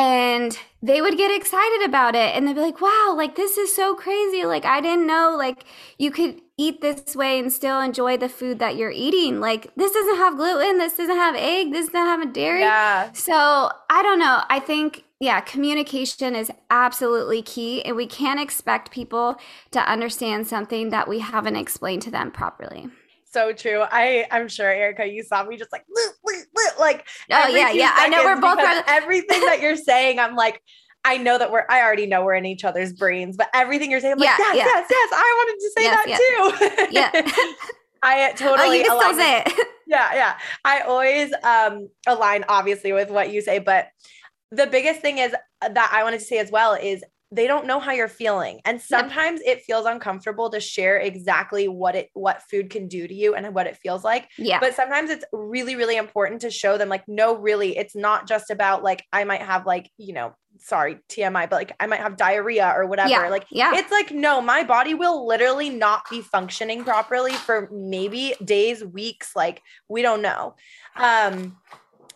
and 0.00 0.58
they 0.82 1.02
would 1.02 1.18
get 1.18 1.30
excited 1.30 1.86
about 1.86 2.14
it 2.14 2.34
and 2.34 2.48
they'd 2.48 2.54
be 2.54 2.60
like 2.60 2.80
wow 2.80 3.12
like 3.14 3.36
this 3.36 3.58
is 3.58 3.74
so 3.74 3.94
crazy. 3.94 4.44
Like 4.44 4.64
i 4.64 4.80
didn't 4.80 5.06
know 5.06 5.34
like 5.36 5.64
you 5.98 6.10
could 6.10 6.40
eat 6.56 6.80
this 6.80 7.14
way 7.14 7.38
and 7.38 7.52
still 7.52 7.80
enjoy 7.80 8.16
the 8.16 8.28
food 8.28 8.58
that 8.58 8.76
you're 8.76 8.90
eating. 8.90 9.40
Like 9.40 9.74
this 9.76 9.92
doesn't 9.92 10.16
have 10.16 10.36
gluten 10.36 10.78
this 10.78 10.96
doesn't 10.96 11.16
have 11.16 11.34
egg 11.36 11.72
this 11.72 11.86
doesn't 11.86 12.06
have 12.06 12.22
a 12.22 12.26
dairy. 12.26 12.60
Yeah. 12.60 13.12
so 13.12 13.70
i 13.90 14.02
don't 14.02 14.18
know. 14.18 14.42
I 14.48 14.58
think 14.58 15.04
yeah 15.20 15.40
communication 15.40 16.34
is 16.34 16.50
absolutely 16.70 17.42
key 17.42 17.84
and 17.84 17.94
we 17.94 18.06
can't 18.06 18.40
expect 18.40 18.90
people 18.90 19.36
to 19.72 19.80
understand 19.80 20.46
something 20.46 20.88
that 20.88 21.08
we 21.08 21.18
haven't 21.18 21.56
explained 21.56 22.00
to 22.02 22.10
them 22.10 22.30
properly 22.30 22.88
so 23.30 23.52
true. 23.52 23.82
I 23.82 24.26
I'm 24.30 24.48
sure 24.48 24.68
Erica, 24.68 25.06
you 25.06 25.22
saw 25.22 25.44
me 25.44 25.56
just 25.56 25.72
like 25.72 25.84
like 26.78 27.06
oh 27.30 27.48
yeah 27.48 27.70
yeah. 27.70 27.92
I 27.94 28.08
know 28.08 28.24
we're 28.24 28.40
both 28.40 28.58
everything 28.86 29.40
that 29.42 29.60
you're 29.60 29.76
saying. 29.76 30.18
I'm 30.18 30.36
like. 30.36 30.62
I 31.02 31.16
know 31.16 31.38
that 31.38 31.50
we're, 31.50 31.64
I 31.70 31.80
already 31.80 32.04
know 32.04 32.22
we're 32.22 32.34
in 32.34 32.44
each 32.44 32.62
other's 32.62 32.92
brains, 32.92 33.34
but 33.34 33.48
everything 33.54 33.90
you're 33.90 34.00
saying, 34.00 34.12
I'm 34.12 34.18
like, 34.18 34.38
yeah, 34.38 34.52
yes, 34.52 34.56
yeah. 34.56 34.64
yes, 34.66 34.86
yes, 34.90 35.10
I 35.14 35.34
wanted 35.38 35.58
to 35.58 35.70
say 35.70 35.82
yes, 35.82 36.68
that 36.68 37.16
too. 37.16 37.34
Yeah. 37.38 37.46
I 38.02 38.32
totally. 38.32 38.68
Oh, 38.68 38.72
you 38.72 38.84
can 38.84 39.00
still 39.00 39.14
say 39.14 39.38
it. 39.38 39.66
yeah, 39.86 40.14
yeah. 40.14 40.38
I 40.64 40.80
always 40.80 41.32
um, 41.42 41.88
align, 42.06 42.44
obviously, 42.48 42.92
with 42.92 43.10
what 43.10 43.32
you 43.32 43.40
say, 43.40 43.58
but 43.58 43.88
the 44.50 44.66
biggest 44.66 45.00
thing 45.00 45.18
is 45.18 45.34
that 45.60 45.90
I 45.92 46.02
wanted 46.02 46.20
to 46.20 46.24
say 46.24 46.38
as 46.38 46.50
well 46.50 46.74
is 46.74 47.04
they 47.32 47.46
don't 47.46 47.66
know 47.66 47.78
how 47.78 47.92
you're 47.92 48.08
feeling. 48.08 48.60
And 48.64 48.80
sometimes 48.80 49.40
yep. 49.44 49.58
it 49.58 49.64
feels 49.64 49.86
uncomfortable 49.86 50.50
to 50.50 50.60
share 50.60 50.98
exactly 50.98 51.68
what 51.68 51.94
it 51.94 52.08
what 52.12 52.42
food 52.50 52.70
can 52.70 52.88
do 52.88 53.06
to 53.06 53.14
you 53.14 53.34
and 53.34 53.54
what 53.54 53.66
it 53.66 53.76
feels 53.76 54.02
like. 54.02 54.28
Yeah. 54.36 54.58
But 54.58 54.74
sometimes 54.74 55.10
it's 55.10 55.24
really 55.32 55.76
really 55.76 55.96
important 55.96 56.40
to 56.42 56.50
show 56.50 56.76
them 56.76 56.88
like 56.88 57.04
no 57.06 57.36
really 57.36 57.76
it's 57.76 57.94
not 57.94 58.26
just 58.26 58.50
about 58.50 58.82
like 58.82 59.04
i 59.12 59.24
might 59.24 59.42
have 59.42 59.66
like 59.66 59.90
you 59.96 60.12
know 60.12 60.34
sorry 60.58 60.98
tmi 61.08 61.48
but 61.48 61.52
like 61.52 61.72
i 61.80 61.86
might 61.86 62.00
have 62.00 62.16
diarrhea 62.16 62.72
or 62.74 62.86
whatever. 62.86 63.10
Yeah. 63.10 63.28
like 63.28 63.46
yeah. 63.50 63.72
it's 63.74 63.92
like 63.92 64.10
no 64.10 64.40
my 64.40 64.64
body 64.64 64.94
will 64.94 65.26
literally 65.26 65.70
not 65.70 66.08
be 66.10 66.20
functioning 66.20 66.84
properly 66.84 67.32
for 67.32 67.68
maybe 67.72 68.34
days 68.44 68.84
weeks 68.84 69.36
like 69.36 69.62
we 69.88 70.02
don't 70.02 70.22
know. 70.22 70.56
Um 70.96 71.56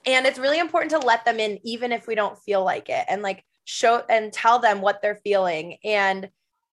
and 0.06 0.26
it's 0.26 0.38
really 0.38 0.58
important 0.58 0.90
to 0.90 0.98
let 0.98 1.24
them 1.24 1.38
in 1.38 1.58
even 1.64 1.92
if 1.92 2.06
we 2.06 2.14
don't 2.14 2.38
feel 2.38 2.62
like 2.62 2.88
it. 2.88 3.04
And 3.08 3.22
like 3.22 3.44
show 3.64 4.02
and 4.08 4.32
tell 4.32 4.58
them 4.58 4.80
what 4.80 5.02
they're 5.02 5.20
feeling. 5.24 5.78
And 5.84 6.28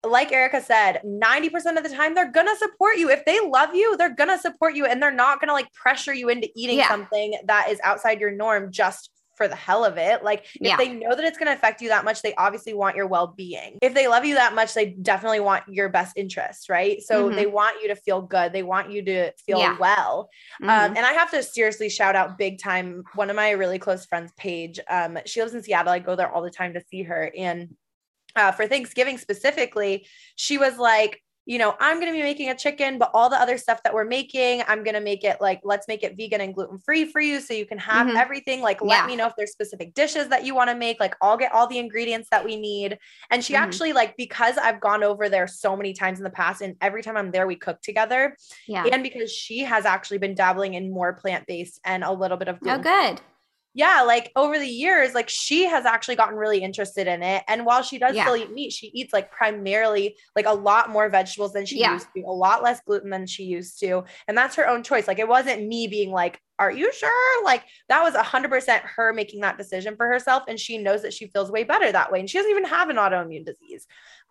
like 0.05 0.33
Erica 0.33 0.63
said, 0.63 1.01
90% 1.05 1.77
of 1.77 1.83
the 1.83 1.95
time 1.95 2.15
they're 2.15 2.31
going 2.31 2.47
to 2.47 2.57
support 2.57 2.97
you. 2.97 3.11
If 3.11 3.25
they 3.25 3.41
love 3.41 3.75
you, 3.75 3.97
they're 3.97 4.15
going 4.15 4.31
to 4.31 4.39
support 4.39 4.75
you 4.75 4.87
and 4.87 5.03
they're 5.03 5.11
not 5.11 5.41
going 5.41 5.49
to 5.49 5.55
like 5.55 5.73
pressure 5.73 6.15
you 6.15 6.29
into 6.29 6.49
eating 6.55 6.79
yeah. 6.79 6.89
something 6.89 7.39
that 7.47 7.71
is 7.71 7.81
outside 7.83 8.21
your 8.21 8.31
norm 8.31 8.71
just 8.71 9.11
for 9.37 9.49
the 9.49 9.55
hell 9.55 9.85
of 9.85 9.99
it. 9.99 10.25
Like 10.25 10.47
if 10.55 10.61
yeah. 10.61 10.77
they 10.77 10.89
know 10.89 11.15
that 11.15 11.25
it's 11.25 11.39
going 11.39 11.47
to 11.47 11.53
affect 11.53 11.81
you 11.81 11.89
that 11.89 12.05
much, 12.05 12.23
they 12.23 12.35
obviously 12.35 12.75
want 12.75 12.97
your 12.97 13.07
well-being. 13.07 13.79
If 13.83 13.95
they 13.95 14.09
love 14.09 14.25
you 14.25 14.35
that 14.35 14.55
much, 14.55 14.75
they 14.75 14.87
definitely 14.87 15.41
want 15.41 15.65
your 15.69 15.89
best 15.89 16.17
interest, 16.17 16.69
right? 16.69 17.03
So 17.03 17.27
mm-hmm. 17.27 17.37
they 17.37 17.47
want 17.47 17.83
you 17.83 17.89
to 17.89 17.97
feel 17.97 18.23
good. 18.23 18.53
They 18.53 18.63
want 18.63 18.91
you 18.91 19.03
to 19.05 19.33
feel 19.47 19.59
yeah. 19.59 19.77
well. 19.79 20.31
Um, 20.63 20.69
mm-hmm. 20.69 20.87
Um, 20.87 20.97
and 20.97 21.07
I 21.07 21.13
have 21.13 21.31
to 21.33 21.43
seriously 21.43 21.89
shout 21.89 22.17
out 22.17 22.39
big 22.39 22.59
time 22.59 23.05
one 23.15 23.31
of 23.31 23.37
my 23.37 23.51
really 23.51 23.79
close 23.79 24.07
friends, 24.07 24.33
Paige. 24.37 24.81
Um, 24.89 25.19
she 25.27 25.41
lives 25.41 25.55
in 25.55 25.63
Seattle. 25.63 25.93
I 25.93 25.99
go 25.99 26.17
there 26.17 26.31
all 26.31 26.43
the 26.43 26.51
time 26.51 26.75
to 26.75 26.83
see 26.91 27.03
her 27.03 27.31
and 27.37 27.75
uh, 28.37 28.53
for 28.53 28.67
Thanksgiving 28.69 29.19
specifically, 29.19 30.07
she 30.37 30.59
was 30.59 30.77
like, 30.79 31.23
you 31.47 31.59
know, 31.59 31.77
I'm 31.79 32.01
going 32.01 32.13
to 32.13 32.17
be 32.17 32.23
making 32.23 32.51
a 32.51 32.57
chicken, 32.57 32.99
but 32.99 33.13
all 33.15 33.31
the 33.31 33.41
other 33.41 33.57
stuff 33.57 33.81
that 33.85 33.95
we're 33.95 34.05
making, 34.05 34.65
I'm 34.67 34.83
going 34.83 34.95
to 34.95 35.01
make 35.01 35.23
it 35.23 35.41
like, 35.41 35.61
let's 35.63 35.87
make 35.87 36.03
it 36.03 36.17
vegan 36.17 36.41
and 36.41 36.53
gluten 36.53 36.79
free 36.81 37.05
for 37.05 37.21
you 37.21 37.41
so 37.41 37.55
you 37.55 37.65
can 37.65 37.79
have 37.79 38.09
mm-hmm. 38.09 38.17
everything. 38.17 38.63
Like, 38.63 38.81
yeah. 38.83 38.89
let 38.89 39.07
me 39.07 39.15
know 39.15 39.29
if 39.29 39.35
there's 39.37 39.53
specific 39.53 39.95
dishes 39.95 40.29
that 40.29 40.45
you 40.45 40.57
want 40.57 40.71
to 40.71 40.77
make. 40.77 40.99
Like, 40.99 41.15
I'll 41.23 41.37
get 41.37 41.53
all 41.53 41.69
the 41.69 41.79
ingredients 41.79 42.29
that 42.33 42.45
we 42.45 42.57
need. 42.57 42.99
And 43.31 43.45
she 43.45 43.55
mm-hmm. 43.55 43.63
actually, 43.63 43.93
like, 43.93 44.17
because 44.17 44.59
I've 44.59 44.81
gone 44.81 45.05
over 45.05 45.29
there 45.29 45.47
so 45.47 45.77
many 45.77 45.93
times 45.93 46.19
in 46.19 46.25
the 46.25 46.31
past, 46.31 46.63
and 46.63 46.75
every 46.81 47.03
time 47.03 47.17
I'm 47.17 47.31
there, 47.31 47.47
we 47.47 47.55
cook 47.55 47.81
together. 47.81 48.37
Yeah. 48.67 48.85
And 48.85 49.05
because 49.05 49.31
she 49.31 49.61
has 49.61 49.87
actually 49.87 50.19
been 50.19 50.35
dabbling 50.35 50.75
in 50.75 50.91
more 50.91 51.13
plant 51.13 51.47
based 51.47 51.81
and 51.85 52.03
a 52.03 52.13
little 52.13 52.37
bit 52.37 52.49
of 52.49 52.59
gluten. 52.59 52.81
Oh, 52.81 52.83
good 52.83 53.21
yeah, 53.77 54.05
like 54.07 54.33
over 54.37 54.59
the 54.59 54.67
years, 54.67 55.15
like 55.15 55.29
she 55.29 55.67
has 55.67 55.85
actually 55.85 56.17
gotten 56.17 56.35
really 56.35 56.63
interested 56.63 57.07
in 57.07 57.23
it. 57.23 57.45
And 57.47 57.67
while 57.67 57.83
she 57.83 57.99
does 57.99 58.17
yeah. 58.17 58.25
still 58.25 58.35
eat 58.35 58.51
meat, 58.51 58.73
she 58.73 58.87
eats 58.95 59.13
like 59.13 59.31
primarily 59.31 60.17
like 60.35 60.47
a 60.47 60.55
lot 60.55 60.89
more 60.89 61.11
vegetables 61.11 61.53
than 61.53 61.67
she 61.67 61.81
yeah. 61.81 61.93
used 61.93 62.07
to, 62.17 62.23
a 62.23 62.33
lot 62.33 62.63
less 62.63 62.81
gluten 62.87 63.11
than 63.11 63.27
she 63.27 63.43
used 63.43 63.79
to. 63.81 64.05
And 64.27 64.37
that's 64.37 64.57
her 64.57 64.67
own 64.67 64.83
choice. 64.83 65.07
Like 65.07 65.19
it 65.19 65.29
wasn't 65.29 65.69
me 65.69 65.89
being 65.89 66.11
like, 66.11 66.41
are 66.59 66.71
you 66.71 66.91
sure? 66.91 67.45
Like 67.45 67.65
that 67.91 68.03
was 68.03 68.15
100% 68.15 68.81
her 68.81 69.13
making 69.13 69.41
that 69.41 69.59
decision 69.59 69.95
for 69.95 70.07
herself. 70.07 70.45
And 70.49 70.59
she 70.59 70.79
knows 70.79 71.03
that 71.03 71.13
she 71.13 71.27
feels 71.27 71.51
way 71.51 71.65
better 71.65 71.93
that 71.93 72.11
way. 72.11 72.21
And 72.21 72.31
she 72.31 72.39
doesn't 72.39 72.51
even 72.51 72.65
have 72.65 72.89
an 72.89 72.97
autoimmune 72.97 73.45
disease. 73.45 73.87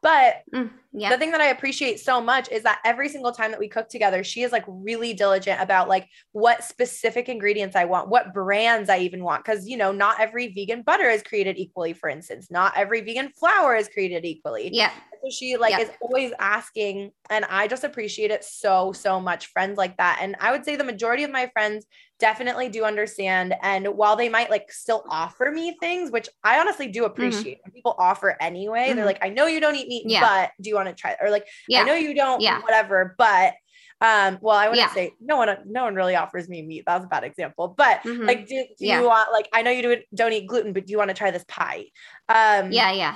But 0.05 0.43
mm, 0.53 0.69
yeah. 0.93 1.09
the 1.09 1.17
thing 1.17 1.31
that 1.31 1.41
I 1.41 1.47
appreciate 1.47 1.99
so 1.99 2.21
much 2.21 2.51
is 2.51 2.61
that 2.61 2.79
every 2.85 3.09
single 3.09 3.31
time 3.31 3.49
that 3.49 3.59
we 3.59 3.67
cook 3.67 3.89
together, 3.89 4.23
she 4.23 4.43
is 4.43 4.51
like 4.51 4.63
really 4.67 5.15
diligent 5.15 5.59
about 5.59 5.89
like 5.89 6.07
what 6.31 6.63
specific 6.63 7.27
ingredients 7.27 7.75
I 7.75 7.85
want, 7.85 8.09
what 8.09 8.31
brands 8.31 8.87
I 8.87 8.99
even 8.99 9.23
want. 9.23 9.43
Cause 9.43 9.65
you 9.65 9.77
know, 9.77 9.91
not 9.91 10.19
every 10.19 10.53
vegan 10.53 10.83
butter 10.83 11.09
is 11.09 11.23
created 11.23 11.57
equally, 11.57 11.93
for 11.93 12.07
instance, 12.07 12.51
not 12.51 12.77
every 12.77 13.01
vegan 13.01 13.29
flour 13.29 13.75
is 13.75 13.89
created 13.89 14.25
equally. 14.25 14.69
Yeah. 14.71 14.91
So 15.23 15.31
she 15.31 15.57
like 15.57 15.71
yeah. 15.71 15.79
is 15.79 15.89
always 15.99 16.33
asking, 16.37 17.09
and 17.31 17.43
I 17.45 17.67
just 17.67 17.83
appreciate 17.83 18.29
it 18.29 18.43
so, 18.43 18.91
so 18.91 19.19
much. 19.19 19.47
Friends 19.47 19.75
like 19.75 19.97
that. 19.97 20.19
And 20.21 20.35
I 20.39 20.51
would 20.51 20.63
say 20.63 20.75
the 20.75 20.83
majority 20.83 21.23
of 21.23 21.31
my 21.31 21.49
friends 21.51 21.87
definitely 22.19 22.69
do 22.69 22.83
understand. 22.83 23.55
And 23.61 23.87
while 23.87 24.15
they 24.15 24.29
might 24.29 24.49
like 24.49 24.71
still 24.71 25.03
offer 25.09 25.51
me 25.51 25.75
things, 25.79 26.11
which 26.11 26.29
I 26.43 26.59
honestly 26.59 26.87
do 26.87 27.01
mm-hmm. 27.01 27.11
appreciate, 27.11 27.57
mm-hmm. 27.59 27.71
people 27.71 27.95
offer 27.97 28.35
anyway. 28.39 28.87
Mm-hmm. 28.87 28.95
They're 28.95 29.05
like, 29.05 29.23
I 29.23 29.29
know 29.29 29.47
you 29.47 29.59
don't 29.59 29.75
eat 29.75 29.87
meat, 29.87 30.05
yeah. 30.07 30.21
but 30.21 30.51
do 30.61 30.69
you 30.69 30.75
want 30.75 30.89
to 30.89 30.95
try? 30.95 31.15
Or 31.21 31.29
like, 31.29 31.47
yeah. 31.67 31.81
I 31.81 31.83
know 31.83 31.95
you 31.95 32.13
don't, 32.13 32.41
yeah. 32.41 32.61
whatever, 32.61 33.15
but 33.17 33.53
um 34.01 34.37
well 34.41 34.57
i 34.57 34.67
wouldn't 34.67 34.85
yeah. 34.85 34.93
say 34.93 35.11
no 35.21 35.37
one 35.37 35.57
no 35.65 35.85
one 35.85 35.95
really 35.95 36.15
offers 36.15 36.49
me 36.49 36.61
meat 36.61 36.83
that's 36.85 37.05
a 37.05 37.07
bad 37.07 37.23
example 37.23 37.73
but 37.77 38.01
mm-hmm. 38.03 38.25
like 38.25 38.45
do, 38.45 38.65
do 38.77 38.85
you 38.85 39.03
want 39.03 39.31
like 39.31 39.47
i 39.53 39.61
know 39.61 39.71
you 39.71 39.81
do, 39.81 39.97
don't 40.13 40.33
eat 40.33 40.47
gluten 40.47 40.73
but 40.73 40.85
do 40.85 40.91
you 40.91 40.97
want 40.97 41.09
to 41.09 41.13
try 41.13 41.31
this 41.31 41.45
pie 41.47 41.85
um 42.27 42.73
yeah 42.73 42.91
yeah 42.91 43.15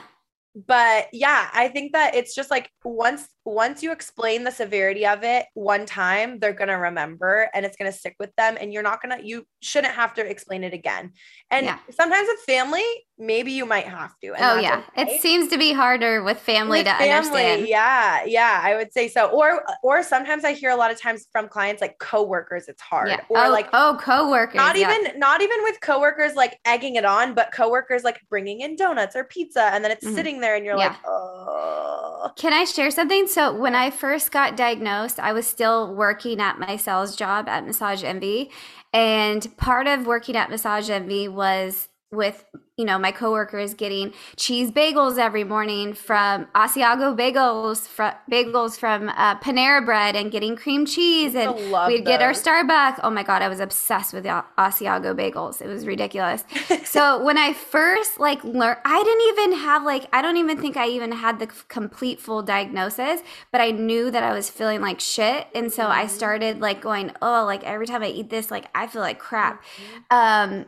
but 0.67 1.07
yeah 1.11 1.49
i 1.53 1.67
think 1.67 1.91
that 1.91 2.15
it's 2.15 2.33
just 2.33 2.49
like 2.49 2.69
once 2.83 3.27
once 3.49 3.81
you 3.81 3.91
explain 3.91 4.43
the 4.43 4.51
severity 4.51 5.07
of 5.07 5.23
it 5.23 5.47
one 5.55 5.83
time 5.83 6.37
they're 6.37 6.53
going 6.53 6.67
to 6.67 6.75
remember 6.75 7.49
and 7.55 7.65
it's 7.65 7.75
going 7.75 7.91
to 7.91 7.97
stick 7.97 8.15
with 8.19 8.33
them 8.35 8.55
and 8.61 8.71
you're 8.71 8.83
not 8.83 9.01
going 9.01 9.17
to 9.17 9.25
you 9.25 9.43
shouldn't 9.61 9.93
have 9.93 10.13
to 10.13 10.23
explain 10.23 10.63
it 10.63 10.71
again 10.71 11.11
and 11.49 11.65
yeah. 11.65 11.79
sometimes 11.89 12.27
with 12.27 12.39
family 12.41 12.83
maybe 13.17 13.51
you 13.51 13.65
might 13.65 13.85
have 13.85 14.11
to 14.23 14.29
oh 14.37 14.59
yeah 14.59 14.83
okay. 14.97 15.15
it 15.15 15.21
seems 15.21 15.49
to 15.49 15.57
be 15.57 15.73
harder 15.73 16.21
with 16.21 16.39
family 16.39 16.79
with 16.79 16.85
to 16.85 16.93
family, 16.93 17.11
understand 17.11 17.67
yeah 17.67 18.23
yeah 18.23 18.61
i 18.63 18.75
would 18.75 18.93
say 18.93 19.07
so 19.07 19.27
or 19.29 19.63
or 19.81 20.03
sometimes 20.03 20.45
i 20.45 20.53
hear 20.53 20.69
a 20.69 20.75
lot 20.75 20.91
of 20.91 21.01
times 21.01 21.25
from 21.31 21.47
clients 21.47 21.81
like 21.81 21.97
coworkers 21.97 22.67
it's 22.67 22.81
hard 22.81 23.09
yeah. 23.09 23.19
or 23.29 23.45
oh, 23.45 23.49
like 23.49 23.67
oh 23.73 23.97
coworkers 23.99 24.55
not 24.55 24.77
yeah. 24.77 24.95
even 24.95 25.19
not 25.19 25.41
even 25.41 25.57
with 25.63 25.81
coworkers 25.81 26.35
like 26.35 26.59
egging 26.65 26.95
it 26.95 27.03
on 27.03 27.33
but 27.33 27.51
coworkers 27.51 28.03
like 28.03 28.21
bringing 28.29 28.61
in 28.61 28.75
donuts 28.75 29.15
or 29.15 29.23
pizza 29.23 29.63
and 29.73 29.83
then 29.83 29.91
it's 29.91 30.05
mm-hmm. 30.05 30.15
sitting 30.15 30.39
there 30.39 30.55
and 30.55 30.63
you're 30.63 30.77
like 30.77 30.95
oh 31.07 31.98
can 32.35 32.53
i 32.53 32.63
share 32.63 32.91
something 32.91 33.27
so 33.27 33.53
when 33.53 33.75
I 33.75 33.91
first 33.91 34.31
got 34.31 34.57
diagnosed, 34.57 35.19
I 35.19 35.33
was 35.33 35.45
still 35.45 35.93
working 35.93 36.39
at 36.39 36.59
my 36.59 36.77
sales 36.77 37.15
job 37.15 37.47
at 37.47 37.65
Massage 37.65 38.03
Envy. 38.03 38.51
And 38.91 39.55
part 39.57 39.87
of 39.87 40.07
working 40.07 40.35
at 40.35 40.49
Massage 40.49 40.89
Envy 40.89 41.27
was 41.27 41.88
with 42.11 42.43
you 42.75 42.85
know 42.85 42.97
my 42.97 43.11
coworkers 43.11 43.75
getting 43.75 44.13
cheese 44.35 44.71
bagels 44.71 45.19
every 45.19 45.43
morning 45.43 45.93
from 45.93 46.45
Asiago 46.55 47.15
bagels 47.15 47.87
from 47.87 48.13
bagels 48.31 48.79
from 48.79 49.09
uh, 49.09 49.37
Panera 49.39 49.85
Bread 49.85 50.15
and 50.15 50.31
getting 50.31 50.55
cream 50.55 50.87
cheese 50.87 51.35
and 51.35 51.53
we'd 51.55 51.71
those. 51.71 52.01
get 52.05 52.21
our 52.21 52.31
Starbucks. 52.31 52.99
Oh 53.03 53.11
my 53.11 53.21
god, 53.21 53.43
I 53.43 53.47
was 53.47 53.59
obsessed 53.59 54.13
with 54.13 54.23
the 54.23 54.43
Asiago 54.57 55.13
bagels. 55.13 55.61
It 55.61 55.67
was 55.67 55.85
ridiculous. 55.85 56.43
so 56.85 57.23
when 57.23 57.37
I 57.37 57.53
first 57.53 58.19
like 58.19 58.43
learned, 58.43 58.79
I 58.85 59.03
didn't 59.03 59.27
even 59.27 59.59
have 59.59 59.83
like 59.83 60.07
I 60.11 60.23
don't 60.23 60.37
even 60.37 60.59
think 60.59 60.77
I 60.77 60.87
even 60.87 61.11
had 61.11 61.37
the 61.37 61.47
complete 61.67 62.19
full 62.19 62.41
diagnosis, 62.41 63.21
but 63.51 63.61
I 63.61 63.69
knew 63.69 64.09
that 64.09 64.23
I 64.23 64.33
was 64.33 64.49
feeling 64.49 64.81
like 64.81 64.99
shit, 64.99 65.47
and 65.53 65.71
so 65.71 65.83
mm-hmm. 65.83 65.91
I 65.91 66.07
started 66.07 66.59
like 66.59 66.81
going, 66.81 67.11
oh, 67.21 67.45
like 67.45 67.63
every 67.63 67.85
time 67.85 68.01
I 68.01 68.07
eat 68.07 68.31
this, 68.31 68.49
like 68.49 68.65
I 68.73 68.87
feel 68.87 69.01
like 69.01 69.19
crap. 69.19 69.63
Mm-hmm. 69.63 70.55
Um, 70.61 70.65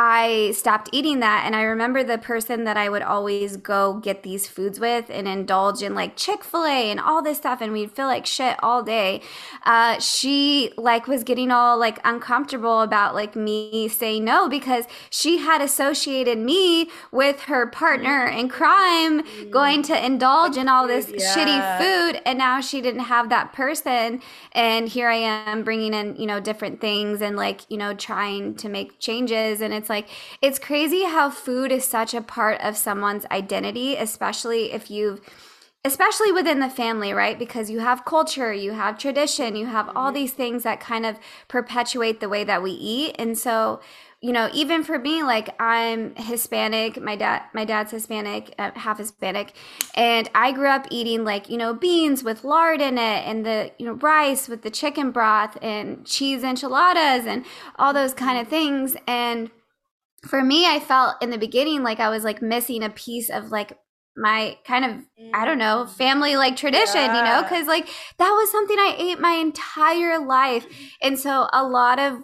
I 0.00 0.52
stopped 0.52 0.88
eating 0.92 1.18
that. 1.20 1.42
And 1.44 1.56
I 1.56 1.62
remember 1.62 2.04
the 2.04 2.18
person 2.18 2.62
that 2.64 2.76
I 2.76 2.88
would 2.88 3.02
always 3.02 3.56
go 3.56 3.94
get 3.94 4.22
these 4.22 4.46
foods 4.46 4.78
with 4.78 5.10
and 5.10 5.26
indulge 5.26 5.82
in 5.82 5.96
like 5.96 6.14
Chick 6.14 6.44
fil 6.44 6.64
A 6.64 6.88
and 6.88 7.00
all 7.00 7.20
this 7.20 7.38
stuff. 7.38 7.60
And 7.60 7.72
we'd 7.72 7.90
feel 7.90 8.06
like 8.06 8.24
shit 8.24 8.62
all 8.62 8.84
day. 8.84 9.20
Uh, 9.64 9.98
she 9.98 10.72
like 10.76 11.08
was 11.08 11.24
getting 11.24 11.50
all 11.50 11.76
like 11.76 11.98
uncomfortable 12.04 12.80
about 12.80 13.16
like 13.16 13.34
me 13.34 13.88
saying 13.88 14.24
no 14.24 14.48
because 14.48 14.84
she 15.10 15.38
had 15.38 15.60
associated 15.60 16.38
me 16.38 16.88
with 17.10 17.40
her 17.42 17.66
partner 17.66 18.24
in 18.24 18.48
crime 18.48 19.24
going 19.50 19.82
to 19.82 20.06
indulge 20.06 20.56
in 20.56 20.68
all 20.68 20.86
this 20.86 21.10
yeah. 21.12 21.34
shitty 21.34 21.78
food. 21.80 22.22
And 22.24 22.38
now 22.38 22.60
she 22.60 22.80
didn't 22.80 23.00
have 23.00 23.30
that 23.30 23.52
person. 23.52 24.22
And 24.52 24.88
here 24.88 25.08
I 25.08 25.16
am 25.16 25.64
bringing 25.64 25.92
in, 25.92 26.14
you 26.14 26.26
know, 26.26 26.38
different 26.38 26.80
things 26.80 27.20
and 27.20 27.34
like, 27.34 27.62
you 27.68 27.76
know, 27.76 27.94
trying 27.94 28.54
to 28.56 28.68
make 28.68 29.00
changes. 29.00 29.60
And 29.60 29.74
it's 29.74 29.87
it's 29.88 29.90
like 29.90 30.08
it's 30.42 30.58
crazy 30.58 31.04
how 31.04 31.30
food 31.30 31.72
is 31.72 31.84
such 31.86 32.14
a 32.14 32.20
part 32.20 32.60
of 32.60 32.76
someone's 32.76 33.24
identity, 33.30 33.96
especially 33.96 34.72
if 34.72 34.90
you've 34.90 35.20
especially 35.84 36.32
within 36.32 36.60
the 36.60 36.68
family, 36.68 37.12
right? 37.12 37.38
Because 37.38 37.70
you 37.70 37.78
have 37.78 38.04
culture, 38.04 38.52
you 38.52 38.72
have 38.72 38.98
tradition, 38.98 39.56
you 39.56 39.66
have 39.66 39.88
all 39.90 40.06
mm-hmm. 40.06 40.14
these 40.14 40.32
things 40.32 40.64
that 40.64 40.80
kind 40.80 41.06
of 41.06 41.18
perpetuate 41.46 42.20
the 42.20 42.28
way 42.28 42.44
that 42.44 42.62
we 42.62 42.72
eat. 42.72 43.14
And 43.18 43.38
so, 43.38 43.80
you 44.20 44.32
know, 44.32 44.50
even 44.52 44.82
for 44.82 44.98
me, 44.98 45.22
like 45.22 45.54
I'm 45.60 46.14
Hispanic, 46.16 47.00
my 47.00 47.14
dad, 47.14 47.44
my 47.54 47.64
dad's 47.64 47.92
Hispanic, 47.92 48.52
uh, 48.58 48.72
half 48.74 48.98
Hispanic, 48.98 49.52
and 49.94 50.28
I 50.34 50.50
grew 50.50 50.68
up 50.68 50.88
eating 50.90 51.24
like 51.24 51.48
you 51.48 51.56
know 51.56 51.72
beans 51.72 52.24
with 52.24 52.42
lard 52.42 52.80
in 52.80 52.98
it, 52.98 53.26
and 53.26 53.46
the 53.46 53.70
you 53.78 53.86
know 53.86 53.92
rice 53.92 54.48
with 54.48 54.62
the 54.62 54.70
chicken 54.70 55.12
broth, 55.12 55.56
and 55.62 56.04
cheese 56.04 56.42
enchiladas, 56.42 57.26
and 57.26 57.44
all 57.76 57.92
those 57.94 58.12
kind 58.12 58.40
of 58.40 58.48
things. 58.48 58.96
And 59.06 59.50
for 60.28 60.42
me, 60.42 60.66
I 60.66 60.78
felt 60.78 61.16
in 61.22 61.30
the 61.30 61.38
beginning 61.38 61.82
like 61.82 62.00
I 62.00 62.10
was 62.10 62.22
like 62.22 62.42
missing 62.42 62.82
a 62.82 62.90
piece 62.90 63.30
of 63.30 63.50
like 63.50 63.78
my 64.16 64.58
kind 64.66 64.84
of 64.84 64.96
I 65.32 65.44
don't 65.44 65.58
know 65.58 65.86
mm. 65.88 65.90
family 65.90 66.36
like 66.36 66.56
tradition, 66.56 66.96
yeah. 66.96 67.18
you 67.18 67.24
know, 67.24 67.42
because 67.42 67.66
like 67.66 67.88
that 68.18 68.30
was 68.30 68.50
something 68.50 68.76
I 68.78 68.96
ate 68.98 69.20
my 69.20 69.32
entire 69.32 70.18
life, 70.18 70.66
and 71.00 71.18
so 71.18 71.48
a 71.52 71.64
lot 71.64 71.98
of 71.98 72.22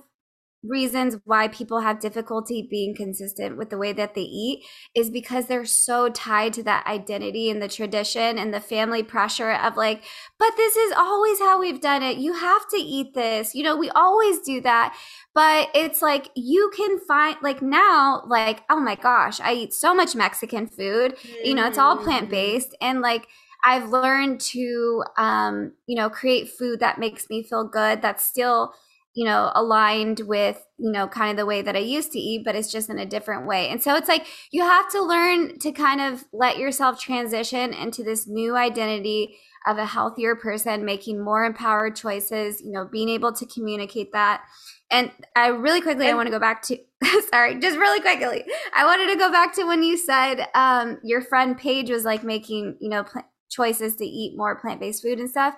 reasons 0.66 1.16
why 1.24 1.48
people 1.48 1.80
have 1.80 2.00
difficulty 2.00 2.66
being 2.70 2.94
consistent 2.94 3.56
with 3.56 3.70
the 3.70 3.78
way 3.78 3.92
that 3.92 4.14
they 4.14 4.22
eat 4.22 4.64
is 4.94 5.10
because 5.10 5.46
they're 5.46 5.64
so 5.64 6.08
tied 6.08 6.52
to 6.54 6.62
that 6.62 6.86
identity 6.86 7.50
and 7.50 7.60
the 7.60 7.68
tradition 7.68 8.38
and 8.38 8.52
the 8.52 8.60
family 8.60 9.02
pressure 9.02 9.52
of 9.52 9.76
like 9.76 10.02
but 10.38 10.52
this 10.56 10.76
is 10.76 10.92
always 10.96 11.38
how 11.38 11.60
we've 11.60 11.80
done 11.80 12.02
it. 12.02 12.18
You 12.18 12.32
have 12.34 12.68
to 12.68 12.76
eat 12.76 13.14
this. 13.14 13.54
You 13.54 13.62
know 13.62 13.76
we 13.76 13.90
always 13.90 14.40
do 14.40 14.60
that. 14.62 14.96
But 15.34 15.68
it's 15.74 16.00
like 16.00 16.28
you 16.34 16.70
can 16.76 17.00
find 17.06 17.36
like 17.42 17.60
now 17.60 18.22
like 18.26 18.62
oh 18.70 18.80
my 18.80 18.94
gosh 18.94 19.40
i 19.40 19.52
eat 19.52 19.74
so 19.74 19.94
much 19.94 20.14
mexican 20.14 20.66
food. 20.66 21.16
Mm-hmm. 21.16 21.46
you 21.46 21.54
know 21.54 21.66
it's 21.66 21.78
all 21.78 21.96
plant-based. 21.96 22.76
And 22.80 23.00
like 23.00 23.26
i've 23.64 23.88
learned 23.88 24.40
to 24.40 25.02
um 25.16 25.72
you 25.86 25.96
know 25.96 26.10
create 26.10 26.50
food 26.50 26.80
that 26.80 26.98
makes 26.98 27.30
me 27.30 27.42
feel 27.42 27.64
good 27.64 28.02
that's 28.02 28.24
still 28.24 28.74
you 29.14 29.24
know, 29.24 29.52
aligned 29.54 30.20
with, 30.26 30.60
you 30.76 30.90
know, 30.90 31.06
kind 31.06 31.30
of 31.30 31.36
the 31.36 31.46
way 31.46 31.62
that 31.62 31.76
I 31.76 31.80
used 31.80 32.12
to 32.12 32.18
eat, 32.18 32.44
but 32.44 32.56
it's 32.56 32.70
just 32.70 32.90
in 32.90 32.98
a 32.98 33.06
different 33.06 33.46
way. 33.46 33.68
And 33.68 33.82
so 33.82 33.94
it's 33.94 34.08
like 34.08 34.26
you 34.50 34.62
have 34.62 34.90
to 34.90 35.02
learn 35.02 35.58
to 35.60 35.70
kind 35.72 36.00
of 36.00 36.24
let 36.32 36.58
yourself 36.58 37.00
transition 37.00 37.72
into 37.72 38.02
this 38.02 38.26
new 38.26 38.56
identity 38.56 39.36
of 39.66 39.78
a 39.78 39.86
healthier 39.86 40.34
person, 40.34 40.84
making 40.84 41.22
more 41.22 41.44
empowered 41.44 41.96
choices, 41.96 42.60
you 42.60 42.72
know, 42.72 42.86
being 42.90 43.08
able 43.08 43.32
to 43.32 43.46
communicate 43.46 44.12
that. 44.12 44.42
And 44.90 45.10
I 45.34 45.48
really 45.48 45.80
quickly, 45.80 46.08
I 46.08 46.14
want 46.14 46.26
to 46.26 46.32
go 46.32 46.38
back 46.38 46.62
to, 46.62 46.78
sorry, 47.30 47.58
just 47.60 47.78
really 47.78 48.00
quickly. 48.00 48.44
I 48.74 48.84
wanted 48.84 49.12
to 49.12 49.18
go 49.18 49.30
back 49.30 49.54
to 49.54 49.64
when 49.64 49.82
you 49.82 49.96
said 49.96 50.48
um, 50.54 50.98
your 51.02 51.22
friend 51.22 51.56
Paige 51.56 51.90
was 51.90 52.04
like 52.04 52.24
making, 52.24 52.76
you 52.80 52.90
know, 52.90 53.04
pl- 53.04 53.22
choices 53.48 53.96
to 53.96 54.04
eat 54.04 54.36
more 54.36 54.56
plant 54.60 54.80
based 54.80 55.02
food 55.02 55.18
and 55.18 55.30
stuff. 55.30 55.54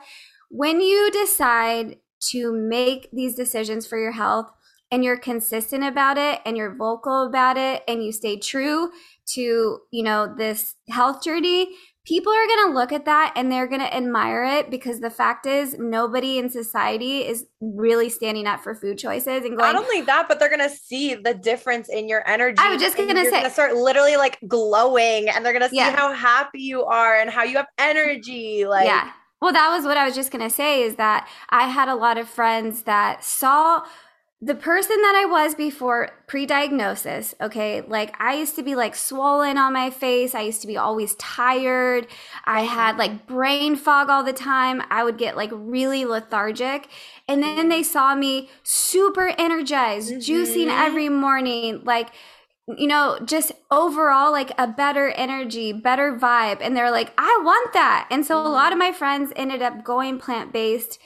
When 0.50 0.80
you 0.80 1.10
decide 1.10 1.96
to 2.20 2.52
make 2.52 3.08
these 3.12 3.34
decisions 3.34 3.86
for 3.86 3.98
your 3.98 4.12
health 4.12 4.50
and 4.90 5.02
you're 5.04 5.18
consistent 5.18 5.84
about 5.84 6.16
it 6.16 6.40
and 6.44 6.56
you're 6.56 6.74
vocal 6.74 7.26
about 7.26 7.56
it 7.56 7.82
and 7.88 8.04
you 8.04 8.12
stay 8.12 8.38
true 8.38 8.90
to 9.26 9.78
you 9.90 10.02
know 10.02 10.32
this 10.36 10.74
health 10.88 11.22
journey 11.22 11.68
people 12.06 12.32
are 12.32 12.46
going 12.46 12.68
to 12.68 12.72
look 12.72 12.92
at 12.92 13.04
that 13.04 13.32
and 13.34 13.50
they're 13.50 13.66
going 13.66 13.80
to 13.80 13.94
admire 13.94 14.44
it 14.44 14.70
because 14.70 15.00
the 15.00 15.10
fact 15.10 15.44
is 15.44 15.76
nobody 15.78 16.38
in 16.38 16.48
society 16.48 17.26
is 17.26 17.46
really 17.60 18.08
standing 18.08 18.46
up 18.46 18.60
for 18.60 18.74
food 18.76 18.96
choices 18.96 19.44
and 19.44 19.56
going 19.56 19.72
not 19.72 19.74
only 19.74 20.02
that 20.02 20.28
but 20.28 20.38
they're 20.38 20.48
going 20.48 20.60
to 20.60 20.74
see 20.74 21.14
the 21.14 21.34
difference 21.34 21.88
in 21.88 22.08
your 22.08 22.26
energy 22.28 22.56
i 22.60 22.72
was 22.72 22.80
just 22.80 22.96
going 22.96 23.08
to 23.08 23.24
say 23.24 23.30
gonna 23.30 23.50
start 23.50 23.74
literally 23.74 24.16
like 24.16 24.38
glowing 24.46 25.28
and 25.28 25.44
they're 25.44 25.52
going 25.52 25.62
to 25.62 25.68
see 25.68 25.76
yeah. 25.76 25.94
how 25.94 26.12
happy 26.12 26.60
you 26.60 26.84
are 26.84 27.18
and 27.18 27.28
how 27.28 27.42
you 27.42 27.56
have 27.56 27.66
energy 27.78 28.64
like 28.64 28.86
yeah 28.86 29.10
well, 29.40 29.52
that 29.52 29.70
was 29.70 29.84
what 29.84 29.96
I 29.96 30.06
was 30.06 30.14
just 30.14 30.30
going 30.30 30.48
to 30.48 30.54
say 30.54 30.82
is 30.82 30.96
that 30.96 31.28
I 31.50 31.68
had 31.68 31.88
a 31.88 31.94
lot 31.94 32.18
of 32.18 32.28
friends 32.28 32.82
that 32.82 33.22
saw 33.22 33.82
the 34.42 34.54
person 34.54 34.96
that 35.00 35.14
I 35.16 35.24
was 35.24 35.54
before 35.54 36.10
pre 36.26 36.44
diagnosis, 36.44 37.34
okay, 37.40 37.80
like 37.80 38.14
I 38.20 38.34
used 38.34 38.54
to 38.56 38.62
be 38.62 38.74
like 38.74 38.94
swollen 38.94 39.56
on 39.56 39.72
my 39.72 39.88
face. 39.88 40.34
I 40.34 40.42
used 40.42 40.60
to 40.60 40.66
be 40.66 40.76
always 40.76 41.14
tired. 41.14 42.06
I 42.44 42.62
had 42.62 42.98
like 42.98 43.26
brain 43.26 43.76
fog 43.76 44.10
all 44.10 44.22
the 44.22 44.34
time. 44.34 44.82
I 44.90 45.04
would 45.04 45.16
get 45.16 45.36
like 45.38 45.50
really 45.52 46.04
lethargic. 46.04 46.88
And 47.26 47.42
then 47.42 47.70
they 47.70 47.82
saw 47.82 48.14
me 48.14 48.50
super 48.62 49.32
energized, 49.38 50.12
mm-hmm. 50.12 50.20
juicing 50.20 50.68
every 50.68 51.08
morning, 51.08 51.80
like, 51.84 52.10
you 52.68 52.86
know, 52.88 53.18
just 53.24 53.52
overall 53.70 54.32
like 54.32 54.50
a 54.58 54.66
better 54.66 55.10
energy, 55.10 55.72
better 55.72 56.16
vibe. 56.16 56.58
And 56.60 56.76
they're 56.76 56.90
like, 56.90 57.12
I 57.16 57.40
want 57.44 57.72
that. 57.74 58.08
And 58.10 58.26
so 58.26 58.38
a 58.38 58.48
lot 58.48 58.72
of 58.72 58.78
my 58.78 58.92
friends 58.92 59.32
ended 59.36 59.62
up 59.62 59.84
going 59.84 60.18
plant 60.18 60.52
based 60.52 60.98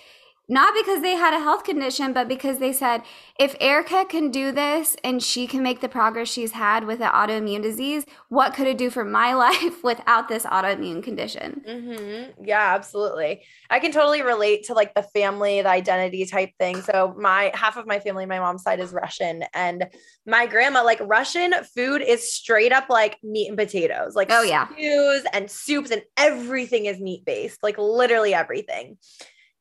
not 0.51 0.75
because 0.75 1.01
they 1.01 1.15
had 1.15 1.33
a 1.33 1.39
health 1.39 1.63
condition, 1.63 2.13
but 2.13 2.27
because 2.27 2.59
they 2.59 2.73
said, 2.73 3.03
if 3.39 3.55
Erica 3.61 4.05
can 4.05 4.33
do 4.33 4.51
this 4.51 4.97
and 5.05 5.23
she 5.23 5.47
can 5.47 5.63
make 5.63 5.81
the 5.81 5.89
progress 5.89 6.27
she's 6.27 6.51
had 6.51 6.89
with 6.89 7.01
an 7.01 7.09
autoimmune 7.11 7.63
disease, 7.63 8.05
what 8.31 8.53
could 8.53 8.67
it 8.67 8.77
do 8.77 8.91
for 8.91 9.05
my 9.05 9.33
life 9.47 9.85
without 9.85 10.29
this 10.29 10.45
autoimmune 10.45 11.05
condition? 11.05 11.63
Mm-hmm. 11.67 12.45
Yeah, 12.45 12.75
absolutely. 12.75 13.45
I 13.71 13.79
can 13.79 13.93
totally 13.93 14.23
relate 14.23 14.65
to 14.65 14.75
like 14.75 14.93
the 14.93 15.05
family, 15.05 15.63
the 15.63 15.69
identity 15.69 16.27
type 16.27 16.51
thing. 16.59 16.83
So, 16.83 17.15
my 17.17 17.53
half 17.55 17.77
of 17.77 17.87
my 17.87 18.01
family, 18.01 18.27
my 18.27 18.41
mom's 18.41 18.65
side 18.65 18.81
is 18.81 18.93
Russian, 18.93 19.45
and 19.55 19.87
my 20.27 20.47
grandma, 20.47 20.83
like 20.83 21.01
Russian 21.05 21.55
food 21.77 22.03
is 22.03 22.33
straight 22.33 22.73
up 22.73 22.89
like 22.89 23.19
meat 23.23 23.47
and 23.47 23.57
potatoes, 23.57 24.17
like 24.17 24.29
oh, 24.33 24.43
yeah, 24.43 24.67
stews 24.73 25.25
and 25.33 25.49
soups, 25.49 25.93
and 25.93 26.03
everything 26.17 26.87
is 26.87 26.99
meat 26.99 27.25
based, 27.25 27.63
like 27.63 27.79
literally 27.79 28.35
everything. 28.35 28.99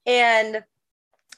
And 0.07 0.63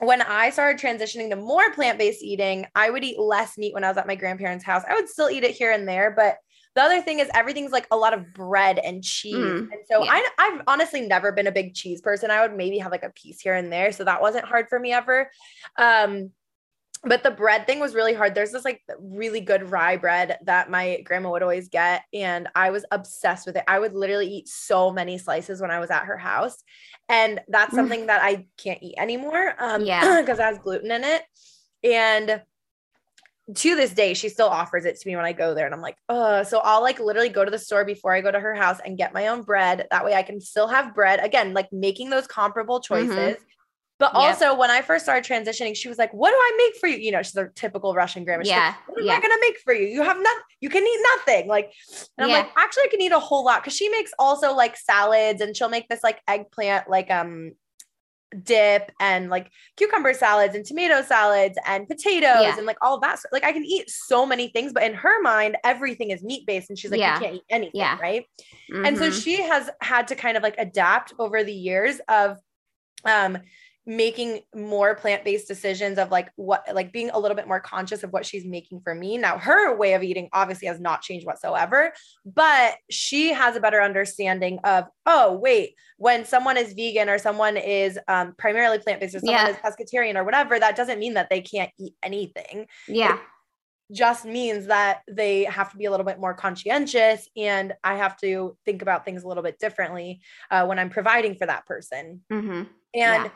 when 0.01 0.23
I 0.23 0.49
started 0.49 0.81
transitioning 0.81 1.29
to 1.29 1.35
more 1.35 1.71
plant 1.73 1.99
based 1.99 2.23
eating, 2.23 2.65
I 2.73 2.89
would 2.89 3.03
eat 3.03 3.19
less 3.19 3.55
meat 3.55 3.73
when 3.73 3.83
I 3.83 3.87
was 3.87 3.97
at 3.97 4.07
my 4.07 4.15
grandparents' 4.15 4.65
house. 4.65 4.83
I 4.89 4.95
would 4.95 5.07
still 5.07 5.29
eat 5.29 5.43
it 5.43 5.51
here 5.51 5.71
and 5.71 5.87
there, 5.87 6.09
but 6.09 6.37
the 6.73 6.81
other 6.81 7.01
thing 7.01 7.19
is 7.19 7.29
everything's 7.35 7.71
like 7.71 7.85
a 7.91 7.97
lot 7.97 8.13
of 8.13 8.33
bread 8.33 8.79
and 8.79 9.03
cheese. 9.03 9.35
Mm, 9.35 9.59
and 9.59 9.81
so 9.89 10.03
yeah. 10.03 10.11
I, 10.11 10.27
I've 10.39 10.61
honestly 10.67 11.01
never 11.01 11.31
been 11.31 11.45
a 11.45 11.51
big 11.51 11.75
cheese 11.75 12.01
person. 12.01 12.31
I 12.31 12.41
would 12.41 12.57
maybe 12.57 12.79
have 12.79 12.91
like 12.91 13.03
a 13.03 13.11
piece 13.11 13.41
here 13.41 13.53
and 13.53 13.71
there. 13.71 13.91
So 13.91 14.03
that 14.05 14.21
wasn't 14.21 14.45
hard 14.45 14.69
for 14.69 14.79
me 14.79 14.91
ever. 14.91 15.29
Um, 15.77 16.31
but 17.03 17.23
the 17.23 17.31
bread 17.31 17.65
thing 17.65 17.79
was 17.79 17.95
really 17.95 18.13
hard. 18.13 18.35
There's 18.35 18.51
this 18.51 18.63
like 18.63 18.81
really 18.99 19.41
good 19.41 19.71
rye 19.71 19.97
bread 19.97 20.37
that 20.43 20.69
my 20.69 21.01
grandma 21.01 21.31
would 21.31 21.41
always 21.41 21.67
get. 21.67 22.03
And 22.13 22.47
I 22.53 22.69
was 22.69 22.85
obsessed 22.91 23.47
with 23.47 23.55
it. 23.55 23.63
I 23.67 23.79
would 23.79 23.95
literally 23.95 24.27
eat 24.27 24.47
so 24.47 24.91
many 24.91 25.17
slices 25.17 25.61
when 25.61 25.71
I 25.71 25.79
was 25.79 25.89
at 25.89 26.05
her 26.05 26.17
house. 26.17 26.63
And 27.09 27.41
that's 27.47 27.73
something 27.73 28.05
that 28.05 28.21
I 28.21 28.45
can't 28.57 28.83
eat 28.83 28.95
anymore. 28.99 29.55
Um, 29.59 29.83
yeah. 29.83 30.21
Because 30.21 30.37
it 30.37 30.43
has 30.43 30.59
gluten 30.59 30.91
in 30.91 31.03
it. 31.03 31.23
And 31.83 32.43
to 33.55 33.75
this 33.75 33.91
day, 33.91 34.13
she 34.13 34.29
still 34.29 34.47
offers 34.47 34.85
it 34.85 34.99
to 34.99 35.07
me 35.07 35.15
when 35.15 35.25
I 35.25 35.33
go 35.33 35.55
there. 35.55 35.65
And 35.65 35.73
I'm 35.73 35.81
like, 35.81 35.97
oh, 36.07 36.43
so 36.43 36.59
I'll 36.59 36.83
like 36.83 36.99
literally 36.99 37.29
go 37.29 37.43
to 37.43 37.49
the 37.49 37.57
store 37.57 37.83
before 37.83 38.13
I 38.13 38.21
go 38.21 38.31
to 38.31 38.39
her 38.39 38.53
house 38.53 38.79
and 38.85 38.97
get 38.97 39.13
my 39.13 39.27
own 39.27 39.41
bread. 39.41 39.87
That 39.89 40.05
way 40.05 40.13
I 40.13 40.21
can 40.21 40.39
still 40.39 40.67
have 40.67 40.93
bread. 40.93 41.19
Again, 41.19 41.55
like 41.55 41.73
making 41.73 42.11
those 42.11 42.27
comparable 42.27 42.79
mm-hmm. 42.79 42.93
choices. 42.93 43.37
Mm-hmm 43.37 43.43
but 44.01 44.13
yep. 44.15 44.15
also, 44.15 44.55
when 44.57 44.71
I 44.71 44.81
first 44.81 45.05
started 45.05 45.23
transitioning, 45.23 45.75
she 45.75 45.87
was 45.87 45.99
like, 45.99 46.11
"What 46.11 46.31
do 46.31 46.35
I 46.35 46.51
make 46.57 46.79
for 46.79 46.87
you?" 46.87 46.97
You 46.97 47.11
know, 47.11 47.21
she's 47.21 47.35
a 47.35 47.49
typical 47.53 47.93
Russian 47.93 48.25
grandma. 48.25 48.41
She's 48.41 48.49
yeah, 48.49 48.69
like, 48.69 48.87
what 48.87 48.99
am 48.99 49.05
yeah. 49.05 49.13
I 49.13 49.21
gonna 49.21 49.41
make 49.41 49.59
for 49.59 49.75
you? 49.75 49.85
You 49.85 50.01
have 50.01 50.17
nothing. 50.17 50.41
You 50.59 50.69
can 50.69 50.83
eat 50.83 50.99
nothing. 51.15 51.47
Like, 51.47 51.71
and 52.17 52.25
I'm 52.25 52.29
yeah. 52.29 52.37
like, 52.37 52.49
actually, 52.57 52.85
I 52.85 52.87
can 52.87 53.01
eat 53.01 53.11
a 53.11 53.19
whole 53.19 53.45
lot 53.45 53.61
because 53.61 53.75
she 53.75 53.89
makes 53.89 54.11
also 54.17 54.55
like 54.55 54.75
salads, 54.75 55.39
and 55.39 55.55
she'll 55.55 55.69
make 55.69 55.87
this 55.87 56.01
like 56.01 56.19
eggplant 56.27 56.89
like 56.89 57.11
um 57.11 57.51
dip 58.41 58.91
and 58.99 59.29
like 59.29 59.51
cucumber 59.77 60.15
salads 60.15 60.55
and 60.55 60.65
tomato 60.65 61.03
salads 61.03 61.59
and 61.67 61.87
potatoes 61.87 62.41
yeah. 62.41 62.57
and 62.57 62.65
like 62.65 62.77
all 62.81 62.99
that. 63.01 63.19
Like 63.31 63.43
I 63.43 63.51
can 63.51 63.63
eat 63.63 63.87
so 63.87 64.25
many 64.25 64.47
things, 64.47 64.73
but 64.73 64.81
in 64.81 64.95
her 64.95 65.21
mind, 65.21 65.57
everything 65.63 66.09
is 66.09 66.23
meat 66.23 66.47
based. 66.47 66.71
And 66.71 66.79
she's 66.79 66.89
like, 66.89 66.99
yeah. 66.99 67.19
you 67.19 67.21
can't 67.21 67.35
eat 67.35 67.43
anything. 67.51 67.79
Yeah. 67.79 67.99
Right. 68.01 68.25
Mm-hmm. 68.73 68.83
And 68.83 68.97
so 68.97 69.09
mm-hmm. 69.09 69.19
she 69.19 69.43
has 69.43 69.69
had 69.79 70.07
to 70.07 70.15
kind 70.15 70.37
of 70.37 70.43
like 70.43 70.55
adapt 70.57 71.13
over 71.19 71.43
the 71.43 71.53
years 71.53 72.01
of 72.07 72.37
um 73.05 73.37
making 73.91 74.39
more 74.55 74.95
plant-based 74.95 75.49
decisions 75.49 75.97
of 75.97 76.11
like 76.11 76.31
what 76.37 76.63
like 76.73 76.93
being 76.93 77.09
a 77.09 77.19
little 77.19 77.35
bit 77.35 77.45
more 77.45 77.59
conscious 77.59 78.03
of 78.03 78.13
what 78.13 78.25
she's 78.25 78.45
making 78.45 78.79
for 78.79 78.95
me. 78.95 79.17
Now 79.17 79.37
her 79.37 79.75
way 79.75 79.95
of 79.95 80.01
eating 80.01 80.29
obviously 80.31 80.69
has 80.69 80.79
not 80.79 81.01
changed 81.01 81.25
whatsoever 81.25 81.91
but 82.25 82.75
she 82.89 83.33
has 83.33 83.57
a 83.57 83.59
better 83.59 83.81
understanding 83.81 84.59
of 84.63 84.85
oh 85.05 85.33
wait 85.33 85.75
when 85.97 86.23
someone 86.23 86.55
is 86.55 86.71
vegan 86.73 87.09
or 87.09 87.17
someone 87.17 87.57
is 87.57 87.99
um, 88.07 88.33
primarily 88.37 88.79
plant-based 88.79 89.15
or 89.15 89.19
someone 89.19 89.35
yeah. 89.35 89.49
is 89.49 89.57
pescatarian 89.57 90.15
or 90.15 90.23
whatever 90.23 90.57
that 90.57 90.77
doesn't 90.77 90.99
mean 90.99 91.15
that 91.15 91.29
they 91.29 91.41
can't 91.41 91.71
eat 91.77 91.93
anything. 92.01 92.67
Yeah. 92.87 93.15
It 93.15 93.19
just 93.95 94.23
means 94.23 94.67
that 94.67 95.01
they 95.11 95.43
have 95.43 95.69
to 95.69 95.77
be 95.77 95.83
a 95.83 95.91
little 95.91 96.05
bit 96.05 96.17
more 96.17 96.33
conscientious 96.33 97.27
and 97.35 97.73
i 97.83 97.95
have 97.95 98.15
to 98.15 98.55
think 98.63 98.81
about 98.81 99.03
things 99.03 99.23
a 99.23 99.27
little 99.27 99.43
bit 99.43 99.59
differently 99.59 100.21
uh, 100.49 100.65
when 100.65 100.79
i'm 100.79 100.89
providing 100.89 101.35
for 101.35 101.45
that 101.45 101.65
person. 101.65 102.21
Mm-hmm. 102.31 102.63
and 102.93 103.25
yeah 103.25 103.29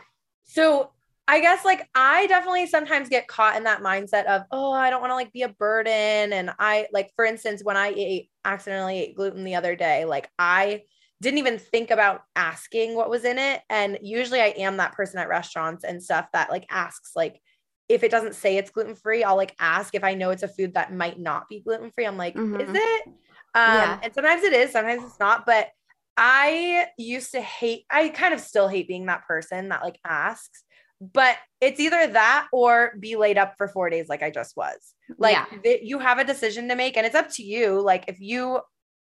so 0.46 0.92
I 1.28 1.40
guess 1.40 1.66
like 1.66 1.90
I 1.96 2.28
definitely 2.28 2.68
sometimes 2.68 3.10
get 3.10 3.28
caught 3.28 3.58
in 3.58 3.64
that 3.64 3.82
mindset 3.82 4.26
of, 4.26 4.44
oh, 4.52 4.72
I 4.72 4.90
don't 4.90 5.02
want 5.02 5.12
to 5.12 5.16
like 5.16 5.34
be 5.34 5.42
a 5.42 5.50
burden. 5.50 6.34
And 6.34 6.52
I 6.60 6.88
like, 6.94 7.12
for 7.16 7.26
instance, 7.26 7.64
when 7.64 7.78
I 7.78 7.94
ate 7.96 8.30
accidentally 8.44 9.00
ate 9.00 9.16
gluten 9.16 9.44
the 9.44 9.56
other 9.56 9.76
day, 9.76 10.06
like 10.06 10.30
I 10.38 10.84
didn't 11.22 11.40
even 11.40 11.58
think 11.58 11.90
about 11.92 12.22
asking 12.36 12.96
what 12.96 13.10
was 13.10 13.26
in 13.26 13.40
it. 13.40 13.62
And 13.70 13.98
usually 14.02 14.40
I 14.40 14.54
am 14.58 14.78
that 14.78 14.94
person 14.94 15.18
at 15.18 15.30
restaurants 15.30 15.84
and 15.84 16.04
stuff 16.04 16.28
that 16.34 16.52
like 16.52 16.68
asks, 16.70 17.16
like, 17.16 17.42
if 17.88 18.04
it 18.04 18.12
doesn't 18.12 18.36
say 18.36 18.58
it's 18.58 18.72
gluten 18.72 18.96
free, 18.96 19.24
I'll 19.24 19.36
like 19.36 19.56
ask 19.60 19.96
if 19.96 20.04
I 20.04 20.16
know 20.16 20.32
it's 20.32 20.44
a 20.44 20.48
food 20.48 20.74
that 20.74 20.94
might 20.94 21.20
not 21.20 21.48
be 21.50 21.62
gluten 21.62 21.92
free. 21.92 22.06
I'm 22.06 22.18
like, 22.18 22.36
mm-hmm. 22.36 22.60
is 22.60 22.70
it? 22.70 23.08
Um, 23.08 23.14
yeah. 23.54 24.00
And 24.04 24.14
sometimes 24.14 24.44
it 24.44 24.54
is, 24.54 24.72
sometimes 24.72 25.04
it's 25.04 25.20
not. 25.20 25.46
But 25.46 25.70
I 26.18 26.88
used 26.98 27.32
to 27.32 27.42
hate, 27.42 27.86
I 27.90 28.10
kind 28.10 28.34
of 28.34 28.40
still 28.40 28.68
hate 28.68 28.88
being 28.88 29.08
that 29.08 29.26
person 29.28 29.70
that 29.70 29.84
like 29.84 30.00
asks, 30.06 30.64
but 31.02 31.38
it's 31.60 31.80
either 31.80 32.08
that 32.08 32.48
or 32.54 32.94
be 33.00 33.16
laid 33.16 33.38
up 33.38 33.56
for 33.58 33.68
four 33.68 33.90
days 33.90 34.08
like 34.08 34.24
I 34.24 34.30
just 34.30 34.56
was. 34.56 34.78
Like 35.18 35.34
yeah. 35.36 35.46
th- 35.62 35.82
you 35.84 36.00
have 36.00 36.20
a 36.20 36.24
decision 36.24 36.70
to 36.70 36.76
make 36.76 36.96
and 36.98 37.06
it's 37.06 37.16
up 37.16 37.32
to 37.34 37.44
you. 37.44 37.82
Like 37.82 38.06
if 38.08 38.20
you 38.20 38.60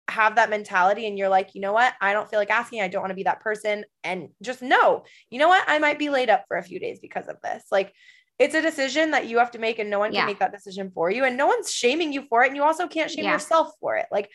have 0.10 0.36
that 0.36 0.50
mentality 0.50 1.08
and 1.08 1.18
you're 1.18 1.30
like, 1.30 1.54
you 1.54 1.62
know 1.62 1.74
what, 1.74 1.94
I 2.02 2.14
don't 2.14 2.30
feel 2.30 2.40
like 2.40 2.50
asking, 2.50 2.82
I 2.82 2.88
don't 2.88 3.02
want 3.02 3.12
to 3.12 3.16
be 3.16 3.24
that 3.24 3.42
person. 3.42 3.86
And 4.04 4.30
just 4.42 4.62
know, 4.62 5.04
you 5.30 5.40
know 5.40 5.48
what, 5.48 5.64
I 5.68 5.80
might 5.80 6.00
be 6.00 6.10
laid 6.10 6.30
up 6.30 6.46
for 6.48 6.58
a 6.58 6.64
few 6.64 6.80
days 6.80 7.00
because 7.02 7.28
of 7.28 7.38
this. 7.42 7.64
Like 7.72 7.94
it's 8.40 8.56
a 8.56 8.62
decision 8.62 9.12
that 9.12 9.28
you 9.28 9.40
have 9.40 9.52
to 9.52 9.60
make 9.60 9.80
and 9.80 9.90
no 9.90 10.00
one 10.00 10.14
yeah. 10.14 10.22
can 10.22 10.28
make 10.28 10.40
that 10.40 10.52
decision 10.52 10.92
for 10.94 11.10
you. 11.10 11.24
And 11.24 11.38
no 11.38 11.48
one's 11.48 11.72
shaming 11.72 12.14
you 12.14 12.24
for 12.24 12.44
it. 12.44 12.48
And 12.48 12.56
you 12.56 12.64
also 12.64 12.88
can't 12.88 13.10
shame 13.10 13.26
yeah. 13.26 13.34
yourself 13.34 13.72
for 13.80 13.96
it. 13.96 14.06
Like 14.12 14.30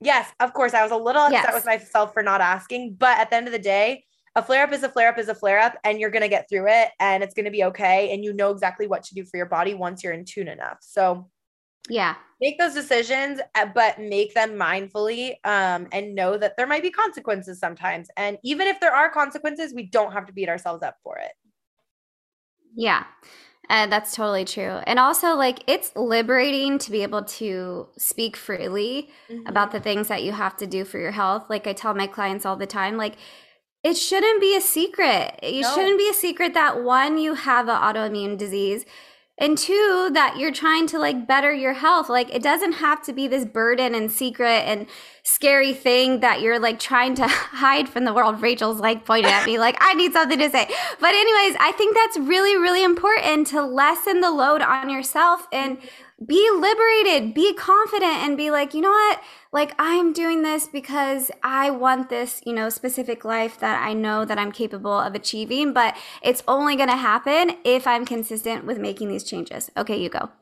Yes, 0.00 0.30
of 0.40 0.52
course. 0.52 0.74
I 0.74 0.82
was 0.82 0.92
a 0.92 0.96
little 0.96 1.22
upset 1.22 1.44
yes. 1.44 1.54
with 1.54 1.66
myself 1.66 2.12
for 2.12 2.22
not 2.22 2.40
asking, 2.40 2.94
but 2.98 3.18
at 3.18 3.30
the 3.30 3.36
end 3.36 3.46
of 3.46 3.52
the 3.52 3.58
day, 3.58 4.04
a 4.36 4.42
flare 4.42 4.64
up 4.64 4.72
is 4.72 4.82
a 4.82 4.88
flare 4.88 5.08
up 5.08 5.18
is 5.18 5.28
a 5.28 5.34
flare 5.34 5.60
up, 5.60 5.76
and 5.84 6.00
you're 6.00 6.10
going 6.10 6.22
to 6.22 6.28
get 6.28 6.48
through 6.48 6.66
it 6.68 6.90
and 6.98 7.22
it's 7.22 7.34
going 7.34 7.44
to 7.44 7.50
be 7.50 7.64
okay. 7.64 8.12
And 8.12 8.24
you 8.24 8.32
know 8.32 8.50
exactly 8.50 8.86
what 8.86 9.04
to 9.04 9.14
do 9.14 9.24
for 9.24 9.36
your 9.36 9.46
body 9.46 9.74
once 9.74 10.02
you're 10.02 10.12
in 10.12 10.24
tune 10.24 10.48
enough. 10.48 10.78
So, 10.80 11.30
yeah, 11.88 12.16
make 12.40 12.58
those 12.58 12.74
decisions, 12.74 13.40
uh, 13.54 13.66
but 13.74 14.00
make 14.00 14.34
them 14.34 14.52
mindfully 14.52 15.36
um, 15.44 15.86
and 15.92 16.14
know 16.14 16.36
that 16.36 16.56
there 16.56 16.66
might 16.66 16.82
be 16.82 16.90
consequences 16.90 17.60
sometimes. 17.60 18.08
And 18.16 18.38
even 18.42 18.66
if 18.66 18.80
there 18.80 18.94
are 18.94 19.10
consequences, 19.10 19.72
we 19.72 19.84
don't 19.84 20.12
have 20.12 20.26
to 20.26 20.32
beat 20.32 20.48
ourselves 20.48 20.82
up 20.82 20.96
for 21.04 21.18
it. 21.18 21.32
Yeah. 22.74 23.04
And 23.68 23.90
that's 23.90 24.14
totally 24.14 24.44
true. 24.44 24.80
And 24.86 24.98
also, 24.98 25.34
like, 25.34 25.64
it's 25.66 25.94
liberating 25.96 26.78
to 26.78 26.90
be 26.90 27.02
able 27.02 27.24
to 27.24 27.88
speak 27.96 28.36
freely 28.36 29.10
mm-hmm. 29.30 29.46
about 29.46 29.72
the 29.72 29.80
things 29.80 30.08
that 30.08 30.22
you 30.22 30.32
have 30.32 30.56
to 30.58 30.66
do 30.66 30.84
for 30.84 30.98
your 30.98 31.12
health. 31.12 31.46
Like, 31.48 31.66
I 31.66 31.72
tell 31.72 31.94
my 31.94 32.06
clients 32.06 32.44
all 32.44 32.56
the 32.56 32.66
time, 32.66 32.96
like, 32.96 33.14
it 33.82 33.94
shouldn't 33.94 34.40
be 34.40 34.56
a 34.56 34.60
secret. 34.60 35.38
It 35.42 35.62
no. 35.62 35.74
shouldn't 35.74 35.98
be 35.98 36.08
a 36.08 36.14
secret 36.14 36.54
that 36.54 36.82
one, 36.82 37.18
you 37.18 37.34
have 37.34 37.68
an 37.68 37.76
autoimmune 37.76 38.36
disease 38.36 38.84
and 39.36 39.58
two 39.58 40.10
that 40.14 40.36
you're 40.38 40.52
trying 40.52 40.86
to 40.88 40.98
like 40.98 41.26
better 41.26 41.52
your 41.52 41.72
health. 41.72 42.08
Like 42.08 42.32
it 42.32 42.42
doesn't 42.42 42.74
have 42.74 43.02
to 43.04 43.12
be 43.12 43.26
this 43.26 43.44
burden 43.44 43.94
and 43.94 44.10
secret 44.10 44.62
and 44.66 44.86
scary 45.24 45.72
thing 45.72 46.20
that 46.20 46.40
you're 46.40 46.58
like 46.58 46.78
trying 46.78 47.14
to 47.16 47.26
hide 47.28 47.88
from 47.88 48.04
the 48.04 48.12
world. 48.12 48.40
Rachel's 48.40 48.78
like 48.78 49.04
pointing 49.04 49.32
at 49.32 49.46
me 49.46 49.58
like 49.58 49.76
i 49.80 49.94
need 49.94 50.12
something 50.12 50.38
to 50.38 50.50
say. 50.50 50.68
But 51.00 51.14
anyways 51.14 51.56
i 51.60 51.72
think 51.76 51.96
that's 51.96 52.18
really 52.18 52.56
really 52.56 52.84
important 52.84 53.48
to 53.48 53.62
lessen 53.62 54.20
the 54.20 54.30
load 54.30 54.62
on 54.62 54.88
yourself 54.88 55.48
and 55.52 55.78
be 56.24 56.50
liberated, 56.50 57.34
be 57.34 57.54
confident, 57.54 58.18
and 58.18 58.36
be 58.36 58.50
like, 58.50 58.74
you 58.74 58.80
know 58.80 58.90
what? 58.90 59.20
Like, 59.52 59.74
I'm 59.78 60.12
doing 60.12 60.42
this 60.42 60.66
because 60.66 61.30
I 61.42 61.70
want 61.70 62.08
this, 62.08 62.40
you 62.44 62.52
know, 62.52 62.68
specific 62.68 63.24
life 63.24 63.58
that 63.60 63.84
I 63.84 63.92
know 63.92 64.24
that 64.24 64.38
I'm 64.38 64.52
capable 64.52 64.98
of 64.98 65.14
achieving, 65.14 65.72
but 65.72 65.96
it's 66.22 66.42
only 66.48 66.76
going 66.76 66.88
to 66.88 66.96
happen 66.96 67.56
if 67.64 67.86
I'm 67.86 68.04
consistent 68.04 68.64
with 68.64 68.78
making 68.78 69.08
these 69.08 69.24
changes. 69.24 69.70
Okay, 69.76 70.00
you 70.00 70.08
go. 70.08 70.30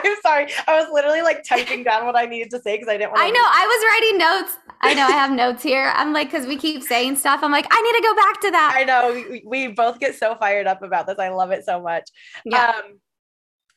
I'm 0.04 0.16
sorry. 0.22 0.46
I 0.66 0.80
was 0.80 0.88
literally 0.92 1.22
like 1.22 1.44
typing 1.44 1.82
down 1.82 2.06
what 2.06 2.16
I 2.16 2.26
needed 2.26 2.50
to 2.50 2.60
say 2.60 2.76
because 2.76 2.88
I 2.88 2.96
didn't 2.96 3.12
want 3.12 3.20
to. 3.20 3.26
I 3.26 3.30
know. 3.30 3.40
I 3.42 3.66
was 3.66 3.84
writing 3.90 4.18
notes. 4.18 4.56
I 4.82 4.94
know 4.94 5.06
I 5.06 5.10
have 5.12 5.30
notes 5.30 5.62
here. 5.62 5.92
I'm 5.94 6.12
like, 6.12 6.30
because 6.30 6.46
we 6.46 6.56
keep 6.56 6.82
saying 6.82 7.16
stuff. 7.16 7.40
I'm 7.42 7.52
like, 7.52 7.66
I 7.70 7.82
need 7.82 7.92
to 7.92 8.02
go 8.02 8.14
back 8.16 8.40
to 8.40 8.50
that. 8.50 8.74
I 8.76 8.84
know. 8.84 9.24
We, 9.30 9.42
we 9.44 9.68
both 9.68 10.00
get 10.00 10.14
so 10.14 10.36
fired 10.36 10.66
up 10.66 10.82
about 10.82 11.06
this. 11.06 11.18
I 11.18 11.28
love 11.28 11.50
it 11.50 11.64
so 11.64 11.82
much. 11.82 12.08
Yeah. 12.44 12.72
Um, 12.76 12.98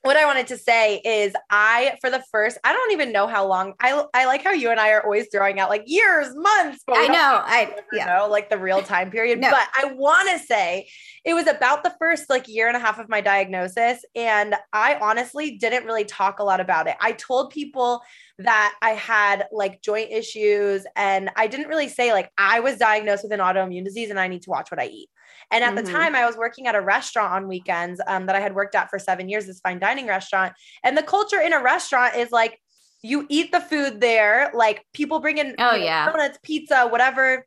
what 0.03 0.17
I 0.17 0.25
wanted 0.25 0.47
to 0.47 0.57
say 0.57 1.01
is 1.05 1.33
I 1.49 1.97
for 2.01 2.09
the 2.09 2.21
first 2.29 2.57
I 2.63 2.73
don't 2.73 2.91
even 2.91 3.13
know 3.13 3.25
how 3.25 3.47
long 3.47 3.73
I 3.79 4.03
I 4.13 4.25
like 4.25 4.43
how 4.43 4.51
you 4.51 4.69
and 4.69 4.79
I 4.79 4.91
are 4.91 5.01
always 5.01 5.27
throwing 5.31 5.59
out 5.59 5.69
like 5.69 5.83
years, 5.85 6.27
months. 6.35 6.83
I 6.89 7.07
know. 7.07 7.41
I 7.43 7.73
yeah. 7.93 8.05
know 8.05 8.27
like 8.29 8.49
the 8.49 8.57
real 8.57 8.81
time 8.81 9.09
period. 9.09 9.39
no. 9.39 9.49
But 9.49 9.67
I 9.75 9.93
want 9.93 10.29
to 10.29 10.39
say 10.39 10.89
it 11.23 11.33
was 11.33 11.47
about 11.47 11.83
the 11.83 11.95
first 11.99 12.29
like 12.29 12.49
year 12.49 12.67
and 12.67 12.75
a 12.75 12.81
half 12.81 12.99
of 12.99 13.07
my 13.07 13.21
diagnosis 13.21 14.03
and 14.13 14.55
I 14.73 14.95
honestly 15.01 15.57
didn't 15.57 15.85
really 15.85 16.05
talk 16.05 16.39
a 16.39 16.43
lot 16.43 16.59
about 16.59 16.87
it. 16.87 16.97
I 16.99 17.13
told 17.13 17.51
people 17.51 18.01
that 18.39 18.75
I 18.81 18.91
had 18.91 19.45
like 19.53 19.81
joint 19.81 20.11
issues 20.11 20.85
and 20.97 21.29
I 21.37 21.47
didn't 21.47 21.69
really 21.69 21.87
say 21.87 22.11
like 22.11 22.29
I 22.37 22.59
was 22.59 22.77
diagnosed 22.77 23.23
with 23.23 23.31
an 23.31 23.39
autoimmune 23.39 23.85
disease 23.85 24.09
and 24.09 24.19
I 24.19 24.27
need 24.27 24.41
to 24.43 24.49
watch 24.49 24.69
what 24.69 24.81
I 24.81 24.87
eat. 24.87 25.09
And 25.53 25.63
at 25.63 25.75
mm-hmm. 25.75 25.85
the 25.85 25.91
time, 25.91 26.15
I 26.15 26.25
was 26.25 26.35
working 26.35 26.67
at 26.67 26.75
a 26.75 26.81
restaurant 26.81 27.31
on 27.31 27.47
weekends 27.47 28.01
um, 28.07 28.25
that 28.25 28.35
I 28.35 28.39
had 28.39 28.55
worked 28.55 28.73
at 28.73 28.89
for 28.89 28.97
seven 28.97 29.29
years, 29.29 29.45
this 29.45 29.59
fine 29.59 29.79
dining 29.79 30.07
restaurant. 30.07 30.53
And 30.83 30.97
the 30.97 31.03
culture 31.03 31.39
in 31.39 31.53
a 31.53 31.61
restaurant 31.61 32.15
is 32.15 32.31
like, 32.31 32.59
you 33.03 33.27
eat 33.29 33.51
the 33.51 33.59
food 33.59 34.01
there, 34.01 34.49
like 34.53 34.83
people 34.93 35.19
bring 35.19 35.37
in 35.37 35.55
oh, 35.59 35.75
yeah. 35.75 36.11
donuts, 36.11 36.39
pizza, 36.43 36.87
whatever 36.87 37.45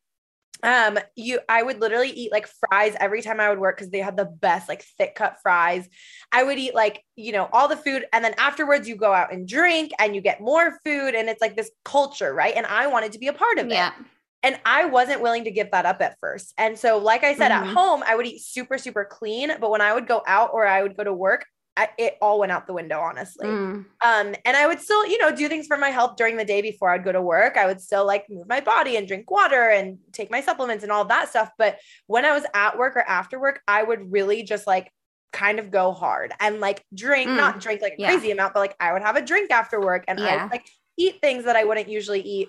um 0.63 0.99
you 1.17 1.39
i 1.51 1.63
would 1.63 1.81
literally 1.81 2.09
eat 2.09 2.33
like 2.33 2.47
fries 2.47 2.97
every 2.99 3.21
time 3.21 3.41
i 3.41 3.51
would 3.51 3.59
work 3.59 3.77
because 3.77 3.91
they 3.91 3.99
had 3.99 4.17
the 4.17 4.25
best 4.25 4.71
like 4.71 4.83
thick 4.97 5.15
cut 5.15 5.37
fries 5.43 5.87
i 6.33 6.43
would 6.43 6.59
eat 6.59 6.75
like 6.75 7.05
you 7.15 7.31
know 7.31 7.47
all 7.53 7.69
the 7.69 7.77
food 7.77 8.07
and 8.13 8.25
then 8.25 8.35
afterwards 8.39 8.89
you 8.89 8.97
go 8.97 9.13
out 9.13 9.33
and 9.33 9.47
drink 9.47 9.93
and 9.99 10.15
you 10.15 10.23
get 10.23 10.41
more 10.41 10.79
food 10.83 11.15
and 11.15 11.29
it's 11.29 11.43
like 11.43 11.57
this 11.57 11.71
culture 11.85 12.33
right 12.33 12.55
and 12.57 12.65
i 12.67 12.87
wanted 12.87 13.13
to 13.13 13.19
be 13.19 13.29
a 13.29 13.35
part 13.35 13.59
of 13.59 13.69
yeah. 13.69 13.89
it 13.89 14.07
and 14.47 14.61
I 14.65 14.85
wasn't 14.85 15.23
willing 15.23 15.43
to 15.45 15.51
give 15.51 15.73
that 15.73 15.87
up 15.87 16.01
at 16.01 16.21
first. 16.21 16.55
And 16.57 16.79
so, 16.79 16.99
like 16.99 17.25
I 17.25 17.35
said, 17.35 17.51
mm-hmm. 17.51 17.69
at 17.69 17.75
home, 17.75 18.05
I 18.07 18.15
would 18.15 18.27
eat 18.27 18.41
super, 18.41 18.79
super 18.79 19.05
clean. 19.05 19.51
But 19.61 19.73
when 19.73 19.81
I 19.81 19.93
would 19.93 20.07
go 20.07 20.23
out 20.25 20.51
or 20.53 20.65
I 20.65 20.85
would 20.85 20.97
go 20.97 21.03
to 21.03 21.13
work, 21.13 21.47
I, 21.77 21.89
it 21.99 22.15
all 22.23 22.39
went 22.39 22.53
out 22.53 22.69
the 22.69 22.73
window, 22.73 23.01
honestly. 23.01 23.49
Mm. 23.49 23.87
Um, 24.05 24.35
and 24.45 24.57
I 24.57 24.69
would 24.69 24.81
still, 24.81 25.05
you 25.05 25.19
know, 25.19 25.35
do 25.35 25.49
things 25.49 25.67
for 25.67 25.77
my 25.77 25.89
health 25.89 26.15
during 26.17 26.37
the 26.37 26.45
day 26.45 26.63
before 26.63 26.91
I'd 26.91 27.03
go 27.03 27.11
to 27.11 27.21
work. 27.21 27.57
I 27.57 27.67
would 27.67 27.81
still 27.81 28.07
like 28.07 28.27
move 28.31 28.49
my 28.49 28.61
body 28.61 28.97
and 28.97 29.09
drink 29.09 29.29
water 29.33 29.69
and 29.69 29.99
take 30.13 30.31
my 30.31 30.41
supplements 30.41 30.85
and 30.85 30.93
all 30.93 31.05
that 31.07 31.29
stuff. 31.29 31.51
But 31.59 31.79
when 32.07 32.25
I 32.25 32.33
was 32.33 32.45
at 32.55 32.79
work 32.79 32.95
or 32.95 33.03
after 33.03 33.41
work, 33.41 33.61
I 33.67 33.83
would 33.83 34.13
really 34.13 34.45
just 34.45 34.69
like 34.69 34.93
kind 35.33 35.59
of 35.59 35.73
go 35.73 35.91
hard 35.91 36.33
and 36.39 36.61
like 36.61 36.85
drink, 36.95 37.29
mm. 37.29 37.37
not 37.37 37.59
drink 37.59 37.83
like 37.83 37.95
a 37.99 38.01
yeah. 38.01 38.13
crazy 38.13 38.31
amount, 38.31 38.55
but 38.55 38.61
like 38.61 38.77
I 38.79 38.93
would 38.93 39.03
have 39.03 39.17
a 39.17 39.23
drink 39.23 39.51
after 39.51 39.81
work 39.81 40.05
and 40.07 40.21
yeah. 40.21 40.27
I 40.27 40.43
would 40.45 40.53
like 40.53 40.67
eat 40.97 41.21
things 41.21 41.47
that 41.47 41.57
I 41.57 41.65
wouldn't 41.65 41.89
usually 41.89 42.21
eat 42.21 42.49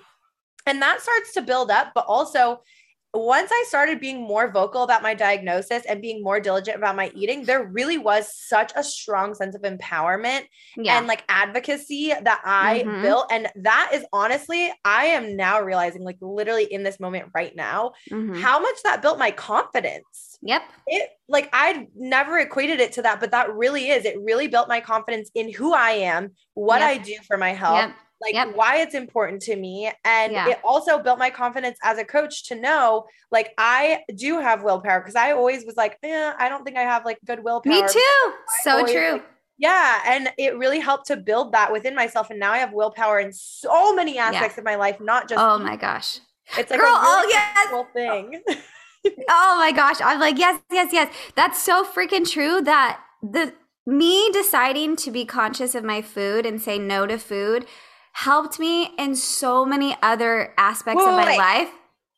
and 0.68 0.82
that 0.82 1.02
starts 1.02 1.34
to 1.34 1.42
build 1.42 1.72
up, 1.72 1.92
but 1.96 2.06
also 2.08 2.62
once 3.14 3.50
I 3.52 3.66
started 3.68 4.00
being 4.00 4.22
more 4.22 4.52
vocal 4.52 4.84
about 4.84 5.02
my 5.02 5.14
diagnosis 5.14 5.84
and 5.86 6.02
being 6.02 6.22
more 6.22 6.40
diligent 6.40 6.78
about 6.78 6.96
my 6.96 7.12
eating, 7.16 7.44
there 7.44 7.66
really 7.66 7.98
was 7.98 8.32
such 8.36 8.72
a 8.76 8.84
strong 8.84 9.34
sense 9.34 9.56
of 9.56 9.62
empowerment 9.62 10.44
yeah. 10.76 10.98
and 10.98 11.08
like 11.08 11.24
advocacy 11.30 12.10
that 12.10 12.42
I 12.46 12.84
mm-hmm. 12.86 13.02
built. 13.02 13.28
And 13.32 13.48
that 13.56 13.92
is 13.94 14.06
honestly, 14.12 14.72
I 14.84 15.06
am 15.06 15.36
now 15.36 15.62
realizing, 15.62 16.04
like, 16.04 16.18
literally 16.22 16.66
in 16.66 16.84
this 16.84 17.00
moment 17.00 17.30
right 17.34 17.56
now, 17.56 17.94
mm-hmm. 18.12 18.36
how 18.36 18.60
much 18.60 18.76
that 18.84 19.02
built 19.02 19.18
my 19.18 19.32
confidence. 19.32 20.38
Yep. 20.42 20.62
It 20.86 21.10
like 21.28 21.50
I'd 21.52 21.88
never 21.96 22.38
equated 22.38 22.80
it 22.80 22.92
to 22.94 23.02
that, 23.02 23.20
but 23.20 23.32
that 23.32 23.54
really 23.56 23.90
is. 23.90 24.06
It 24.06 24.22
really 24.22 24.48
built 24.48 24.68
my 24.68 24.80
confidence 24.80 25.32
in 25.34 25.52
who 25.52 25.74
I 25.74 25.92
am, 25.92 26.34
what 26.54 26.82
yep. 26.82 26.90
I 26.90 26.98
do 27.00 27.16
for 27.26 27.38
my 27.38 27.54
health. 27.54 27.78
Yep 27.88 27.96
like 28.22 28.34
yep. 28.34 28.56
why 28.56 28.78
it's 28.78 28.96
important 28.96 29.42
to 29.44 29.56
me. 29.56 29.92
And 30.04 30.34
yeah. 30.34 30.50
it 30.50 30.60
also 30.64 31.00
built 31.00 31.20
my 31.20 31.30
confidence 31.30 31.78
as 31.84 31.98
a 31.98 32.04
coach 32.04 32.46
to 32.46 32.56
know 32.56 33.06
like 33.32 33.54
I 33.58 34.04
do 34.16 34.40
have 34.40 34.64
willpower 34.64 35.00
because 35.00 35.16
I 35.16 35.32
always 35.34 35.66
was 35.66 35.76
like, 35.76 35.98
eh, 36.04 36.34
I 36.38 36.50
don't 36.50 36.64
think 36.64 36.78
I 36.78 36.82
have 36.82 37.06
like 37.06 37.20
good 37.26 37.44
willpower. 37.44 37.74
Me 37.74 37.82
too. 37.88 38.34
So 38.64 38.78
always, 38.78 38.92
true. 38.92 39.12
Like, 39.14 39.26
yeah. 39.58 40.02
And 40.06 40.30
it 40.38 40.58
really 40.58 40.80
helped 40.80 41.08
to 41.08 41.18
build 41.18 41.52
that 41.54 41.72
within 41.72 41.96
myself. 41.96 42.30
And 42.30 42.40
now 42.40 42.52
I 42.52 42.60
have 42.60 42.74
willpower 42.74 43.20
in 43.20 43.34
so 43.34 43.94
many 43.94 44.18
aspects 44.18 44.56
yeah. 44.58 44.62
of 44.62 44.66
my 44.66 44.76
life, 44.76 45.00
not 45.00 45.30
just. 45.30 45.42
Oh 45.42 45.58
my 45.60 45.76
gosh. 45.76 46.20
It's 46.58 46.72
like 46.72 46.80
Girl, 46.80 46.96
a 46.96 47.02
really 47.02 47.34
oh, 47.34 47.86
yes. 47.94 47.94
thing. 47.94 48.42
oh 49.30 49.58
my 49.58 49.72
gosh. 49.76 49.98
I'm 50.02 50.20
like, 50.20 50.38
yes, 50.38 50.62
yes, 50.72 50.94
yes. 50.94 51.14
That's 51.36 51.62
so 51.62 51.84
freaking 51.84 52.30
true 52.30 52.62
that 52.62 53.02
the 53.22 53.54
me 53.86 54.30
deciding 54.32 54.98
to 54.98 55.12
be 55.12 55.26
conscious 55.26 55.74
of 55.74 55.84
my 55.84 56.02
food 56.02 56.46
and 56.46 56.62
say 56.62 56.78
no 56.78 57.08
to 57.08 57.18
food 57.18 57.66
helped 58.18 58.58
me 58.58 58.90
in 58.98 59.16
so 59.16 59.64
many 59.64 59.96
other 60.02 60.52
aspects 60.58 61.04
of 61.04 61.12
my 61.12 61.26
wait. 61.26 61.38
life. 61.38 61.70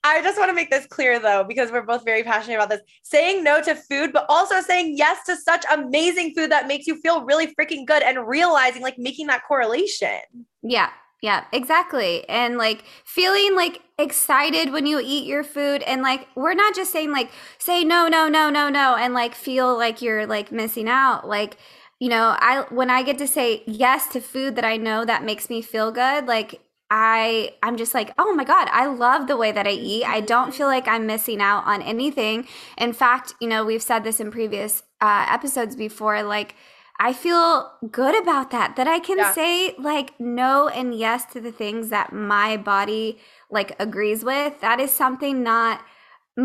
I 0.06 0.22
just 0.22 0.38
want 0.38 0.50
to 0.50 0.56
make 0.56 0.70
this 0.70 0.86
clear 0.86 1.20
though, 1.20 1.44
because 1.44 1.74
we're 1.74 1.82
both 1.82 2.06
very 2.06 2.24
passionate 2.24 2.56
about 2.56 2.70
this. 2.70 2.80
Saying 3.04 3.44
no 3.44 3.62
to 3.62 3.76
food, 3.76 4.14
but 4.14 4.26
also 4.30 4.62
saying 4.62 4.96
yes 4.96 5.26
to 5.26 5.36
such 5.36 5.66
amazing 5.70 6.34
food 6.36 6.52
that 6.52 6.70
makes 6.70 6.88
you 6.88 7.02
feel 7.02 7.26
really 7.26 7.48
freaking 7.48 7.86
good 7.86 8.02
and 8.02 8.26
realizing, 8.26 8.82
like, 8.82 8.98
making 8.98 9.28
that 9.28 9.42
correlation. 9.46 10.22
Yeah. 10.64 10.90
Yeah, 11.22 11.44
exactly. 11.52 12.28
And 12.30 12.58
like 12.58 12.86
feeling 13.04 13.54
like 13.54 13.82
excited 13.98 14.72
when 14.72 14.86
you 14.86 15.02
eat 15.04 15.28
your 15.28 15.44
food. 15.44 15.84
And 15.84 16.02
like, 16.02 16.30
we're 16.36 16.54
not 16.54 16.74
just 16.74 16.94
saying 16.94 17.12
like, 17.12 17.30
say 17.58 17.84
no, 17.84 18.08
no, 18.08 18.30
no, 18.30 18.50
no, 18.50 18.70
no, 18.70 18.96
and 18.96 19.14
like 19.14 19.36
feel 19.36 19.78
like 19.78 20.02
you're 20.02 20.26
like 20.26 20.50
missing 20.50 20.88
out. 20.88 21.28
Like, 21.28 21.58
you 22.00 22.10
know, 22.10 22.36
I 22.40 22.66
when 22.70 22.90
I 22.90 23.04
get 23.04 23.18
to 23.20 23.28
say 23.28 23.64
yes 23.66 24.08
to 24.10 24.22
food 24.22 24.56
that 24.56 24.66
I 24.66 24.78
know 24.78 25.06
that 25.06 25.24
makes 25.24 25.50
me 25.50 25.62
feel 25.62 25.92
good, 25.92 26.26
like 26.28 26.62
I 26.90 27.54
I'm 27.62 27.78
just 27.78 27.94
like, 27.94 28.14
"Oh 28.18 28.34
my 28.34 28.46
god, 28.46 28.70
I 28.72 28.88
love 28.88 29.28
the 29.28 29.38
way 29.38 29.52
that 29.52 29.68
I 29.68 29.72
eat. 29.72 30.06
I 30.06 30.22
don't 30.22 30.54
feel 30.54 30.68
like 30.68 30.88
I'm 30.88 31.06
missing 31.06 31.42
out 31.42 31.66
on 31.66 31.82
anything." 31.82 32.48
In 32.78 32.94
fact, 32.94 33.34
you 33.42 33.48
know, 33.48 33.66
we've 33.66 33.84
said 33.84 34.04
this 34.04 34.20
in 34.20 34.32
previous 34.32 34.84
uh, 35.02 35.26
episodes 35.30 35.76
before 35.76 36.24
like 36.24 36.56
I 37.02 37.14
feel 37.14 37.72
good 37.92 38.22
about 38.22 38.52
that 38.52 38.76
that 38.76 38.88
I 38.88 39.00
can 39.00 39.18
yeah. 39.20 39.34
say 39.34 39.76
like 39.78 40.20
no 40.20 40.68
and 40.68 40.94
yes 40.94 41.26
to 41.34 41.42
the 41.42 41.52
things 41.52 41.90
that 41.90 42.12
my 42.14 42.58
body 42.58 43.20
like 43.50 43.76
agrees 43.80 44.24
with. 44.24 44.60
That 44.62 44.80
is 44.80 44.92
something 44.92 45.44
not 45.44 45.82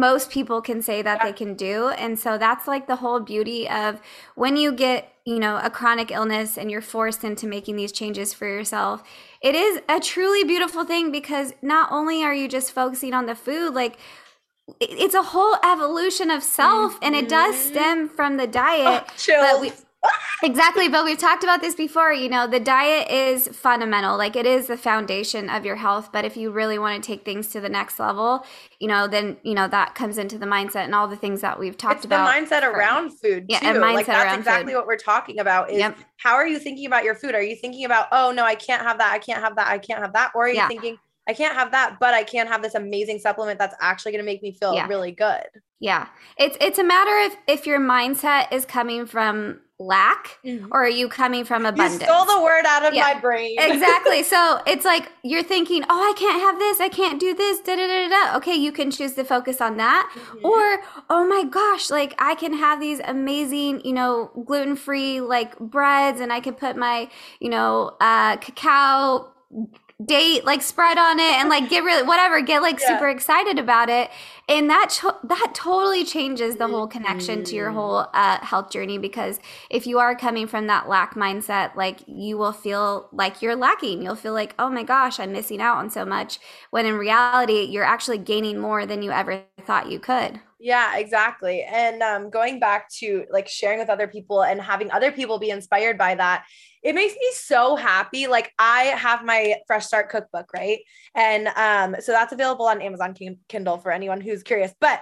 most 0.00 0.30
people 0.30 0.60
can 0.60 0.82
say 0.82 1.02
that 1.02 1.22
they 1.22 1.32
can 1.32 1.54
do. 1.54 1.88
And 1.88 2.18
so 2.18 2.38
that's 2.38 2.66
like 2.66 2.86
the 2.86 2.96
whole 2.96 3.20
beauty 3.20 3.68
of 3.68 4.00
when 4.34 4.56
you 4.56 4.72
get, 4.72 5.12
you 5.24 5.38
know, 5.38 5.58
a 5.62 5.70
chronic 5.70 6.10
illness 6.10 6.58
and 6.58 6.70
you're 6.70 6.80
forced 6.80 7.24
into 7.24 7.46
making 7.46 7.76
these 7.76 7.92
changes 7.92 8.32
for 8.34 8.46
yourself. 8.46 9.02
It 9.40 9.54
is 9.54 9.80
a 9.88 10.00
truly 10.00 10.44
beautiful 10.44 10.84
thing 10.84 11.12
because 11.12 11.54
not 11.62 11.90
only 11.90 12.22
are 12.22 12.34
you 12.34 12.48
just 12.48 12.72
focusing 12.72 13.14
on 13.14 13.26
the 13.26 13.34
food, 13.34 13.74
like 13.74 13.98
it's 14.80 15.14
a 15.14 15.22
whole 15.22 15.56
evolution 15.64 16.30
of 16.30 16.42
self 16.42 16.94
mm-hmm. 16.94 17.04
and 17.04 17.14
it 17.14 17.28
does 17.28 17.54
mm-hmm. 17.54 17.68
stem 17.68 18.08
from 18.08 18.36
the 18.36 18.46
diet. 18.46 19.04
Oh, 19.06 19.12
but 19.52 19.60
we, 19.60 19.72
exactly 20.44 20.88
but 20.88 21.04
we've 21.04 21.18
talked 21.18 21.42
about 21.42 21.60
this 21.60 21.74
before 21.74 22.12
you 22.12 22.28
know 22.28 22.46
the 22.46 22.60
diet 22.60 23.10
is 23.10 23.48
fundamental 23.48 24.16
like 24.16 24.36
it 24.36 24.46
is 24.46 24.66
the 24.66 24.76
foundation 24.76 25.48
of 25.48 25.64
your 25.64 25.76
health 25.76 26.10
but 26.12 26.24
if 26.24 26.36
you 26.36 26.50
really 26.50 26.78
want 26.78 27.02
to 27.02 27.06
take 27.06 27.24
things 27.24 27.48
to 27.48 27.60
the 27.60 27.68
next 27.68 27.98
level 27.98 28.44
you 28.78 28.86
know 28.86 29.08
then 29.08 29.36
you 29.42 29.54
know 29.54 29.66
that 29.66 29.94
comes 29.94 30.18
into 30.18 30.38
the 30.38 30.46
mindset 30.46 30.84
and 30.84 30.94
all 30.94 31.08
the 31.08 31.16
things 31.16 31.40
that 31.40 31.58
we've 31.58 31.76
talked 31.76 31.96
it's 31.96 32.04
about 32.04 32.26
the 32.26 32.40
mindset 32.40 32.60
for, 32.60 32.70
around 32.70 33.10
food 33.10 33.46
yeah, 33.48 33.58
too. 33.60 33.66
and 33.66 33.78
mindset 33.78 33.94
like 33.94 34.06
that's 34.06 34.38
exactly 34.38 34.72
food. 34.72 34.78
what 34.78 34.86
we're 34.86 34.96
talking 34.96 35.40
about 35.40 35.70
is 35.70 35.78
yep. 35.78 35.96
how 36.18 36.34
are 36.34 36.46
you 36.46 36.58
thinking 36.58 36.86
about 36.86 37.04
your 37.04 37.14
food 37.14 37.34
are 37.34 37.42
you 37.42 37.56
thinking 37.56 37.84
about 37.84 38.06
oh 38.12 38.30
no 38.30 38.44
i 38.44 38.54
can't 38.54 38.82
have 38.82 38.98
that 38.98 39.12
i 39.12 39.18
can't 39.18 39.42
have 39.42 39.56
that 39.56 39.68
i 39.68 39.78
can't 39.78 40.00
have 40.00 40.12
that 40.12 40.30
or 40.34 40.44
are 40.44 40.48
you 40.48 40.56
yeah. 40.56 40.68
thinking 40.68 40.98
I 41.26 41.32
can't 41.32 41.54
have 41.54 41.70
that, 41.70 41.96
but 42.00 42.12
I 42.12 42.22
can 42.22 42.46
have 42.48 42.62
this 42.62 42.74
amazing 42.74 43.18
supplement 43.18 43.58
that's 43.58 43.74
actually 43.80 44.12
going 44.12 44.22
to 44.22 44.26
make 44.26 44.42
me 44.42 44.52
feel 44.52 44.74
yeah. 44.74 44.86
really 44.86 45.10
good. 45.10 45.46
Yeah. 45.80 46.08
It's 46.36 46.54
it's 46.60 46.78
a 46.78 46.84
matter 46.84 47.26
of 47.26 47.38
if 47.48 47.66
your 47.66 47.80
mindset 47.80 48.52
is 48.52 48.66
coming 48.66 49.06
from 49.06 49.60
lack 49.78 50.38
mm-hmm. 50.44 50.66
or 50.70 50.84
are 50.84 50.88
you 50.88 51.08
coming 51.08 51.44
from 51.44 51.66
abundance? 51.66 52.00
You 52.00 52.06
stole 52.06 52.24
the 52.24 52.42
word 52.42 52.64
out 52.66 52.84
of 52.84 52.94
yeah. 52.94 53.12
my 53.14 53.20
brain. 53.20 53.56
exactly. 53.58 54.22
So 54.22 54.60
it's 54.66 54.84
like 54.84 55.10
you're 55.22 55.42
thinking, 55.42 55.84
oh, 55.88 55.88
I 55.90 56.18
can't 56.18 56.40
have 56.40 56.58
this. 56.58 56.80
I 56.80 56.88
can't 56.88 57.18
do 57.18 57.34
this. 57.34 57.60
Da, 57.60 57.76
da, 57.76 57.86
da, 57.86 58.08
da. 58.08 58.36
Okay, 58.36 58.54
you 58.54 58.72
can 58.72 58.90
choose 58.90 59.14
to 59.14 59.24
focus 59.24 59.60
on 59.60 59.76
that. 59.78 60.10
Mm-hmm. 60.14 60.46
Or, 60.46 60.82
oh 61.10 61.26
my 61.26 61.44
gosh, 61.44 61.90
like 61.90 62.14
I 62.18 62.34
can 62.34 62.54
have 62.54 62.80
these 62.80 63.00
amazing, 63.04 63.84
you 63.84 63.92
know, 63.92 64.30
gluten 64.46 64.76
free 64.76 65.20
like 65.20 65.58
breads 65.58 66.20
and 66.20 66.32
I 66.32 66.40
can 66.40 66.54
put 66.54 66.76
my, 66.76 67.08
you 67.40 67.50
know, 67.50 67.96
uh, 68.00 68.36
cacao 68.36 69.32
date 70.04 70.44
like 70.44 70.62
spread 70.62 70.98
on 70.98 71.18
it 71.18 71.32
and 71.34 71.48
like 71.48 71.68
get 71.68 71.84
really 71.84 72.06
whatever 72.06 72.40
get 72.40 72.62
like 72.62 72.80
yeah. 72.80 72.88
super 72.88 73.08
excited 73.08 73.58
about 73.58 73.88
it 73.88 74.10
and 74.48 74.68
that 74.68 74.90
cho- 74.90 75.18
that 75.22 75.52
totally 75.54 76.04
changes 76.04 76.56
the 76.56 76.66
whole 76.66 76.86
connection 76.86 77.36
mm-hmm. 77.36 77.44
to 77.44 77.54
your 77.54 77.68
mm-hmm. 77.68 77.78
whole 77.78 78.06
uh, 78.12 78.38
health 78.44 78.70
journey 78.70 78.98
because 78.98 79.38
if 79.70 79.86
you 79.86 79.98
are 79.98 80.14
coming 80.14 80.46
from 80.46 80.66
that 80.66 80.88
lack 80.88 81.14
mindset 81.14 81.74
like 81.76 82.00
you 82.06 82.36
will 82.36 82.52
feel 82.52 83.08
like 83.12 83.40
you're 83.40 83.56
lacking 83.56 84.02
you'll 84.02 84.16
feel 84.16 84.34
like 84.34 84.54
oh 84.58 84.68
my 84.68 84.82
gosh 84.82 85.20
i'm 85.20 85.32
missing 85.32 85.60
out 85.60 85.76
on 85.76 85.88
so 85.88 86.04
much 86.04 86.38
when 86.70 86.86
in 86.86 86.94
reality 86.94 87.62
you're 87.62 87.84
actually 87.84 88.18
gaining 88.18 88.58
more 88.58 88.86
than 88.86 89.02
you 89.02 89.10
ever 89.10 89.42
thought 89.64 89.90
you 89.90 89.98
could 89.98 90.40
yeah, 90.64 90.96
exactly. 90.96 91.62
And 91.62 92.02
um, 92.02 92.30
going 92.30 92.58
back 92.58 92.88
to 93.00 93.26
like 93.30 93.48
sharing 93.48 93.78
with 93.78 93.90
other 93.90 94.08
people 94.08 94.44
and 94.44 94.58
having 94.58 94.90
other 94.90 95.12
people 95.12 95.38
be 95.38 95.50
inspired 95.50 95.98
by 95.98 96.14
that, 96.14 96.46
it 96.84 96.94
makes 96.94 97.14
me 97.14 97.30
so 97.32 97.74
happy. 97.74 98.26
Like 98.26 98.52
I 98.58 98.82
have 98.82 99.24
my 99.24 99.56
Fresh 99.66 99.86
Start 99.86 100.10
cookbook, 100.10 100.52
right? 100.54 100.80
And 101.14 101.48
um, 101.48 101.96
so 102.00 102.12
that's 102.12 102.32
available 102.32 102.66
on 102.66 102.82
Amazon 102.82 103.14
Kindle 103.48 103.78
for 103.78 103.90
anyone 103.90 104.20
who's 104.20 104.42
curious. 104.42 104.72
But 104.78 105.00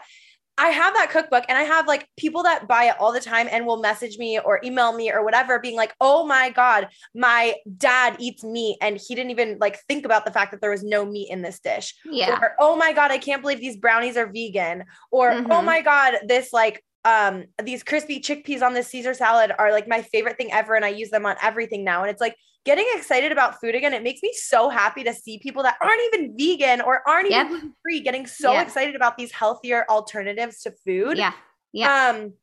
I 0.58 0.68
have 0.68 0.94
that 0.94 1.10
cookbook 1.10 1.44
and 1.48 1.58
I 1.58 1.62
have 1.62 1.88
like 1.88 2.06
people 2.16 2.44
that 2.44 2.68
buy 2.68 2.84
it 2.84 2.96
all 3.00 3.12
the 3.12 3.20
time 3.20 3.48
and 3.50 3.66
will 3.66 3.80
message 3.80 4.18
me 4.18 4.38
or 4.38 4.60
email 4.62 4.92
me 4.92 5.10
or 5.10 5.24
whatever, 5.24 5.58
being 5.58 5.76
like, 5.76 5.94
oh 6.00 6.24
my 6.26 6.50
God, 6.50 6.88
my 7.14 7.54
dad 7.78 8.16
eats 8.20 8.44
meat 8.44 8.76
and 8.80 8.96
he 8.96 9.14
didn't 9.14 9.30
even 9.30 9.56
like 9.60 9.80
think 9.88 10.04
about 10.04 10.24
the 10.24 10.30
fact 10.30 10.52
that 10.52 10.60
there 10.60 10.70
was 10.70 10.84
no 10.84 11.04
meat 11.04 11.30
in 11.30 11.42
this 11.42 11.58
dish. 11.58 11.94
Yeah. 12.04 12.38
Or, 12.38 12.52
oh 12.60 12.76
my 12.76 12.92
God, 12.92 13.10
I 13.10 13.18
can't 13.18 13.42
believe 13.42 13.60
these 13.60 13.78
brownies 13.78 14.16
are 14.16 14.26
vegan. 14.26 14.84
Or, 15.10 15.32
oh 15.32 15.40
mm-hmm. 15.40 15.52
oh 15.52 15.62
my 15.62 15.80
God, 15.80 16.14
this 16.28 16.52
like 16.52 16.84
um 17.04 17.44
these 17.62 17.82
crispy 17.82 18.20
chickpeas 18.20 18.62
on 18.62 18.74
this 18.74 18.88
Caesar 18.88 19.14
salad 19.14 19.52
are 19.58 19.72
like 19.72 19.88
my 19.88 20.02
favorite 20.02 20.36
thing 20.36 20.52
ever. 20.52 20.74
And 20.74 20.84
I 20.84 20.88
use 20.88 21.10
them 21.10 21.26
on 21.26 21.36
everything 21.42 21.84
now. 21.84 22.02
And 22.02 22.10
it's 22.10 22.20
like 22.20 22.36
getting 22.64 22.86
excited 22.94 23.32
about 23.32 23.60
food 23.60 23.74
again. 23.74 23.92
It 23.92 24.02
makes 24.02 24.22
me 24.22 24.32
so 24.34 24.68
happy 24.68 25.02
to 25.04 25.12
see 25.12 25.38
people 25.38 25.64
that 25.64 25.76
aren't 25.80 26.00
even 26.12 26.36
vegan 26.36 26.80
or 26.80 27.02
aren't 27.08 27.30
yep. 27.30 27.46
even 27.46 27.50
gluten 27.50 27.74
free 27.82 28.00
getting 28.00 28.26
so 28.26 28.52
yep. 28.52 28.66
excited 28.66 28.94
about 28.94 29.16
these 29.16 29.32
healthier 29.32 29.84
alternatives 29.88 30.60
to 30.62 30.72
food. 30.84 31.18
Yeah. 31.18 31.32
Yeah. 31.72 32.10
Um, 32.10 32.34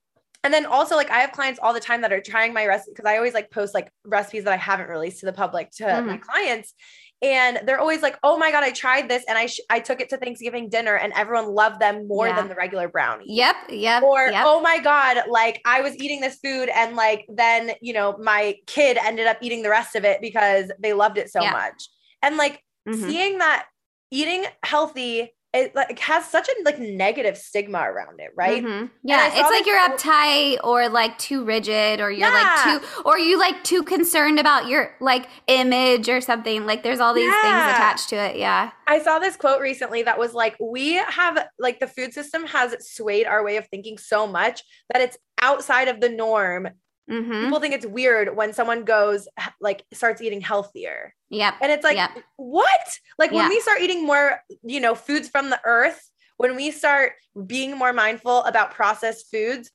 and 0.43 0.53
then 0.53 0.66
also 0.66 0.95
like 0.95 1.10
I 1.10 1.20
have 1.20 1.32
clients 1.32 1.60
all 1.62 1.74
the 1.74 1.80
time 1.80 2.01
that 2.01 2.14
are 2.14 2.22
trying 2.22 2.53
my 2.53 2.66
recipe 2.66 2.91
because 2.95 3.05
I 3.05 3.18
always 3.18 3.34
like 3.34 3.51
post 3.51 3.74
like 3.74 3.91
recipes 4.05 4.45
that 4.45 4.53
I 4.53 4.57
haven't 4.57 4.89
released 4.89 5.20
to 5.20 5.26
the 5.26 5.34
public 5.34 5.72
to 5.72 5.84
mm-hmm. 5.84 6.07
my 6.07 6.18
clients 6.18 6.74
and 7.22 7.59
they're 7.65 7.80
always 7.80 8.01
like, 8.01 8.17
"Oh 8.24 8.38
my 8.38 8.51
god, 8.51 8.63
I 8.63 8.72
tried 8.72 9.09
this 9.09 9.24
and 9.28 9.38
I 9.38 9.47
sh- 9.47 9.59
I 9.70 9.80
took 9.80 9.99
it 9.99 10.09
to 10.09 10.17
Thanksgiving 10.17 10.70
dinner 10.70 10.95
and 10.95 11.11
everyone 11.13 11.47
loved 11.47 11.80
them 11.80 12.07
more 12.07 12.28
yeah. 12.28 12.36
than 12.36 12.47
the 12.47 12.55
regular 12.55 12.88
brownie." 12.88 13.26
Yep, 13.28 13.55
yep. 13.70 14.03
Or 14.03 14.28
yep. 14.28 14.43
oh 14.45 14.61
my 14.61 14.80
god, 14.80 15.24
like 15.30 15.61
I 15.65 15.82
was 15.82 15.95
eating 15.97 16.22
this 16.22 16.38
food 16.43 16.70
and 16.70 16.95
like 16.95 17.26
then, 17.30 17.72
you 17.82 17.93
know, 17.93 18.17
my 18.17 18.55
kid 18.67 18.97
ended 18.97 19.28
up 19.28 19.38
eating 19.41 19.63
the 19.63 19.70
rest 19.70 19.95
of 19.95 20.05
it 20.05 20.22
because 20.22 20.72
they 20.80 20.93
loved 20.93 21.17
it 21.17 21.30
so 21.30 21.41
yeah. 21.41 21.51
much. 21.51 21.89
And 22.22 22.38
like 22.38 22.63
mm-hmm. 22.88 23.09
seeing 23.09 23.38
that 23.39 23.65
eating 24.11 24.45
healthy 24.63 25.34
it 25.52 25.76
like 25.76 25.97
has 25.97 26.26
such 26.26 26.47
a 26.47 26.64
like 26.64 26.78
negative 26.78 27.36
stigma 27.36 27.80
around 27.80 28.20
it, 28.20 28.32
right? 28.36 28.64
Mm-hmm. 28.64 28.86
Yeah, 29.04 29.32
it's 29.34 29.50
like 29.50 29.66
you're 29.66 29.80
uptight 29.80 30.64
or 30.64 30.89
like 30.89 31.18
too 31.18 31.43
rigid 31.43 32.00
or 32.00 32.12
you're 32.12 32.30
yeah. 32.30 32.64
like 32.66 32.82
too 32.82 33.02
or 33.04 33.18
you 33.18 33.39
like 33.39 33.64
too 33.64 33.82
concerned 33.82 34.39
about 34.39 34.68
your 34.68 34.95
like 35.00 35.28
image 35.47 36.08
or 36.08 36.22
something. 36.22 36.68
Like 36.68 36.84
there's 36.84 37.00
all 37.00 37.16
these 37.16 37.32
yeah. 37.32 37.41
things 37.41 37.76
attached 37.76 38.10
to 38.10 38.16
it. 38.16 38.38
Yeah. 38.38 38.70
I 38.88 39.02
saw 39.02 39.18
this 39.18 39.36
quote 39.36 39.60
recently 39.60 40.04
that 40.04 40.20
was 40.20 40.36
like 40.36 40.56
we 40.60 40.93
have 40.93 41.47
like 41.58 41.80
the 41.80 41.88
food 41.88 42.14
system 42.14 42.45
has 42.45 42.76
swayed 42.88 43.26
our 43.26 43.43
way 43.43 43.58
of 43.58 43.68
thinking 43.70 43.97
so 43.97 44.28
much 44.28 44.62
that 44.93 45.02
it's 45.02 45.18
outside 45.41 45.88
of 45.88 46.00
the 46.00 46.10
norm 46.10 46.70
Mm-hmm. 47.10 47.45
People 47.45 47.60
think 47.60 47.74
it's 47.74 47.86
weird 47.86 48.36
when 48.36 48.53
someone 48.53 48.84
goes 48.84 49.28
like 49.60 49.84
starts 49.93 50.22
eating 50.22 50.41
healthier. 50.41 51.16
Yep. 51.30 51.55
And 51.62 51.72
it's 51.72 51.84
like, 51.84 51.97
yep. 51.97 52.12
what? 52.36 52.99
Like 53.18 53.32
when 53.32 53.49
we 53.49 53.60
start 53.62 53.82
eating 53.82 54.05
more, 54.05 54.41
you 54.64 54.80
know, 54.80 54.95
foods 54.95 55.28
from 55.28 55.49
the 55.49 55.60
earth, 55.64 56.10
when 56.38 56.55
we 56.55 56.72
start 56.72 57.14
being 57.45 57.78
more 57.78 57.93
mindful 57.93 58.43
about 58.43 58.72
processed 58.72 59.30
foods, 59.32 59.72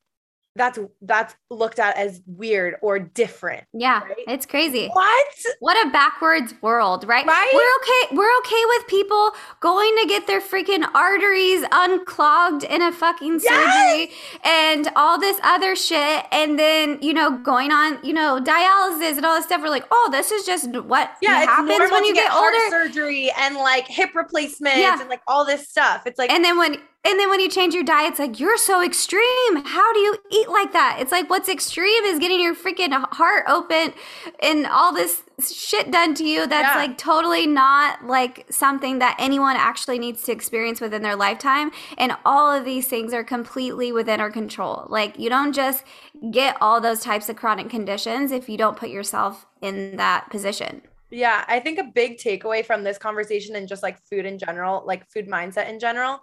that's 0.57 0.79
that's 1.03 1.35
looked 1.51 1.79
at 1.79 1.97
as 1.97 2.21
weird 2.27 2.77
or 2.81 2.99
different. 2.99 3.65
Yeah, 3.73 4.03
right? 4.03 4.17
it's 4.29 4.47
crazy. 4.47 4.89
What? 4.89 5.27
What 5.59 5.87
a 5.87 5.91
backwards 5.91 6.55
world, 6.63 7.05
right? 7.07 7.27
Right. 7.27 7.51
We're 7.53 7.83
okay. 7.83 8.17
We're 8.17 8.39
okay 8.39 8.63
with 8.69 8.87
people 8.87 9.33
going 9.61 9.95
to 10.03 10.07
get 10.07 10.27
their 10.27 10.41
freaking 10.41 10.85
arteries 10.95 11.65
unclogged 11.73 12.63
in 12.63 12.83
a 12.83 12.93
fucking 12.93 13.41
surgery 13.41 14.11
yes! 14.11 14.11
and 14.45 14.89
all 14.95 15.19
this 15.19 15.41
other 15.43 15.75
shit, 15.75 16.25
and 16.31 16.59
then 16.59 16.99
you 17.03 17.13
know 17.13 17.37
going 17.39 17.73
on 17.73 17.99
you 18.05 18.13
know 18.13 18.41
dialysis 18.41 19.17
and 19.17 19.27
all 19.27 19.35
this 19.35 19.47
stuff. 19.47 19.61
We're 19.61 19.71
like, 19.71 19.87
oh, 19.91 20.09
this 20.13 20.31
is 20.31 20.47
just 20.47 20.71
what 20.77 21.11
yeah, 21.21 21.45
happens 21.45 21.91
when 21.91 22.05
you 22.05 22.15
get, 22.15 22.31
get 22.31 22.37
older. 22.37 22.71
surgery 22.71 23.31
and 23.39 23.57
like 23.57 23.89
hip 23.89 24.15
replacements 24.15 24.79
yeah. 24.79 25.01
and 25.01 25.11
like 25.11 25.23
all 25.27 25.45
this 25.45 25.69
stuff. 25.69 26.03
It's 26.07 26.19
like, 26.19 26.31
and 26.31 26.45
then 26.45 26.59
when 26.59 26.79
and 27.07 27.21
then 27.21 27.29
when 27.29 27.41
you 27.41 27.51
change 27.51 27.75
your 27.75 27.85
diet, 27.85 28.13
it's 28.13 28.19
like, 28.19 28.41
you're 28.41 28.57
so 28.57 28.83
extreme. 28.83 29.65
How 29.65 29.93
do 29.93 29.99
you 29.99 30.17
eat 30.31 30.49
like 30.49 30.73
that? 30.73 30.97
It's 31.01 31.13
like, 31.13 31.29
what's 31.29 31.51
extreme 31.51 32.05
is 32.05 32.19
getting 32.19 32.41
your 32.41 32.55
freaking 32.55 32.93
heart 33.13 33.45
open 33.47 33.93
and 34.41 34.67
all 34.67 34.95
this 34.95 35.23
shit 35.53 35.91
done 35.91 36.15
to 36.15 36.25
you 36.25 36.47
that's 36.47 36.75
yeah. 36.75 36.77
like 36.77 36.97
totally 36.97 37.47
not 37.47 38.07
like 38.07 38.47
something 38.51 39.01
that 39.01 39.17
anyone 39.19 39.57
actually 39.57 39.99
needs 39.99 40.23
to 40.23 40.33
experience 40.33 40.81
within 40.81 41.03
their 41.03 41.17
lifetime. 41.17 41.73
And 41.99 42.17
all 42.25 42.51
of 42.51 42.65
these 42.65 42.89
things 42.89 43.13
are 43.13 43.25
completely 43.25 43.93
within 43.93 44.19
our 44.19 44.31
control. 44.31 44.87
Like, 44.89 45.19
you 45.19 45.29
don't 45.29 45.53
just 45.53 45.85
get 46.31 46.57
all 46.63 46.81
those 46.81 47.01
types 47.01 47.29
of 47.29 47.37
chronic 47.37 47.69
conditions 47.69 48.33
if 48.33 48.49
you 48.49 48.57
don't 48.57 48.79
put 48.79 48.89
yourself 48.89 49.45
in 49.61 49.97
that 49.97 50.31
position. 50.31 50.81
Yeah, 51.11 51.45
I 51.47 51.61
think 51.61 51.79
a 51.79 51.85
big 51.85 52.17
takeaway 52.17 52.65
from 52.65 52.83
this 52.83 52.99
conversation 52.99 53.57
and 53.57 53.69
just 53.69 53.83
like 53.83 54.01
food 54.03 54.25
in 54.25 54.39
general, 54.39 54.83
like 54.87 55.09
food 55.11 55.29
mindset 55.29 55.69
in 55.69 55.79
general, 55.79 56.21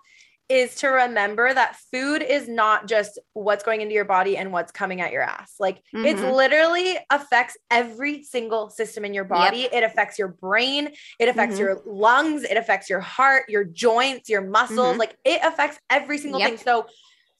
is 0.51 0.75
to 0.75 0.87
remember 0.87 1.53
that 1.53 1.77
food 1.91 2.21
is 2.21 2.47
not 2.47 2.87
just 2.87 3.17
what's 3.33 3.63
going 3.63 3.81
into 3.81 3.93
your 3.93 4.05
body 4.05 4.37
and 4.37 4.51
what's 4.51 4.71
coming 4.71 5.01
at 5.01 5.11
your 5.11 5.23
ass. 5.23 5.55
Like 5.59 5.77
mm-hmm. 5.95 6.05
it 6.05 6.17
literally 6.33 6.97
affects 7.09 7.57
every 7.69 8.23
single 8.23 8.69
system 8.69 9.05
in 9.05 9.13
your 9.13 9.23
body. 9.23 9.59
Yep. 9.59 9.73
It 9.73 9.83
affects 9.83 10.19
your 10.19 10.27
brain, 10.27 10.89
it 11.19 11.29
affects 11.29 11.55
mm-hmm. 11.55 11.63
your 11.63 11.81
lungs, 11.85 12.43
it 12.43 12.57
affects 12.57 12.89
your 12.89 12.99
heart, 12.99 13.45
your 13.47 13.63
joints, 13.63 14.29
your 14.29 14.41
muscles. 14.41 14.79
Mm-hmm. 14.79 14.99
Like 14.99 15.17
it 15.23 15.41
affects 15.43 15.79
every 15.89 16.17
single 16.17 16.39
yep. 16.39 16.49
thing. 16.49 16.57
So 16.57 16.87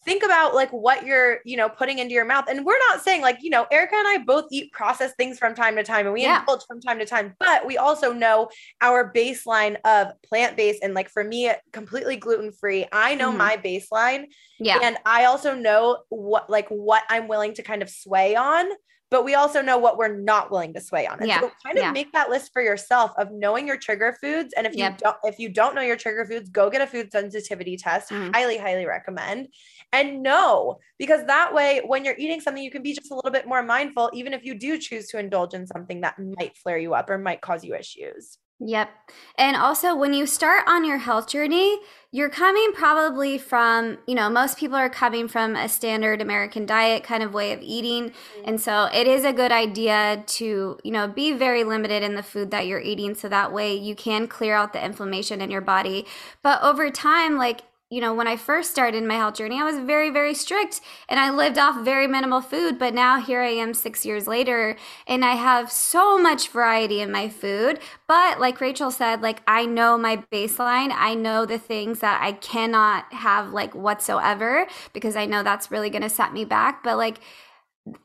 think 0.04 0.24
about 0.24 0.56
like 0.56 0.72
what 0.72 1.06
you're 1.06 1.40
you 1.46 1.56
know 1.56 1.70
putting 1.70 2.00
into 2.00 2.14
your 2.14 2.26
mouth 2.26 2.46
and 2.50 2.66
we're 2.66 2.78
not 2.90 3.02
saying 3.02 3.22
like 3.22 3.38
you 3.42 3.50
know 3.50 3.66
erica 3.72 3.96
and 3.96 4.08
i 4.08 4.18
both 4.18 4.46
eat 4.52 4.72
processed 4.72 5.16
things 5.16 5.38
from 5.38 5.54
time 5.54 5.76
to 5.76 5.84
time 5.84 6.06
and 6.06 6.14
we 6.14 6.24
yeah. 6.24 6.40
indulge 6.40 6.62
from 6.68 6.82
time 6.82 6.98
to 6.98 7.06
time 7.06 7.36
but 7.40 7.66
we 7.66 7.78
also 7.78 8.12
know 8.12 8.50
our 8.82 9.12
baseline 9.14 9.78
of 9.86 10.08
plant-based 10.24 10.84
and 10.84 10.94
like 10.94 11.10
for 11.10 11.24
me 11.24 11.52
completely 11.72 12.16
gluten-free 12.16 12.86
i 12.92 13.16
know 13.16 13.30
mm-hmm. 13.30 13.38
my 13.38 13.58
baseline 13.58 14.26
yeah 14.60 14.80
and 14.82 14.98
i 15.06 15.26
also 15.26 15.54
know 15.54 16.00
what 16.10 16.50
like 16.50 16.68
what 16.70 17.04
i'm 17.10 17.28
willing 17.28 17.54
to 17.54 17.62
kind 17.62 17.82
of 17.82 17.90
sway 17.90 18.36
on 18.36 18.66
but 19.12 19.26
we 19.26 19.36
also 19.36 19.62
know 19.62 19.78
what 19.78 19.98
we're 19.98 20.16
not 20.16 20.50
willing 20.50 20.74
to 20.74 20.80
sway 20.80 21.06
on. 21.06 21.20
And 21.20 21.28
yeah. 21.28 21.42
so 21.42 21.52
kind 21.64 21.78
of 21.78 21.84
yeah. 21.84 21.92
make 21.92 22.14
that 22.14 22.30
list 22.30 22.52
for 22.54 22.62
yourself 22.62 23.12
of 23.18 23.30
knowing 23.32 23.68
your 23.68 23.76
trigger 23.76 24.18
foods. 24.22 24.54
And 24.56 24.66
if 24.66 24.74
yep. 24.74 24.94
you 24.94 24.98
don't, 25.04 25.18
if 25.26 25.38
you 25.38 25.50
don't 25.50 25.76
know 25.76 25.82
your 25.82 25.98
trigger 25.98 26.26
foods, 26.26 26.50
go 26.50 26.70
get 26.70 26.82
a 26.82 26.88
food 26.88 27.12
sensitivity 27.12 27.76
test. 27.76 28.10
Mm-hmm. 28.10 28.32
Highly, 28.34 28.58
highly 28.58 28.86
recommend. 28.86 29.50
And 29.92 30.24
know 30.24 30.80
because 30.98 31.26
that 31.28 31.54
way, 31.54 31.82
when 31.86 32.06
you're 32.06 32.16
eating 32.18 32.40
something, 32.40 32.64
you 32.64 32.72
can 32.72 32.84
be 32.84 32.94
just 32.94 33.12
a 33.12 33.16
little 33.16 33.32
bit 33.32 33.46
more 33.46 33.62
mindful, 33.62 34.10
even 34.14 34.34
if 34.34 34.46
you 34.46 34.58
do 34.58 34.78
choose 34.78 35.08
to 35.10 35.20
indulge 35.20 35.54
in 35.54 35.68
something 35.68 36.02
that 36.02 36.16
might 36.18 36.56
flare 36.56 36.78
you 36.78 36.94
up 36.94 37.10
or 37.10 37.18
might 37.18 37.42
cause 37.42 37.66
you 37.66 37.76
issues. 37.76 38.38
Yep. 38.64 38.90
And 39.38 39.58
also, 39.58 39.96
when 39.96 40.14
you 40.14 40.28
start 40.28 40.66
on 40.68 40.86
your 40.86 41.00
health 41.00 41.28
journey, 41.28 41.80
you're 42.12 42.30
coming 42.30 42.72
probably 42.74 43.40
from, 43.40 43.98
you 44.06 44.14
know, 44.14 44.30
most 44.30 44.58
people 44.60 44.76
are 44.78 44.90
coming 44.90 45.28
from 45.28 45.56
a 45.56 45.68
standard 45.68 46.22
American 46.22 46.68
diet 46.68 47.04
kind 47.04 47.24
of 47.24 47.34
way 47.34 47.54
of 47.54 47.62
eating. 47.64 48.12
Mm-hmm. 48.12 48.42
And 48.46 48.62
so 48.62 48.88
it 48.94 49.08
is 49.08 49.26
a 49.26 49.34
good 49.34 49.52
idea 49.52 50.24
to, 50.28 50.78
you 50.84 50.92
know, 50.92 51.08
be 51.08 51.32
very 51.32 51.64
limited 51.64 52.04
in 52.04 52.14
the 52.14 52.22
food 52.22 52.52
that 52.52 52.68
you're 52.68 52.82
eating. 52.82 53.16
So 53.16 53.28
that 53.30 53.52
way 53.52 53.74
you 53.74 53.96
can 53.96 54.28
clear 54.28 54.54
out 54.54 54.74
the 54.74 54.86
inflammation 54.86 55.42
in 55.42 55.50
your 55.50 55.62
body. 55.62 56.06
But 56.44 56.62
over 56.62 56.92
time, 56.92 57.38
like, 57.38 57.62
you 57.92 58.00
know, 58.00 58.14
when 58.14 58.26
I 58.26 58.38
first 58.38 58.72
started 58.72 59.04
my 59.04 59.16
health 59.16 59.36
journey, 59.36 59.60
I 59.60 59.66
was 59.66 59.78
very, 59.78 60.10
very 60.10 60.34
strict 60.34 60.80
and 61.10 61.20
I 61.20 61.30
lived 61.30 61.58
off 61.58 61.84
very 61.84 62.08
minimal 62.08 62.40
food. 62.40 62.80
But 62.80 62.94
now 62.94 63.20
here 63.20 63.42
I 63.42 63.50
am 63.50 63.74
six 63.74 64.06
years 64.06 64.28
later 64.28 64.78
and 65.06 65.26
I 65.26 65.36
have 65.36 65.70
so 65.70 66.18
much 66.18 66.48
variety 66.48 67.02
in 67.02 67.12
my 67.12 67.28
food. 67.28 67.80
But 68.08 68.40
like 68.40 68.62
Rachel 68.62 68.92
said, 68.92 69.22
like 69.22 69.42
I 69.46 69.66
know 69.66 69.98
my 69.98 70.24
baseline. 70.32 70.94
I 70.96 71.16
know 71.16 71.46
the 71.46 71.60
things 71.60 72.00
that 72.00 72.22
I 72.24 72.32
cannot 72.32 73.12
have 73.12 73.52
like 73.52 73.76
whatsoever 73.76 74.68
because 74.94 75.18
I 75.18 75.26
know 75.26 75.44
that's 75.44 75.70
really 75.70 75.90
going 75.90 76.04
to 76.04 76.10
set 76.10 76.32
me 76.32 76.46
back. 76.46 76.84
But 76.86 76.98
like, 76.98 77.20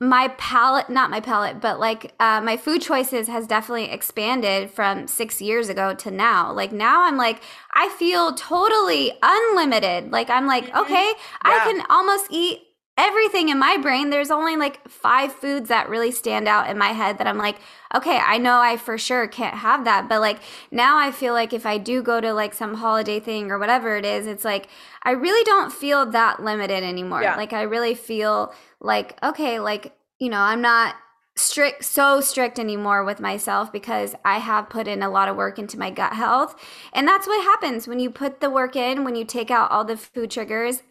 my 0.01 0.29
palate 0.39 0.89
not 0.89 1.11
my 1.11 1.21
palate 1.21 1.61
but 1.61 1.79
like 1.79 2.15
uh, 2.19 2.41
my 2.41 2.57
food 2.57 2.81
choices 2.81 3.29
has 3.29 3.47
definitely 3.47 3.91
expanded 3.91 4.71
from 4.71 5.07
six 5.07 5.43
years 5.43 5.69
ago 5.69 5.95
to 5.95 6.11
now 6.11 6.51
like 6.51 6.73
now 6.73 7.03
i'm 7.07 7.19
like 7.19 7.43
i 7.75 7.89
feel 7.99 8.33
totally 8.33 9.13
unlimited 9.23 10.11
like 10.11 10.31
i'm 10.31 10.47
like 10.47 10.65
mm-hmm. 10.67 10.79
okay 10.79 10.95
yeah. 10.95 11.15
i 11.45 11.59
can 11.71 11.85
almost 11.91 12.27
eat 12.31 12.66
everything 12.99 13.51
in 13.51 13.59
my 13.59 13.77
brain 13.77 14.09
there's 14.11 14.31
only 14.31 14.57
like 14.57 14.87
five 14.89 15.33
foods 15.33 15.69
that 15.69 15.89
really 15.89 16.11
stand 16.11 16.49
out 16.49 16.69
in 16.71 16.79
my 16.79 16.89
head 16.89 17.19
that 17.19 17.27
i'm 17.27 17.37
like 17.37 17.57
okay 17.95 18.19
i 18.25 18.39
know 18.39 18.59
i 18.59 18.77
for 18.77 18.97
sure 18.97 19.27
can't 19.27 19.57
have 19.57 19.85
that 19.85 20.09
but 20.09 20.21
like 20.21 20.39
now 20.71 20.97
i 20.99 21.11
feel 21.11 21.35
like 21.35 21.53
if 21.53 21.67
i 21.67 21.77
do 21.77 22.03
go 22.03 22.21
to 22.21 22.33
like 22.33 22.55
some 22.55 22.75
holiday 22.75 23.21
thing 23.21 23.51
or 23.51 23.59
whatever 23.59 23.97
it 23.97 24.05
is 24.05 24.27
it's 24.27 24.45
like 24.45 24.69
i 25.03 25.11
really 25.11 25.45
don't 25.45 25.73
feel 25.73 26.07
that 26.07 26.43
limited 26.43 26.83
anymore 26.83 27.23
yeah. 27.23 27.37
like 27.37 27.53
i 27.53 27.63
really 27.63 27.95
feel 27.95 28.53
like 28.81 29.23
okay 29.23 29.61
like 29.61 29.95
you 30.19 30.31
know 30.31 30.41
i'm 30.41 30.63
not 30.63 30.95
strict 31.39 31.85
so 31.85 32.23
strict 32.23 32.59
anymore 32.59 33.05
with 33.05 33.21
myself 33.21 33.71
because 33.71 34.15
I 34.25 34.39
have 34.39 34.71
put 34.71 34.89
in 34.89 35.03
a 35.03 35.11
lot 35.11 35.29
of 35.29 35.37
work 35.37 35.59
into 35.59 35.79
my 35.79 35.91
gut 35.91 36.15
health. 36.15 36.57
And 36.95 37.07
that's 37.07 37.27
what 37.27 37.45
happens 37.45 37.87
when 37.87 38.01
you 38.01 38.09
put 38.09 38.41
the 38.41 38.49
work 38.49 38.75
in, 38.75 39.05
when 39.05 39.17
you 39.17 39.27
take 39.27 39.51
out 39.51 39.71
all 39.71 39.85
the 39.85 39.99
food 39.99 40.31
triggers 40.31 40.83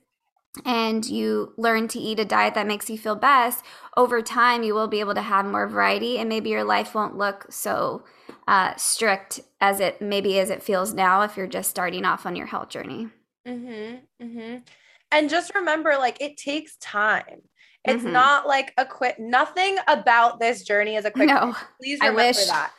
and 0.63 1.05
you 1.05 1.53
learn 1.57 1.87
to 1.89 1.99
eat 1.99 2.19
a 2.19 2.25
diet 2.25 2.53
that 2.53 2.67
makes 2.67 2.89
you 2.89 2.97
feel 2.97 3.15
best, 3.15 3.63
over 3.97 4.21
time 4.21 4.63
you 4.63 4.73
will 4.73 4.87
be 4.87 4.99
able 4.99 5.15
to 5.15 5.21
have 5.21 5.45
more 5.45 5.67
variety 5.67 6.17
and 6.17 6.29
maybe 6.29 6.49
your 6.49 6.63
life 6.63 6.95
won't 6.95 7.17
look 7.17 7.45
so 7.49 8.03
uh, 8.47 8.75
strict 8.75 9.41
as 9.59 9.79
it 9.79 10.01
maybe 10.01 10.39
as 10.39 10.49
it 10.49 10.63
feels 10.63 10.93
now 10.93 11.21
if 11.21 11.35
you're 11.35 11.47
just 11.47 11.69
starting 11.69 12.05
off 12.05 12.25
on 12.25 12.35
your 12.35 12.45
health 12.47 12.69
journey. 12.69 13.09
Mhm. 13.47 14.01
Mhm. 14.21 14.67
And 15.11 15.29
just 15.29 15.53
remember, 15.55 15.95
like, 15.97 16.21
it 16.21 16.37
takes 16.37 16.77
time. 16.77 17.41
It's 17.83 18.03
mm-hmm. 18.03 18.13
not 18.13 18.47
like 18.47 18.73
a 18.77 18.85
quick, 18.85 19.19
nothing 19.19 19.77
about 19.87 20.39
this 20.39 20.63
journey 20.63 20.95
is 20.95 21.05
a 21.05 21.11
quick. 21.11 21.27
No, 21.27 21.55
please 21.79 21.99
remember 22.01 22.33
that. 22.33 22.71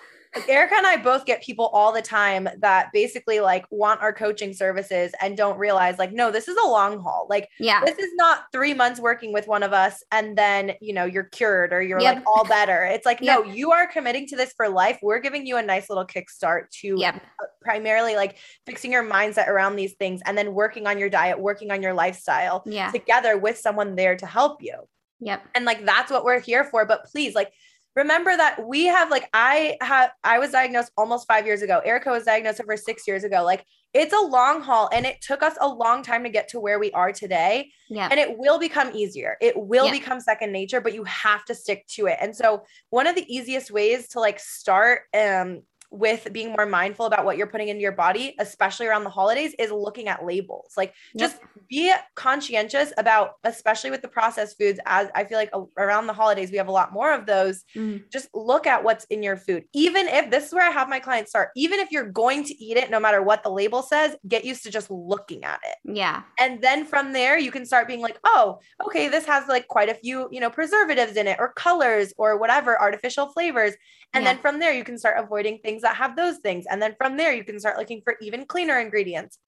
Erica 0.48 0.74
and 0.76 0.86
I 0.86 0.96
both 0.96 1.24
get 1.26 1.42
people 1.42 1.66
all 1.66 1.92
the 1.92 2.02
time 2.02 2.48
that 2.58 2.92
basically 2.92 3.40
like 3.40 3.64
want 3.70 4.00
our 4.00 4.12
coaching 4.12 4.52
services 4.52 5.12
and 5.20 5.36
don't 5.36 5.58
realize 5.58 5.98
like, 5.98 6.12
no, 6.12 6.30
this 6.30 6.48
is 6.48 6.56
a 6.56 6.66
long 6.66 7.00
haul. 7.00 7.26
Like, 7.28 7.48
yeah, 7.58 7.82
this 7.84 7.98
is 7.98 8.10
not 8.14 8.44
three 8.52 8.74
months 8.74 9.00
working 9.00 9.32
with 9.32 9.46
one 9.46 9.62
of 9.62 9.72
us 9.72 10.02
and 10.12 10.36
then, 10.36 10.72
you 10.80 10.92
know, 10.92 11.04
you're 11.04 11.24
cured 11.24 11.72
or 11.72 11.82
you're 11.82 12.00
yep. 12.00 12.16
like 12.16 12.24
all 12.26 12.44
better. 12.44 12.84
It's 12.84 13.06
like, 13.06 13.20
yep. 13.20 13.44
no, 13.44 13.52
you 13.52 13.72
are 13.72 13.86
committing 13.86 14.26
to 14.28 14.36
this 14.36 14.52
for 14.56 14.68
life. 14.68 14.98
We're 15.02 15.20
giving 15.20 15.46
you 15.46 15.56
a 15.56 15.62
nice 15.62 15.88
little 15.88 16.06
kickstart 16.06 16.70
to 16.80 16.96
yep. 16.98 17.16
Uh, 17.16 17.46
primarily 17.62 18.16
like 18.16 18.38
fixing 18.64 18.92
your 18.92 19.04
mindset 19.04 19.48
around 19.48 19.76
these 19.76 19.94
things 19.94 20.22
and 20.24 20.36
then 20.36 20.54
working 20.54 20.86
on 20.86 20.98
your 20.98 21.10
diet, 21.10 21.38
working 21.40 21.70
on 21.70 21.82
your 21.82 21.94
lifestyle 21.94 22.62
yeah. 22.66 22.90
together 22.90 23.36
with 23.38 23.58
someone 23.58 23.96
there 23.96 24.16
to 24.16 24.26
help 24.26 24.62
you. 24.62 24.76
Yep. 25.20 25.44
And 25.54 25.64
like, 25.64 25.84
that's 25.86 26.10
what 26.10 26.24
we're 26.24 26.40
here 26.40 26.64
for. 26.64 26.84
But 26.84 27.04
please, 27.04 27.34
like, 27.34 27.52
remember 27.96 28.36
that 28.36 28.64
we 28.64 28.84
have 28.84 29.10
like 29.10 29.28
I 29.32 29.78
have 29.80 30.10
I 30.22 30.38
was 30.38 30.50
diagnosed 30.50 30.92
almost 30.96 31.26
five 31.26 31.46
years 31.46 31.62
ago. 31.62 31.80
Erica 31.84 32.10
was 32.10 32.24
diagnosed 32.24 32.60
over 32.60 32.76
six 32.76 33.08
years 33.08 33.24
ago. 33.24 33.42
Like 33.42 33.64
it's 33.94 34.12
a 34.12 34.20
long 34.20 34.60
haul 34.60 34.90
and 34.92 35.06
it 35.06 35.22
took 35.22 35.42
us 35.42 35.56
a 35.60 35.66
long 35.66 36.02
time 36.02 36.22
to 36.22 36.28
get 36.28 36.48
to 36.48 36.60
where 36.60 36.78
we 36.78 36.92
are 36.92 37.10
today. 37.10 37.70
Yeah. 37.88 38.08
And 38.10 38.20
it 38.20 38.36
will 38.38 38.58
become 38.58 38.94
easier. 38.94 39.36
It 39.40 39.56
will 39.56 39.86
yeah. 39.86 39.92
become 39.92 40.20
second 40.20 40.52
nature, 40.52 40.82
but 40.82 40.92
you 40.92 41.02
have 41.04 41.44
to 41.46 41.54
stick 41.54 41.86
to 41.94 42.06
it. 42.06 42.18
And 42.20 42.36
so 42.36 42.62
one 42.90 43.06
of 43.06 43.14
the 43.14 43.24
easiest 43.34 43.70
ways 43.70 44.08
to 44.08 44.20
like 44.20 44.38
start 44.38 45.02
um 45.18 45.62
with 45.90 46.32
being 46.32 46.50
more 46.50 46.66
mindful 46.66 47.06
about 47.06 47.24
what 47.24 47.36
you're 47.36 47.46
putting 47.46 47.68
into 47.68 47.82
your 47.82 47.92
body, 47.92 48.34
especially 48.38 48.86
around 48.86 49.04
the 49.04 49.10
holidays, 49.10 49.54
is 49.58 49.70
looking 49.70 50.08
at 50.08 50.24
labels. 50.24 50.72
Like 50.76 50.94
yep. 51.14 51.30
just 51.30 51.42
be 51.68 51.92
conscientious 52.14 52.92
about, 52.98 53.34
especially 53.44 53.90
with 53.90 54.02
the 54.02 54.08
processed 54.08 54.58
foods, 54.58 54.80
as 54.86 55.08
I 55.14 55.24
feel 55.24 55.38
like 55.38 55.52
around 55.76 56.06
the 56.06 56.12
holidays, 56.12 56.50
we 56.50 56.58
have 56.58 56.68
a 56.68 56.72
lot 56.72 56.92
more 56.92 57.12
of 57.12 57.26
those. 57.26 57.64
Mm. 57.74 58.10
Just 58.10 58.28
look 58.34 58.66
at 58.66 58.82
what's 58.82 59.04
in 59.06 59.22
your 59.22 59.36
food. 59.36 59.64
Even 59.72 60.08
if 60.08 60.30
this 60.30 60.46
is 60.46 60.54
where 60.54 60.66
I 60.66 60.70
have 60.70 60.88
my 60.88 61.00
clients 61.00 61.30
start, 61.30 61.50
even 61.56 61.80
if 61.80 61.90
you're 61.90 62.10
going 62.10 62.44
to 62.44 62.54
eat 62.62 62.76
it, 62.76 62.90
no 62.90 63.00
matter 63.00 63.22
what 63.22 63.42
the 63.42 63.50
label 63.50 63.82
says, 63.82 64.16
get 64.28 64.44
used 64.44 64.62
to 64.64 64.70
just 64.70 64.90
looking 64.90 65.44
at 65.44 65.60
it. 65.64 65.76
Yeah. 65.84 66.22
And 66.38 66.60
then 66.62 66.84
from 66.84 67.12
there, 67.12 67.38
you 67.38 67.50
can 67.50 67.64
start 67.64 67.88
being 67.88 68.00
like, 68.00 68.18
oh, 68.24 68.58
okay, 68.86 69.08
this 69.08 69.26
has 69.26 69.48
like 69.48 69.68
quite 69.68 69.88
a 69.88 69.94
few, 69.94 70.28
you 70.30 70.40
know, 70.40 70.50
preservatives 70.50 71.16
in 71.16 71.26
it 71.26 71.38
or 71.38 71.52
colors 71.52 72.12
or 72.16 72.38
whatever, 72.38 72.80
artificial 72.80 73.28
flavors. 73.28 73.74
And 74.14 74.24
yeah. 74.24 74.32
then 74.32 74.40
from 74.40 74.58
there, 74.60 74.72
you 74.72 74.84
can 74.84 74.98
start 74.98 75.16
avoiding 75.18 75.58
things 75.58 75.75
that 75.82 75.96
have 75.96 76.16
those 76.16 76.38
things. 76.38 76.66
And 76.68 76.80
then 76.80 76.94
from 76.98 77.16
there, 77.16 77.32
you 77.32 77.44
can 77.44 77.60
start 77.60 77.78
looking 77.78 78.02
for 78.02 78.16
even 78.20 78.46
cleaner 78.46 78.78
ingredients. 78.78 79.38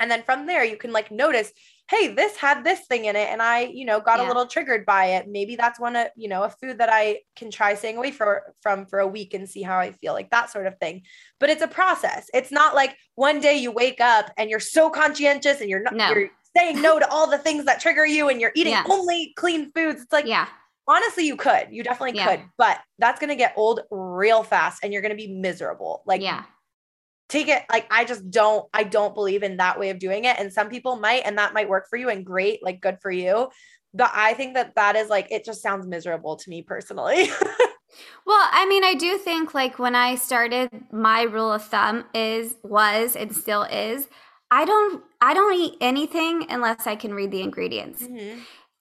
And 0.00 0.10
then 0.10 0.22
from 0.22 0.46
there, 0.46 0.64
you 0.64 0.76
can 0.76 0.92
like 0.92 1.10
notice, 1.10 1.52
hey, 1.90 2.14
this 2.14 2.36
had 2.36 2.62
this 2.62 2.86
thing 2.86 3.06
in 3.06 3.16
it. 3.16 3.30
And 3.30 3.42
I, 3.42 3.62
you 3.62 3.84
know, 3.84 3.98
got 3.98 4.20
yeah. 4.20 4.26
a 4.26 4.28
little 4.28 4.46
triggered 4.46 4.86
by 4.86 5.06
it. 5.06 5.26
Maybe 5.28 5.56
that's 5.56 5.80
one 5.80 5.96
of, 5.96 6.08
you 6.14 6.28
know, 6.28 6.44
a 6.44 6.50
food 6.50 6.78
that 6.78 6.88
I 6.92 7.20
can 7.34 7.50
try 7.50 7.74
staying 7.74 7.96
away 7.96 8.12
for, 8.12 8.54
from 8.62 8.86
for 8.86 9.00
a 9.00 9.08
week 9.08 9.34
and 9.34 9.48
see 9.48 9.62
how 9.62 9.78
I 9.78 9.90
feel, 9.90 10.12
like 10.12 10.30
that 10.30 10.50
sort 10.50 10.66
of 10.66 10.78
thing. 10.78 11.02
But 11.40 11.50
it's 11.50 11.62
a 11.62 11.68
process. 11.68 12.28
It's 12.32 12.52
not 12.52 12.76
like 12.76 12.96
one 13.16 13.40
day 13.40 13.58
you 13.58 13.72
wake 13.72 14.00
up 14.00 14.30
and 14.36 14.48
you're 14.48 14.60
so 14.60 14.88
conscientious 14.88 15.60
and 15.60 15.68
you're 15.68 15.82
not, 15.82 15.94
no. 15.94 16.10
you're 16.10 16.30
saying 16.56 16.80
no 16.80 17.00
to 17.00 17.08
all 17.10 17.28
the 17.28 17.38
things 17.38 17.64
that 17.64 17.80
trigger 17.80 18.06
you 18.06 18.28
and 18.28 18.40
you're 18.40 18.52
eating 18.54 18.74
yeah. 18.74 18.84
only 18.88 19.32
clean 19.36 19.72
foods. 19.72 20.02
It's 20.02 20.12
like, 20.12 20.26
yeah 20.26 20.46
honestly 20.88 21.26
you 21.26 21.36
could 21.36 21.68
you 21.70 21.82
definitely 21.82 22.16
yeah. 22.16 22.36
could 22.36 22.44
but 22.56 22.80
that's 22.98 23.20
going 23.20 23.28
to 23.28 23.36
get 23.36 23.52
old 23.56 23.80
real 23.90 24.42
fast 24.42 24.82
and 24.82 24.92
you're 24.92 25.02
going 25.02 25.16
to 25.16 25.16
be 25.16 25.32
miserable. 25.32 26.02
Like 26.06 26.22
yeah. 26.22 26.44
take 27.28 27.48
it 27.48 27.62
like 27.70 27.86
i 27.90 28.04
just 28.04 28.30
don't 28.30 28.66
i 28.72 28.82
don't 28.82 29.14
believe 29.14 29.42
in 29.42 29.58
that 29.58 29.78
way 29.78 29.90
of 29.90 29.98
doing 29.98 30.24
it. 30.24 30.36
And 30.38 30.52
some 30.52 30.68
people 30.68 30.96
might 30.96 31.22
and 31.24 31.38
that 31.38 31.54
might 31.54 31.68
work 31.68 31.86
for 31.88 31.96
you 31.96 32.08
and 32.08 32.24
great 32.24 32.62
like 32.62 32.80
good 32.80 32.98
for 33.00 33.10
you. 33.10 33.48
But 33.94 34.10
i 34.14 34.34
think 34.34 34.54
that 34.54 34.74
that 34.74 34.96
is 34.96 35.08
like 35.08 35.30
it 35.30 35.44
just 35.44 35.62
sounds 35.62 35.86
miserable 35.86 36.36
to 36.36 36.50
me 36.50 36.62
personally. 36.62 37.30
Well 38.26 38.48
i 38.52 38.66
mean 38.68 38.84
i 38.84 38.92
do 38.94 39.16
think 39.16 39.54
like 39.54 39.78
when 39.78 39.94
i 39.94 40.14
started 40.14 40.68
my 40.92 41.22
rule 41.22 41.50
of 41.50 41.64
thumb 41.64 42.04
is 42.14 42.56
was 42.62 43.16
and 43.16 43.34
still 43.34 43.62
is 43.62 44.08
i 44.50 44.66
don't 44.66 45.02
i 45.22 45.32
don't 45.32 45.54
eat 45.54 45.74
anything 45.80 46.46
unless 46.50 46.86
i 46.86 46.94
can 46.94 47.14
read 47.14 47.30
the 47.30 47.40
ingredients. 47.40 48.02
Mm-hmm. 48.02 48.40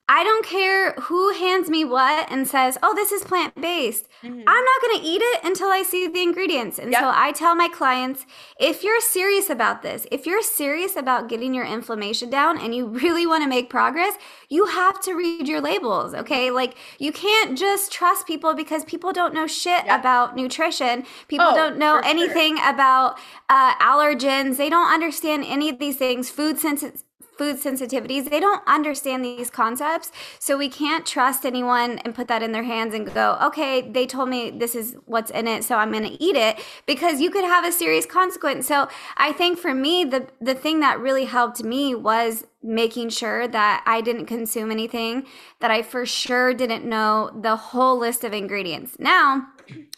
I 0.10 0.24
don't 0.24 0.45
care 0.45 0.93
who 0.93 1.34
hands 1.34 1.70
me 1.70 1.84
what 1.84 2.32
and 2.32 2.47
says, 2.47 2.78
oh, 2.82 2.95
this 2.95 3.12
is 3.12 3.26
plant 3.26 3.53
based. 3.60 4.08
Mm-hmm. 4.24 4.41
I'm 4.47 4.64
not 4.64 4.82
going 4.82 4.99
to 4.99 5.05
eat 5.05 5.22
it 5.22 5.43
until 5.43 5.68
I 5.68 5.84
see 5.84 6.08
the 6.08 6.22
ingredients. 6.22 6.80
And 6.80 6.93
yep. 6.93 7.01
so 7.01 7.12
I 7.14 7.34
tell 7.34 7.55
my 7.55 7.68
clients 7.68 8.26
if 8.58 8.84
you're 8.84 9.01
serious 9.01 9.49
about 9.49 9.82
this, 9.82 10.08
if 10.10 10.26
you're 10.26 10.41
serious 10.41 10.95
about 10.95 11.28
getting 11.28 11.53
your 11.53 11.66
inflammation 11.66 12.30
down 12.30 12.58
and 12.58 12.74
you 12.74 12.88
really 12.88 13.28
want 13.28 13.43
to 13.43 13.49
make 13.49 13.70
progress, 13.70 14.14
you 14.47 14.68
have 14.68 15.01
to 15.01 15.14
read 15.14 15.45
your 15.45 15.60
labels. 15.60 16.14
Okay. 16.14 16.51
Like 16.51 16.78
you 16.99 17.12
can't 17.12 17.58
just 17.58 17.91
trust 17.91 18.26
people 18.26 18.53
because 18.53 18.86
people 18.86 19.12
don't 19.12 19.34
know 19.34 19.45
shit 19.45 19.86
yep. 19.86 19.99
about 19.99 20.38
nutrition. 20.38 21.03
People 21.28 21.47
oh, 21.49 21.55
don't 21.55 21.78
know 21.78 21.99
anything 22.01 22.55
sure. 22.55 22.70
about 22.70 23.20
uh, 23.49 23.76
allergens. 23.76 24.55
They 24.55 24.70
don't 24.70 24.91
understand 24.91 25.43
any 25.45 25.68
of 25.70 25.80
these 25.80 25.97
things, 25.97 26.30
food 26.30 26.60
sensitive 26.60 27.03
food 27.38 27.62
sensitivities, 27.62 28.30
they 28.30 28.40
don't 28.40 28.62
understand 28.68 29.24
these 29.24 29.50
concepts. 29.50 30.12
So 30.40 30.58
we 30.58 30.70
can't 30.70 31.06
trust 31.06 31.46
anyone 31.46 32.00
and 32.00 32.16
put 32.16 32.28
that 32.28 32.44
in 32.44 32.52
their 32.52 32.64
hands 32.64 32.94
and 32.94 33.12
go, 33.14 33.38
okay, 33.42 33.82
they 33.82 34.06
told 34.06 34.30
me 34.30 34.50
this 34.50 34.76
is 34.76 34.96
what's 35.06 35.32
in 35.32 35.48
it, 35.48 35.64
so 35.64 35.76
I'm 35.76 35.92
going 35.92 36.04
to 36.04 36.24
eat 36.24 36.36
it 36.36 36.60
because 36.86 37.22
you 37.22 37.30
could 37.30 37.46
have 37.46 37.66
a 37.66 37.72
serious 37.72 38.06
consequence. 38.06 38.68
So 38.68 38.88
I 39.16 39.32
think 39.32 39.60
for 39.60 39.74
me, 39.74 40.04
the, 40.04 40.28
the 40.42 40.56
thing 40.56 40.80
that 40.82 41.00
really 41.00 41.26
helped 41.26 41.64
me 41.64 41.96
was 41.96 42.46
making 42.64 43.10
sure 43.10 43.48
that 43.48 43.84
I 43.86 44.02
didn't 44.02 44.26
consume 44.26 44.72
anything 44.72 45.26
that 45.60 45.72
I 45.72 45.82
for 45.84 46.06
sure 46.06 46.54
didn't 46.54 46.86
know 46.86 47.32
the 47.40 47.56
whole 47.56 47.98
list 47.98 48.24
of 48.24 48.34
ingredients. 48.34 48.98
Now, 49.00 49.48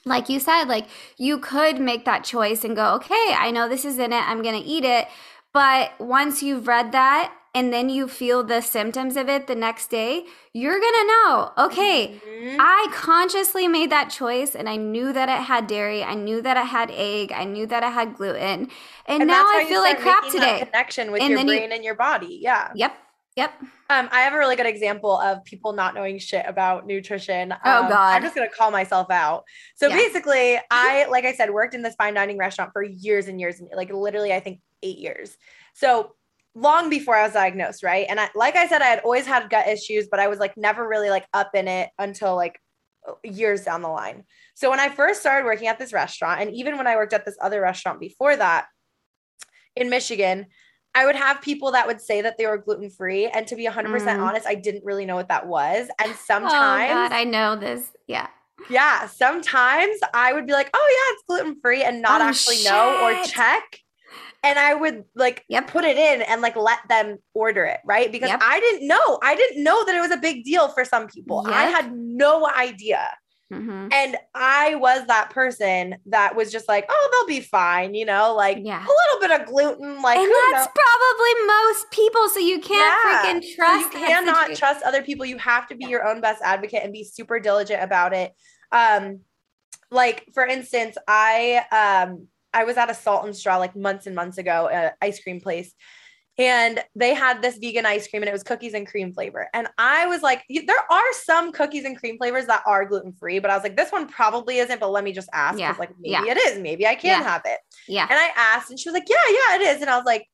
like 0.05 0.29
you 0.29 0.39
said, 0.39 0.65
like 0.65 0.87
you 1.17 1.39
could 1.39 1.79
make 1.79 2.05
that 2.05 2.23
choice 2.23 2.63
and 2.63 2.75
go, 2.75 2.95
okay, 2.95 3.33
I 3.37 3.51
know 3.51 3.67
this 3.67 3.85
is 3.85 3.97
in 3.97 4.13
it, 4.13 4.27
I'm 4.27 4.41
going 4.41 4.61
to 4.61 4.67
eat 4.67 4.83
it. 4.83 5.07
But 5.53 5.91
once 5.99 6.43
you've 6.43 6.67
read 6.67 6.91
that 6.91 7.33
and 7.55 7.73
then 7.73 7.89
you 7.89 8.07
feel 8.07 8.43
the 8.43 8.61
symptoms 8.61 9.17
of 9.17 9.27
it 9.27 9.47
the 9.47 9.55
next 9.55 9.89
day, 9.89 10.25
you're 10.53 10.79
gonna 10.79 11.07
know, 11.07 11.51
okay, 11.57 12.21
mm-hmm. 12.23 12.57
I 12.59 12.87
consciously 12.93 13.67
made 13.67 13.89
that 13.91 14.09
choice 14.09 14.53
and 14.53 14.69
I 14.69 14.75
knew 14.75 15.11
that 15.11 15.27
it 15.27 15.43
had 15.43 15.65
dairy, 15.65 16.03
I 16.03 16.13
knew 16.13 16.41
that 16.43 16.57
it 16.57 16.67
had 16.67 16.91
egg, 16.91 17.31
I 17.31 17.45
knew 17.45 17.65
that 17.65 17.83
it 17.83 17.91
had 17.91 18.15
gluten. 18.15 18.69
And, 19.07 19.21
and 19.21 19.27
now 19.27 19.43
I 19.47 19.65
feel 19.67 19.81
like 19.81 19.99
crap 19.99 20.29
today. 20.29 20.59
connection 20.59 21.11
with 21.11 21.21
and 21.21 21.31
your 21.31 21.43
brain 21.43 21.69
you, 21.69 21.75
and 21.75 21.83
your 21.83 21.95
body. 21.95 22.39
Yeah. 22.41 22.71
Yep. 22.75 22.95
Yep. 23.35 23.53
Um, 23.89 24.09
I 24.11 24.21
have 24.21 24.33
a 24.33 24.37
really 24.37 24.55
good 24.55 24.65
example 24.65 25.17
of 25.17 25.43
people 25.45 25.71
not 25.71 25.95
knowing 25.95 26.19
shit 26.19 26.45
about 26.45 26.85
nutrition. 26.85 27.53
Oh 27.63 27.83
um, 27.83 27.89
God. 27.89 28.15
I'm 28.15 28.21
just 28.21 28.35
gonna 28.35 28.49
call 28.49 28.69
myself 28.69 29.09
out. 29.09 29.45
So 29.75 29.87
yeah. 29.87 29.95
basically, 29.95 30.59
I, 30.71 31.07
like 31.09 31.25
I 31.25 31.33
said, 31.33 31.49
worked 31.49 31.73
in 31.73 31.81
this 31.81 31.95
fine 31.95 32.13
dining 32.13 32.37
restaurant 32.37 32.71
for 32.73 32.83
years 32.83 33.27
and 33.27 33.39
years, 33.39 33.59
and 33.59 33.69
like 33.75 33.91
literally, 33.93 34.33
I 34.33 34.41
think 34.41 34.59
eight 34.83 34.97
years. 34.97 35.35
So 35.73 36.15
long 36.55 36.89
before 36.89 37.15
I 37.15 37.23
was 37.23 37.33
diagnosed, 37.33 37.83
right? 37.83 38.05
And 38.09 38.19
I, 38.19 38.29
like 38.35 38.55
I 38.55 38.67
said, 38.67 38.81
I 38.81 38.87
had 38.87 38.99
always 38.99 39.25
had 39.25 39.49
gut 39.49 39.67
issues, 39.67 40.07
but 40.09 40.19
I 40.19 40.27
was 40.27 40.39
like 40.39 40.57
never 40.57 40.87
really 40.87 41.09
like 41.09 41.25
up 41.33 41.51
in 41.53 41.67
it 41.67 41.89
until 41.97 42.35
like 42.35 42.59
years 43.23 43.63
down 43.63 43.81
the 43.81 43.89
line. 43.89 44.23
So 44.55 44.69
when 44.69 44.79
I 44.79 44.89
first 44.89 45.21
started 45.21 45.45
working 45.45 45.67
at 45.67 45.79
this 45.79 45.93
restaurant, 45.93 46.41
and 46.41 46.53
even 46.53 46.77
when 46.77 46.87
I 46.87 46.95
worked 46.95 47.13
at 47.13 47.25
this 47.25 47.37
other 47.41 47.61
restaurant 47.61 47.99
before 47.99 48.35
that 48.35 48.67
in 49.75 49.89
Michigan, 49.89 50.47
I 50.95 51.05
would 51.05 51.15
have 51.15 51.41
people 51.41 51.71
that 51.71 51.87
would 51.87 52.01
say 52.01 52.21
that 52.21 52.37
they 52.37 52.47
were 52.47 52.57
gluten 52.57 52.89
free. 52.89 53.27
And 53.27 53.47
to 53.47 53.55
be 53.55 53.67
100% 53.67 53.85
mm. 53.85 54.19
honest, 54.19 54.47
I 54.47 54.55
didn't 54.55 54.83
really 54.83 55.05
know 55.05 55.15
what 55.15 55.29
that 55.29 55.47
was. 55.47 55.87
And 56.01 56.15
sometimes 56.15 56.51
oh 56.91 57.09
God, 57.09 57.11
I 57.11 57.23
know 57.23 57.55
this. 57.55 57.91
Yeah. 58.07 58.27
Yeah. 58.69 59.07
Sometimes 59.07 59.99
I 60.13 60.33
would 60.33 60.47
be 60.47 60.53
like, 60.53 60.69
oh, 60.73 60.87
yeah, 60.89 61.13
it's 61.13 61.23
gluten 61.27 61.61
free 61.61 61.83
and 61.83 62.01
not 62.01 62.21
oh, 62.21 62.25
actually 62.25 62.57
shit. 62.57 62.71
know 62.71 63.03
or 63.03 63.23
check 63.25 63.79
and 64.43 64.57
I 64.57 64.73
would 64.73 65.03
like 65.15 65.43
yep. 65.49 65.67
put 65.67 65.83
it 65.83 65.97
in 65.97 66.21
and 66.21 66.41
like 66.41 66.55
let 66.55 66.79
them 66.87 67.17
order 67.33 67.65
it, 67.65 67.79
right? 67.85 68.11
Because 68.11 68.29
yep. 68.29 68.39
I 68.41 68.59
didn't 68.59 68.87
know. 68.87 69.19
I 69.21 69.35
didn't 69.35 69.63
know 69.63 69.85
that 69.85 69.95
it 69.95 69.99
was 69.99 70.11
a 70.11 70.17
big 70.17 70.43
deal 70.43 70.69
for 70.69 70.85
some 70.85 71.07
people. 71.07 71.43
Yep. 71.45 71.55
I 71.55 71.63
had 71.65 71.93
no 71.93 72.47
idea. 72.47 73.07
Mm-hmm. 73.51 73.87
And 73.91 74.15
I 74.35 74.75
was 74.75 75.07
that 75.07 75.31
person 75.31 75.95
that 76.05 76.35
was 76.35 76.51
just 76.51 76.67
like, 76.67 76.85
oh, 76.87 77.09
they'll 77.11 77.35
be 77.35 77.43
fine, 77.43 77.95
you 77.95 78.05
know, 78.05 78.35
like 78.35 78.59
yeah. 78.61 78.77
a 78.77 78.81
little 78.81 79.19
bit 79.27 79.41
of 79.41 79.47
gluten, 79.47 80.01
like, 80.03 80.19
and 80.19 80.31
that's 80.51 80.67
probably 80.67 81.47
most 81.47 81.89
people. 81.89 82.29
So 82.29 82.39
you 82.39 82.59
can't 82.59 82.69
yeah. 82.69 83.23
freaking 83.23 83.55
trust. 83.55 83.91
So 83.91 83.97
you 83.97 84.05
cannot 84.05 84.55
trust 84.55 84.83
other 84.83 85.01
people. 85.01 85.25
You 85.25 85.39
have 85.39 85.67
to 85.69 85.75
be 85.75 85.85
your 85.85 86.07
own 86.07 86.21
best 86.21 86.43
advocate 86.43 86.83
and 86.83 86.93
be 86.93 87.03
super 87.03 87.39
diligent 87.39 87.81
about 87.81 88.13
it. 88.13 88.33
Um, 88.71 89.21
like 89.89 90.27
for 90.35 90.45
instance, 90.45 90.95
I 91.07 91.63
um 92.05 92.27
I 92.53 92.63
was 92.63 92.77
at 92.77 92.89
a 92.89 92.93
Salt 92.93 93.25
and 93.25 93.35
Straw 93.35 93.57
like 93.57 93.75
months 93.75 94.07
and 94.07 94.15
months 94.15 94.37
ago, 94.37 94.67
uh, 94.67 94.91
ice 95.01 95.21
cream 95.21 95.39
place, 95.39 95.73
and 96.37 96.81
they 96.95 97.13
had 97.13 97.41
this 97.41 97.57
vegan 97.57 97.85
ice 97.85 98.07
cream 98.07 98.21
and 98.21 98.29
it 98.29 98.33
was 98.33 98.43
cookies 98.43 98.73
and 98.73 98.87
cream 98.87 99.13
flavor. 99.13 99.49
And 99.53 99.67
I 99.77 100.07
was 100.07 100.21
like, 100.21 100.43
there 100.49 100.83
are 100.89 101.13
some 101.13 101.51
cookies 101.51 101.83
and 101.83 101.97
cream 101.97 102.17
flavors 102.17 102.45
that 102.45 102.63
are 102.65 102.85
gluten 102.85 103.11
free, 103.11 103.39
but 103.39 103.51
I 103.51 103.55
was 103.55 103.63
like, 103.63 103.75
this 103.75 103.91
one 103.91 104.07
probably 104.07 104.59
isn't, 104.59 104.79
but 104.79 104.89
let 104.89 105.03
me 105.03 105.11
just 105.11 105.27
ask. 105.33 105.59
Yeah. 105.59 105.75
Like 105.77 105.91
maybe 105.99 106.11
yeah. 106.11 106.31
it 106.31 106.37
is. 106.37 106.59
Maybe 106.59 106.87
I 106.87 106.95
can 106.95 107.19
yeah. 107.19 107.27
have 107.27 107.41
it. 107.43 107.59
Yeah. 107.89 108.07
And 108.09 108.17
I 108.17 108.31
asked 108.37 108.69
and 108.69 108.79
she 108.79 108.89
was 108.89 108.93
like, 108.93 109.09
yeah, 109.09 109.17
yeah, 109.29 109.55
it 109.57 109.75
is. 109.75 109.81
And 109.81 109.89
I 109.89 109.97
was 109.97 110.05
like, 110.05 110.25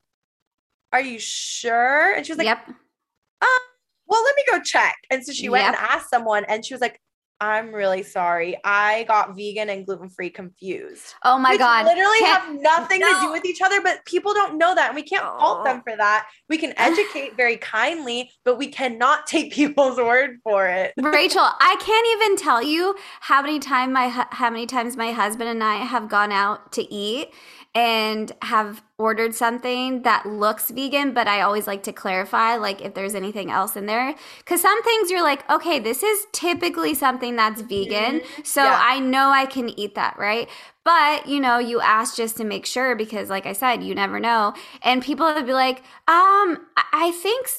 are 0.93 1.01
you 1.01 1.17
sure? 1.17 2.13
And 2.13 2.23
she 2.23 2.31
was 2.31 2.37
like, 2.37 2.45
yep. 2.45 2.67
um, 2.67 3.59
well, 4.05 4.23
let 4.23 4.35
me 4.35 4.43
go 4.51 4.61
check. 4.63 4.95
And 5.09 5.25
so 5.25 5.33
she 5.33 5.49
went 5.49 5.65
yep. 5.65 5.73
and 5.73 5.89
asked 5.89 6.11
someone, 6.11 6.45
and 6.45 6.63
she 6.63 6.73
was 6.73 6.81
like, 6.81 7.01
I'm 7.41 7.73
really 7.73 8.03
sorry. 8.03 8.57
I 8.63 9.03
got 9.03 9.35
vegan 9.35 9.69
and 9.69 9.85
gluten 9.85 10.09
free 10.09 10.29
confused. 10.29 11.15
Oh 11.23 11.37
my 11.37 11.57
God. 11.57 11.85
Literally 11.85 12.19
can't, 12.19 12.41
have 12.41 12.61
nothing 12.61 13.01
no. 13.01 13.11
to 13.11 13.25
do 13.25 13.31
with 13.31 13.45
each 13.45 13.61
other, 13.61 13.81
but 13.81 14.05
people 14.05 14.33
don't 14.33 14.57
know 14.57 14.73
that. 14.73 14.87
And 14.87 14.95
we 14.95 15.03
can't 15.03 15.23
fault 15.23 15.65
them 15.65 15.81
for 15.81 15.95
that. 15.97 16.27
We 16.47 16.57
can 16.57 16.73
educate 16.77 17.35
very 17.35 17.57
kindly, 17.57 18.31
but 18.45 18.57
we 18.57 18.67
cannot 18.67 19.27
take 19.27 19.51
people's 19.51 19.97
word 19.97 20.37
for 20.43 20.67
it. 20.67 20.93
Rachel, 20.97 21.41
I 21.43 21.75
can't 21.79 22.07
even 22.13 22.37
tell 22.37 22.63
you 22.63 22.95
how 23.21 23.41
many 23.41 23.59
time 23.59 23.91
my 23.91 24.07
how 24.07 24.49
many 24.49 24.65
times 24.65 24.95
my 24.95 25.11
husband 25.11 25.49
and 25.49 25.63
I 25.63 25.77
have 25.77 26.09
gone 26.09 26.31
out 26.31 26.71
to 26.73 26.93
eat 26.93 27.33
and 27.75 28.31
have 28.41 28.81
ordered 28.97 29.35
something 29.35 30.03
that 30.03 30.25
looks 30.25 30.71
vegan, 30.71 31.13
but 31.13 31.27
I 31.27 31.41
always 31.41 31.67
like 31.67 31.83
to 31.83 31.91
clarify 31.91 32.55
like 32.55 32.81
if 32.81 32.93
there's 32.93 33.13
anything 33.13 33.51
else 33.51 33.75
in 33.75 33.85
there 33.85 34.15
cuz 34.45 34.61
some 34.61 34.81
things 34.83 35.11
you're 35.11 35.21
like, 35.21 35.47
okay, 35.49 35.79
this 35.79 36.01
is 36.01 36.25
typically 36.31 36.93
something 36.93 37.35
that's 37.35 37.61
vegan, 37.61 38.21
mm-hmm. 38.21 38.41
so 38.43 38.63
yeah. 38.63 38.79
I 38.81 38.99
know 38.99 39.29
I 39.29 39.45
can 39.45 39.69
eat 39.77 39.95
that, 39.95 40.17
right? 40.17 40.49
But, 40.85 41.27
you 41.27 41.39
know, 41.41 41.57
you 41.57 41.81
ask 41.81 42.15
just 42.15 42.37
to 42.37 42.43
make 42.43 42.65
sure 42.65 42.95
because 42.95 43.29
like 43.29 43.45
I 43.45 43.53
said, 43.53 43.83
you 43.83 43.93
never 43.93 44.19
know. 44.19 44.53
And 44.81 45.03
people 45.03 45.25
would 45.25 45.45
be 45.45 45.53
like, 45.53 45.79
"Um, 46.07 46.67
I 46.93 47.11
think 47.11 47.49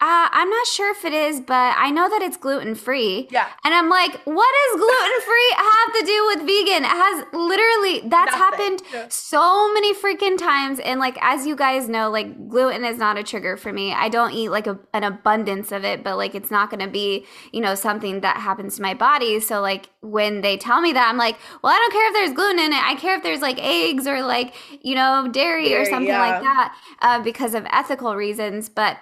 uh, 0.00 0.28
I'm 0.30 0.48
not 0.48 0.66
sure 0.68 0.92
if 0.92 1.04
it 1.04 1.12
is, 1.12 1.40
but 1.40 1.74
I 1.76 1.90
know 1.90 2.08
that 2.08 2.22
it's 2.22 2.36
gluten 2.36 2.76
free. 2.76 3.26
Yeah. 3.32 3.48
And 3.64 3.74
I'm 3.74 3.88
like, 3.88 4.12
what 4.26 4.54
does 4.70 4.80
gluten 4.80 5.20
free 5.22 5.54
have 5.56 5.92
to 5.98 6.06
do 6.06 6.26
with 6.26 6.38
vegan? 6.46 6.84
It 6.84 6.86
has 6.86 7.24
literally, 7.32 8.08
that's 8.08 8.30
Nothing. 8.30 8.38
happened 8.38 8.82
yeah. 8.92 9.06
so 9.08 9.74
many 9.74 9.92
freaking 9.92 10.38
times. 10.38 10.78
And 10.78 11.00
like, 11.00 11.18
as 11.20 11.48
you 11.48 11.56
guys 11.56 11.88
know, 11.88 12.10
like, 12.10 12.48
gluten 12.48 12.84
is 12.84 12.98
not 12.98 13.18
a 13.18 13.24
trigger 13.24 13.56
for 13.56 13.72
me. 13.72 13.92
I 13.92 14.08
don't 14.08 14.32
eat 14.34 14.50
like 14.50 14.68
a, 14.68 14.78
an 14.94 15.02
abundance 15.02 15.72
of 15.72 15.84
it, 15.84 16.04
but 16.04 16.16
like, 16.16 16.36
it's 16.36 16.50
not 16.50 16.70
going 16.70 16.84
to 16.86 16.90
be, 16.90 17.26
you 17.52 17.60
know, 17.60 17.74
something 17.74 18.20
that 18.20 18.36
happens 18.36 18.76
to 18.76 18.82
my 18.82 18.94
body. 18.94 19.40
So, 19.40 19.60
like, 19.60 19.90
when 20.00 20.42
they 20.42 20.56
tell 20.56 20.80
me 20.80 20.92
that, 20.92 21.08
I'm 21.08 21.16
like, 21.16 21.36
well, 21.60 21.72
I 21.72 21.76
don't 21.76 21.92
care 21.92 22.06
if 22.06 22.14
there's 22.14 22.32
gluten 22.36 22.60
in 22.60 22.72
it. 22.72 22.82
I 22.84 22.94
care 22.94 23.16
if 23.16 23.24
there's 23.24 23.40
like 23.40 23.58
eggs 23.58 24.06
or 24.06 24.22
like, 24.22 24.54
you 24.80 24.94
know, 24.94 25.28
dairy, 25.32 25.70
dairy 25.70 25.82
or 25.82 25.84
something 25.86 26.06
yeah. 26.06 26.20
like 26.20 26.40
that 26.40 26.76
uh, 27.00 27.20
because 27.20 27.54
of 27.54 27.66
ethical 27.72 28.14
reasons. 28.14 28.68
But, 28.68 28.98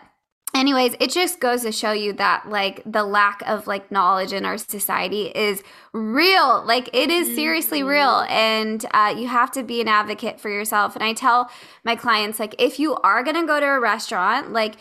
anyways 0.54 0.94
it 1.00 1.10
just 1.10 1.40
goes 1.40 1.62
to 1.62 1.72
show 1.72 1.92
you 1.92 2.12
that 2.14 2.48
like 2.48 2.82
the 2.86 3.04
lack 3.04 3.42
of 3.46 3.66
like 3.66 3.90
knowledge 3.90 4.32
in 4.32 4.44
our 4.44 4.58
society 4.58 5.26
is 5.34 5.62
real. 5.92 6.64
Like 6.64 6.88
it 6.92 7.10
is 7.10 7.34
seriously 7.34 7.80
mm-hmm. 7.80 7.88
real. 7.88 8.26
And 8.28 8.84
uh, 8.92 9.14
you 9.16 9.28
have 9.28 9.50
to 9.52 9.62
be 9.62 9.80
an 9.80 9.88
advocate 9.88 10.40
for 10.40 10.48
yourself. 10.48 10.94
And 10.94 11.04
i 11.04 11.12
tell 11.12 11.50
my 11.84 11.96
clients 11.96 12.38
like 12.38 12.54
if 12.58 12.78
you 12.78 12.94
are 12.96 13.22
going 13.22 13.36
to 13.36 13.46
go 13.46 13.60
to 13.60 13.66
a 13.66 13.80
restaurant 13.80 14.52
like 14.52 14.76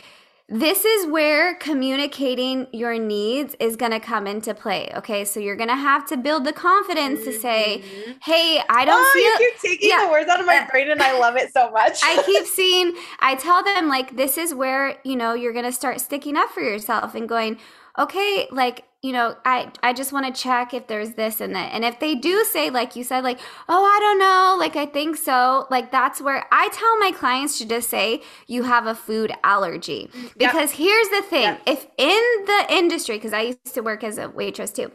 this 0.48 0.86
is 0.86 1.08
where 1.08 1.56
communicating 1.56 2.68
your 2.72 3.00
needs 3.00 3.56
is 3.60 3.76
going 3.76 3.92
to 3.92 4.00
come 4.00 4.28
into 4.28 4.54
play. 4.54 4.92
Okay, 4.96 5.26
so 5.26 5.40
you're 5.40 5.56
going 5.56 5.70
to 5.70 5.76
have 5.76 6.06
to 6.10 6.18
build 6.18 6.46
the 6.46 6.54
confidence 6.54 7.22
mm-hmm. 7.22 7.32
to 7.32 7.40
say, 7.40 7.84
mm-hmm. 7.84 8.12
"Hey, 8.22 8.62
I 8.70 8.86
don't 8.86 9.04
oh, 9.04 9.12
feel." 9.14 9.24
You 9.24 9.52
keep 9.52 9.72
taking 9.72 9.90
yeah. 9.90 10.06
the 10.06 10.12
words 10.12 10.30
out 10.30 10.40
of 10.40 10.46
my 10.46 10.60
uh, 10.60 10.70
brain, 10.70 10.92
and 10.92 11.02
I 11.02 11.18
love 11.20 11.36
it 11.36 11.52
so 11.52 11.72
much. 11.72 12.00
I 12.04 12.22
keep 12.24 12.46
seeing. 12.46 12.96
I 13.22 13.34
tell 13.36 13.64
them 13.64 13.88
like, 13.88 14.16
this 14.18 14.38
is 14.38 14.54
where 14.54 14.98
you 15.04 15.16
know 15.16 15.34
you're 15.34 15.54
going 15.54 15.66
to 15.66 15.72
start 15.72 16.00
sticking 16.00 16.38
up 16.38 16.50
for 16.52 16.62
yourself 16.62 17.16
and 17.16 17.28
going, 17.28 17.58
"Okay, 17.98 18.48
like 18.52 18.86
you 19.06 19.12
know, 19.12 19.36
I 19.46 19.72
I 19.84 19.94
just 19.94 20.12
want 20.12 20.26
to 20.34 20.42
check 20.42 20.74
if 20.74 20.88
there's 20.88 21.12
this 21.12 21.40
and 21.40 21.54
that. 21.56 21.72
And 21.74 21.86
if 21.86 22.00
they 22.00 22.16
do 22.16 22.44
say, 22.44 22.72
like 22.72 22.96
you 22.96 23.04
said, 23.04 23.24
like, 23.24 23.40
oh, 23.70 23.84
I 23.86 24.00
don't 24.00 24.18
know, 24.18 24.56
like 24.60 24.76
I 24.76 24.88
think 24.88 25.16
so, 25.18 25.68
like 25.70 25.92
that's 25.92 26.20
where 26.20 26.46
I 26.52 26.70
tell 26.70 26.98
my 26.98 27.12
clients 27.12 27.60
to 27.60 27.68
just 27.68 27.88
say 27.88 28.24
you 28.48 28.64
have 28.64 28.88
a 28.88 28.96
food 28.96 29.32
allergy. 29.44 30.10
Mm, 30.12 30.34
because 30.40 30.72
yep. 30.72 30.80
here's 30.80 31.10
the 31.10 31.22
thing: 31.22 31.44
yep. 31.44 31.62
if 31.68 31.86
in 32.00 32.46
the 32.48 32.66
industry, 32.70 33.18
because 33.18 33.34
I 33.34 33.42
used 33.42 33.76
to 33.76 33.82
work 33.82 34.04
as 34.04 34.18
a 34.18 34.28
waitress 34.28 34.72
too, 34.72 34.92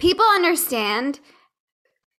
people 0.00 0.24
understand 0.34 1.20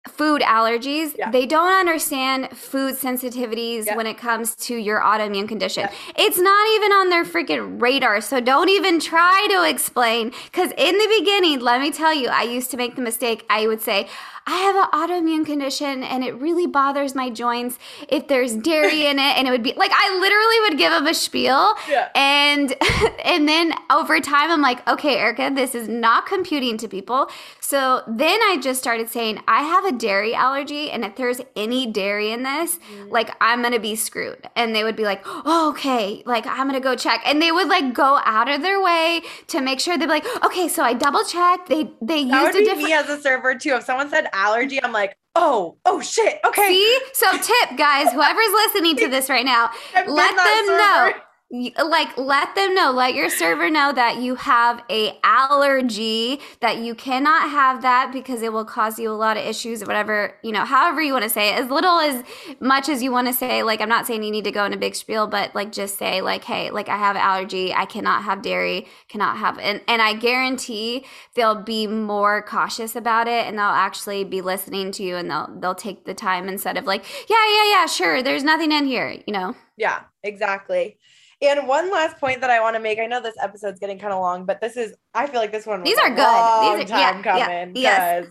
food 0.07 0.41
allergies. 0.41 1.15
Yeah. 1.17 1.31
They 1.31 1.45
don't 1.45 1.71
understand 1.71 2.49
food 2.57 2.95
sensitivities 2.95 3.85
yeah. 3.85 3.95
when 3.95 4.05
it 4.05 4.17
comes 4.17 4.55
to 4.55 4.75
your 4.75 4.99
autoimmune 4.99 5.47
condition. 5.47 5.83
Yeah. 5.83 6.25
It's 6.25 6.37
not 6.37 6.67
even 6.75 6.91
on 6.91 7.09
their 7.09 7.23
freaking 7.23 7.81
radar. 7.81 8.19
So 8.21 8.41
don't 8.41 8.69
even 8.69 8.99
try 8.99 9.47
to 9.51 9.69
explain. 9.69 10.33
Because 10.45 10.71
in 10.77 10.97
the 10.97 11.15
beginning, 11.19 11.59
let 11.59 11.79
me 11.79 11.91
tell 11.91 12.13
you, 12.13 12.27
I 12.27 12.43
used 12.43 12.69
to 12.71 12.77
make 12.77 12.95
the 12.95 13.01
mistake. 13.01 13.45
I 13.49 13.67
would 13.67 13.81
say, 13.81 14.09
I 14.45 14.57
have 14.57 14.75
an 14.75 14.91
autoimmune 14.91 15.45
condition 15.45 16.03
and 16.03 16.23
it 16.23 16.33
really 16.35 16.67
bothers 16.67 17.15
my 17.15 17.29
joints 17.29 17.79
if 18.09 18.27
there's 18.27 18.55
dairy 18.55 19.05
in 19.05 19.17
it. 19.17 19.37
And 19.37 19.47
it 19.47 19.51
would 19.51 19.63
be 19.63 19.73
like, 19.75 19.91
I 19.93 20.19
literally 20.19 20.69
would 20.69 20.77
give 20.77 20.91
them 20.91 21.07
a 21.07 21.13
spiel. 21.13 21.75
Yeah. 21.89 22.09
And, 22.13 22.75
and 23.25 23.47
then 23.47 23.73
over 23.89 24.19
time, 24.19 24.51
I'm 24.51 24.61
like, 24.61 24.85
okay, 24.87 25.17
Erica, 25.17 25.51
this 25.53 25.75
is 25.75 25.87
not 25.87 26.25
computing 26.25 26.77
to 26.79 26.87
people. 26.87 27.29
So 27.59 28.03
then 28.07 28.39
I 28.43 28.57
just 28.61 28.81
started 28.81 29.09
saying, 29.09 29.41
I 29.47 29.63
have 29.63 29.85
a 29.85 29.91
dairy 29.93 30.35
allergy. 30.35 30.91
And 30.91 31.05
if 31.05 31.15
there's 31.15 31.39
any 31.55 31.85
dairy 31.85 32.31
in 32.31 32.43
this, 32.43 32.77
mm. 32.77 33.09
like 33.09 33.35
I'm 33.39 33.61
going 33.61 33.73
to 33.73 33.79
be 33.79 33.95
screwed. 33.95 34.49
And 34.55 34.75
they 34.75 34.83
would 34.83 34.97
be 34.97 35.03
like, 35.03 35.21
oh, 35.25 35.69
okay, 35.69 36.21
like 36.25 36.45
I'm 36.45 36.67
going 36.67 36.79
to 36.79 36.83
go 36.83 36.95
check. 36.95 37.21
And 37.25 37.41
they 37.41 37.51
would 37.51 37.69
like 37.69 37.93
go 37.93 38.19
out 38.25 38.49
of 38.49 38.61
their 38.61 38.81
way 38.83 39.21
to 39.47 39.61
make 39.61 39.79
sure 39.79 39.97
they'd 39.97 40.05
be 40.05 40.09
like, 40.09 40.25
okay, 40.43 40.67
so 40.67 40.83
I 40.83 40.93
double 40.93 41.23
checked. 41.23 41.69
They, 41.69 41.89
they 42.01 42.25
that 42.25 42.45
used 42.45 42.57
a 42.57 42.59
different. 42.65 42.83
me 42.83 42.93
as 42.93 43.09
a 43.09 43.21
server 43.21 43.55
too. 43.55 43.75
If 43.75 43.83
someone 43.83 44.09
said 44.09 44.27
allergy, 44.33 44.83
I'm 44.83 44.91
like, 44.91 45.15
oh, 45.35 45.77
oh 45.85 46.01
shit. 46.01 46.39
Okay. 46.45 46.69
See? 46.69 46.99
So 47.13 47.31
tip, 47.37 47.77
guys, 47.77 48.11
whoever's 48.11 48.51
listening 48.51 48.97
to 48.97 49.07
this 49.09 49.29
right 49.29 49.45
now, 49.45 49.69
let 49.95 50.35
them 50.35 50.67
know 50.77 51.11
like 51.53 52.17
let 52.17 52.55
them 52.55 52.73
know 52.73 52.91
let 52.91 53.13
your 53.13 53.29
server 53.29 53.69
know 53.69 53.93
that 53.93 54.17
you 54.17 54.33
have 54.33 54.83
a 54.89 55.15
allergy 55.23 56.39
that 56.61 56.79
you 56.79 56.95
cannot 56.95 57.47
have 57.51 57.83
that 57.83 58.11
because 58.11 58.41
it 58.41 58.51
will 58.51 58.65
cause 58.65 58.97
you 58.97 59.11
a 59.11 59.13
lot 59.13 59.37
of 59.37 59.45
issues 59.45 59.83
or 59.83 59.85
whatever 59.85 60.33
you 60.41 60.51
know 60.51 60.65
however 60.65 60.99
you 60.99 61.13
want 61.13 61.23
to 61.23 61.29
say 61.29 61.49
it. 61.49 61.63
As 61.63 61.69
little 61.69 61.99
as 61.99 62.23
much 62.59 62.89
as 62.89 63.03
you 63.03 63.11
want 63.11 63.27
to 63.27 63.33
say 63.33 63.61
like 63.61 63.81
i'm 63.81 63.89
not 63.89 64.07
saying 64.07 64.23
you 64.23 64.31
need 64.31 64.45
to 64.45 64.51
go 64.51 64.65
in 64.65 64.73
a 64.73 64.77
big 64.77 64.95
spiel 64.95 65.27
but 65.27 65.53
like 65.53 65.71
just 65.71 65.99
say 65.99 66.21
like 66.21 66.43
hey 66.43 66.71
like 66.71 66.89
i 66.89 66.97
have 66.97 67.15
allergy 67.15 67.71
i 67.71 67.85
cannot 67.85 68.23
have 68.23 68.41
dairy 68.41 68.87
cannot 69.07 69.37
have 69.37 69.59
and 69.59 69.79
and 69.87 70.01
i 70.01 70.13
guarantee 70.13 71.05
they'll 71.35 71.61
be 71.61 71.85
more 71.85 72.41
cautious 72.41 72.95
about 72.95 73.27
it 73.27 73.45
and 73.45 73.59
they'll 73.59 73.65
actually 73.67 74.23
be 74.23 74.41
listening 74.41 74.91
to 74.91 75.03
you 75.03 75.15
and 75.17 75.29
they'll 75.29 75.55
they'll 75.59 75.75
take 75.75 76.05
the 76.05 76.15
time 76.15 76.49
instead 76.49 76.77
of 76.77 76.85
like 76.85 77.05
yeah 77.29 77.47
yeah 77.47 77.69
yeah 77.69 77.85
sure 77.85 78.23
there's 78.23 78.43
nothing 78.43 78.71
in 78.71 78.85
here 78.85 79.15
you 79.27 79.33
know? 79.33 79.55
Yeah 79.77 80.01
exactly 80.23 80.97
and 81.43 81.67
one 81.67 81.91
last 81.91 82.17
point 82.17 82.41
that 82.41 82.49
I 82.49 82.61
want 82.61 82.75
to 82.75 82.81
make, 82.81 82.99
I 82.99 83.05
know 83.05 83.21
this 83.21 83.35
episode's 83.41 83.79
getting 83.79 83.99
kind 83.99 84.13
of 84.13 84.19
long, 84.19 84.45
but 84.45 84.61
this 84.61 84.77
is, 84.77 84.95
I 85.13 85.27
feel 85.27 85.39
like 85.39 85.51
this 85.51 85.65
one 85.65 85.83
These 85.83 85.97
are 85.97 86.09
good. 86.09 86.17
These 86.17 86.85
are 86.85 86.87
time 86.87 87.17
yeah, 87.17 87.21
coming. 87.21 87.75
Yeah, 87.75 87.81
yes. 88.21 88.25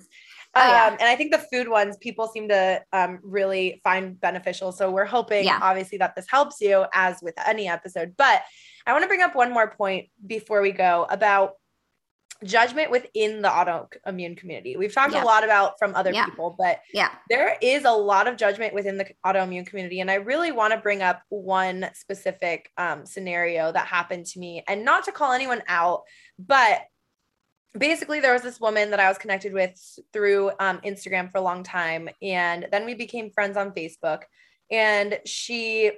Oh, 0.55 0.69
yeah. 0.69 0.87
Um, 0.87 0.93
and 0.95 1.09
I 1.09 1.17
think 1.17 1.33
the 1.33 1.39
food 1.39 1.69
ones 1.69 1.97
people 1.99 2.29
seem 2.29 2.49
to 2.49 2.83
um, 2.93 3.21
really 3.23 3.81
find 3.85 4.21
beneficial. 4.21 4.73
So 4.73 4.91
we're 4.91 5.07
hoping, 5.07 5.45
yeah. 5.45 5.59
obviously, 5.63 5.99
that 5.99 6.15
this 6.15 6.27
helps 6.29 6.61
you 6.61 6.85
as 6.93 7.21
with 7.23 7.35
any 7.47 7.69
episode. 7.69 8.15
But 8.19 8.43
I 8.87 8.93
want 8.93 9.03
to 9.03 9.09
bring 9.09 9.23
up 9.23 9.35
one 9.35 9.53
more 9.53 9.71
point 9.71 10.09
before 10.27 10.61
we 10.61 10.73
go 10.73 11.07
about 11.09 11.53
judgment 12.45 12.91
within 12.91 13.43
the 13.43 13.49
autoimmune 13.49 14.37
community. 14.37 14.77
We've 14.77 14.93
talked 14.93 15.15
yeah. 15.15 15.23
a 15.23 15.25
lot 15.25 15.45
about 15.45 15.79
from 15.79 15.95
other 15.95 16.13
yeah. 16.13 16.25
people, 16.25 16.55
but 16.59 16.81
yeah, 16.93 17.11
there 17.29 17.57
is 17.61 17.85
a 17.85 17.91
lot 17.91 18.27
of 18.27 18.37
judgment 18.37 18.75
within 18.75 18.99
the 18.99 19.07
autoimmune 19.25 19.67
community. 19.67 20.01
And 20.01 20.11
I 20.11 20.15
really 20.15 20.53
want 20.53 20.73
to 20.73 20.79
bring 20.79 21.03
up 21.03 21.23
one 21.29 21.89
specific 21.95 22.71
um, 22.77 23.07
scenario 23.07 23.73
that 23.73 23.87
happened 23.87 24.27
to 24.27 24.39
me 24.39 24.65
and 24.67 24.85
not 24.85 25.05
to 25.05 25.13
call 25.13 25.33
anyone 25.33 25.63
out, 25.69 26.03
but 26.39 26.83
basically 27.79 28.21
there 28.21 28.33
was 28.33 28.43
this 28.43 28.61
woman 28.61 28.91
that 28.91 29.01
I 29.01 29.09
was 29.09 29.19
connected 29.19 29.53
with 29.53 29.81
through 30.13 30.51
um, 30.61 30.81
Instagram 30.81 31.31
for 31.31 31.39
a 31.39 31.43
long 31.43 31.63
time. 31.63 32.09
And 32.21 32.67
then 32.71 32.85
we 32.85 32.95
became 32.95 33.31
friends 33.31 33.57
on 33.57 33.73
Facebook. 33.73 34.23
And 34.71 35.19
she 35.25 35.93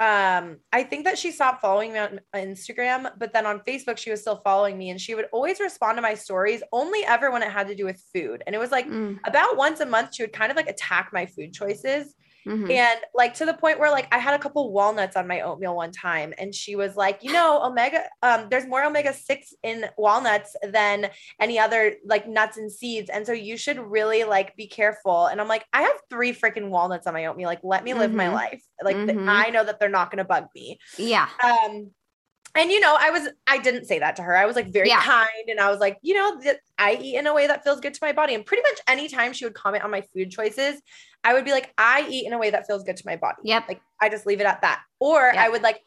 um 0.00 0.56
i 0.72 0.82
think 0.82 1.04
that 1.04 1.18
she 1.18 1.30
stopped 1.30 1.60
following 1.60 1.92
me 1.92 1.98
on 1.98 2.20
instagram 2.34 3.10
but 3.18 3.34
then 3.34 3.44
on 3.44 3.60
facebook 3.60 3.98
she 3.98 4.10
was 4.10 4.22
still 4.22 4.40
following 4.42 4.78
me 4.78 4.88
and 4.88 4.98
she 4.98 5.14
would 5.14 5.26
always 5.30 5.60
respond 5.60 5.96
to 5.96 6.02
my 6.02 6.14
stories 6.14 6.62
only 6.72 7.04
ever 7.04 7.30
when 7.30 7.42
it 7.42 7.50
had 7.50 7.68
to 7.68 7.74
do 7.74 7.84
with 7.84 8.02
food 8.14 8.42
and 8.46 8.54
it 8.54 8.58
was 8.58 8.70
like 8.70 8.88
mm. 8.88 9.18
about 9.26 9.58
once 9.58 9.80
a 9.80 9.86
month 9.86 10.14
she 10.14 10.22
would 10.22 10.32
kind 10.32 10.50
of 10.50 10.56
like 10.56 10.68
attack 10.68 11.10
my 11.12 11.26
food 11.26 11.52
choices 11.52 12.14
Mm-hmm. 12.46 12.70
And 12.70 13.00
like 13.14 13.34
to 13.34 13.46
the 13.46 13.54
point 13.54 13.78
where 13.78 13.90
like 13.90 14.08
I 14.12 14.18
had 14.18 14.34
a 14.34 14.38
couple 14.38 14.72
walnuts 14.72 15.16
on 15.16 15.26
my 15.26 15.42
oatmeal 15.42 15.76
one 15.76 15.92
time 15.92 16.32
and 16.38 16.54
she 16.54 16.76
was 16.76 16.96
like, 16.96 17.20
you 17.22 17.32
know, 17.32 17.62
omega 17.62 18.04
um 18.22 18.46
there's 18.50 18.66
more 18.66 18.84
omega 18.84 19.12
6 19.12 19.54
in 19.62 19.86
walnuts 19.96 20.56
than 20.62 21.10
any 21.40 21.58
other 21.58 21.94
like 22.04 22.28
nuts 22.28 22.56
and 22.56 22.70
seeds 22.70 23.10
and 23.10 23.26
so 23.26 23.32
you 23.32 23.56
should 23.56 23.78
really 23.78 24.24
like 24.24 24.56
be 24.56 24.66
careful. 24.66 25.26
And 25.26 25.40
I'm 25.40 25.48
like, 25.48 25.64
I 25.72 25.82
have 25.82 25.96
3 26.08 26.32
freaking 26.34 26.70
walnuts 26.70 27.06
on 27.06 27.14
my 27.14 27.26
oatmeal. 27.26 27.48
Like 27.48 27.60
let 27.62 27.84
me 27.84 27.94
live 27.94 28.10
mm-hmm. 28.10 28.16
my 28.16 28.28
life. 28.32 28.62
Like 28.82 28.96
mm-hmm. 28.96 29.28
I 29.28 29.50
know 29.50 29.64
that 29.64 29.78
they're 29.78 29.88
not 29.88 30.10
going 30.10 30.18
to 30.18 30.24
bug 30.24 30.46
me. 30.54 30.78
Yeah. 30.96 31.28
Um 31.42 31.90
and 32.54 32.70
you 32.70 32.80
know 32.80 32.96
i 32.98 33.10
was 33.10 33.28
i 33.46 33.58
didn't 33.58 33.84
say 33.84 33.98
that 33.98 34.16
to 34.16 34.22
her. 34.22 34.36
I 34.36 34.46
was 34.46 34.56
like 34.56 34.72
very 34.72 34.88
yeah. 34.88 35.02
kind 35.02 35.48
and 35.48 35.60
i 35.60 35.70
was 35.70 35.78
like 35.78 35.98
you 36.02 36.14
know 36.14 36.40
that 36.42 36.60
i 36.78 36.98
eat 37.00 37.16
in 37.16 37.26
a 37.26 37.34
way 37.34 37.46
that 37.46 37.64
feels 37.64 37.80
good 37.80 37.94
to 37.94 38.00
my 38.02 38.12
body. 38.12 38.34
And 38.34 38.44
pretty 38.44 38.62
much 38.62 38.80
anytime 38.88 39.32
she 39.32 39.44
would 39.44 39.54
comment 39.54 39.84
on 39.84 39.90
my 39.90 40.02
food 40.14 40.30
choices 40.30 40.80
i 41.24 41.32
would 41.32 41.44
be 41.44 41.52
like 41.52 41.72
i 41.78 42.06
eat 42.08 42.26
in 42.26 42.32
a 42.32 42.38
way 42.38 42.50
that 42.50 42.66
feels 42.66 42.82
good 42.84 42.96
to 42.96 43.02
my 43.06 43.16
body. 43.16 43.38
Yep. 43.44 43.64
Like 43.68 43.80
i 44.00 44.08
just 44.08 44.26
leave 44.26 44.40
it 44.40 44.46
at 44.46 44.62
that. 44.62 44.82
Or 44.98 45.30
yep. 45.32 45.36
i 45.36 45.48
would 45.48 45.62
like 45.62 45.80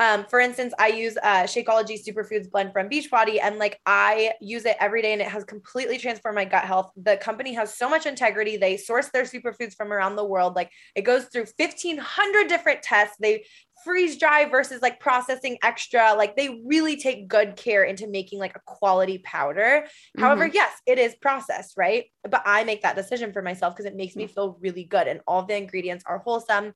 Um, 0.00 0.24
for 0.24 0.40
instance, 0.40 0.72
I 0.78 0.88
use 0.88 1.18
uh, 1.22 1.42
Shakeology 1.42 2.02
Superfoods 2.02 2.50
blend 2.50 2.72
from 2.72 2.88
Beachbody, 2.88 3.38
and 3.40 3.58
like 3.58 3.78
I 3.84 4.32
use 4.40 4.64
it 4.64 4.76
every 4.80 5.02
day, 5.02 5.12
and 5.12 5.20
it 5.20 5.28
has 5.28 5.44
completely 5.44 5.98
transformed 5.98 6.36
my 6.36 6.46
gut 6.46 6.64
health. 6.64 6.90
The 6.96 7.18
company 7.18 7.52
has 7.52 7.76
so 7.76 7.86
much 7.86 8.06
integrity. 8.06 8.56
They 8.56 8.78
source 8.78 9.10
their 9.10 9.24
superfoods 9.24 9.76
from 9.76 9.92
around 9.92 10.16
the 10.16 10.24
world. 10.24 10.56
Like 10.56 10.70
it 10.96 11.02
goes 11.02 11.26
through 11.26 11.44
1,500 11.54 12.48
different 12.48 12.82
tests. 12.82 13.16
They 13.20 13.44
freeze 13.84 14.16
dry 14.16 14.46
versus 14.46 14.80
like 14.80 15.00
processing 15.00 15.58
extra. 15.62 16.14
Like 16.14 16.34
they 16.34 16.62
really 16.64 16.96
take 16.96 17.28
good 17.28 17.56
care 17.56 17.84
into 17.84 18.06
making 18.06 18.38
like 18.38 18.56
a 18.56 18.60
quality 18.64 19.18
powder. 19.18 19.84
Mm-hmm. 19.84 20.22
However, 20.22 20.46
yes, 20.46 20.72
it 20.86 20.98
is 20.98 21.14
processed, 21.16 21.74
right? 21.76 22.04
But 22.28 22.42
I 22.46 22.64
make 22.64 22.82
that 22.82 22.96
decision 22.96 23.34
for 23.34 23.42
myself 23.42 23.74
because 23.74 23.86
it 23.86 23.96
makes 23.96 24.16
me 24.16 24.24
mm. 24.24 24.30
feel 24.30 24.58
really 24.60 24.84
good 24.84 25.08
and 25.08 25.20
all 25.26 25.44
the 25.44 25.56
ingredients 25.56 26.04
are 26.06 26.18
wholesome. 26.18 26.72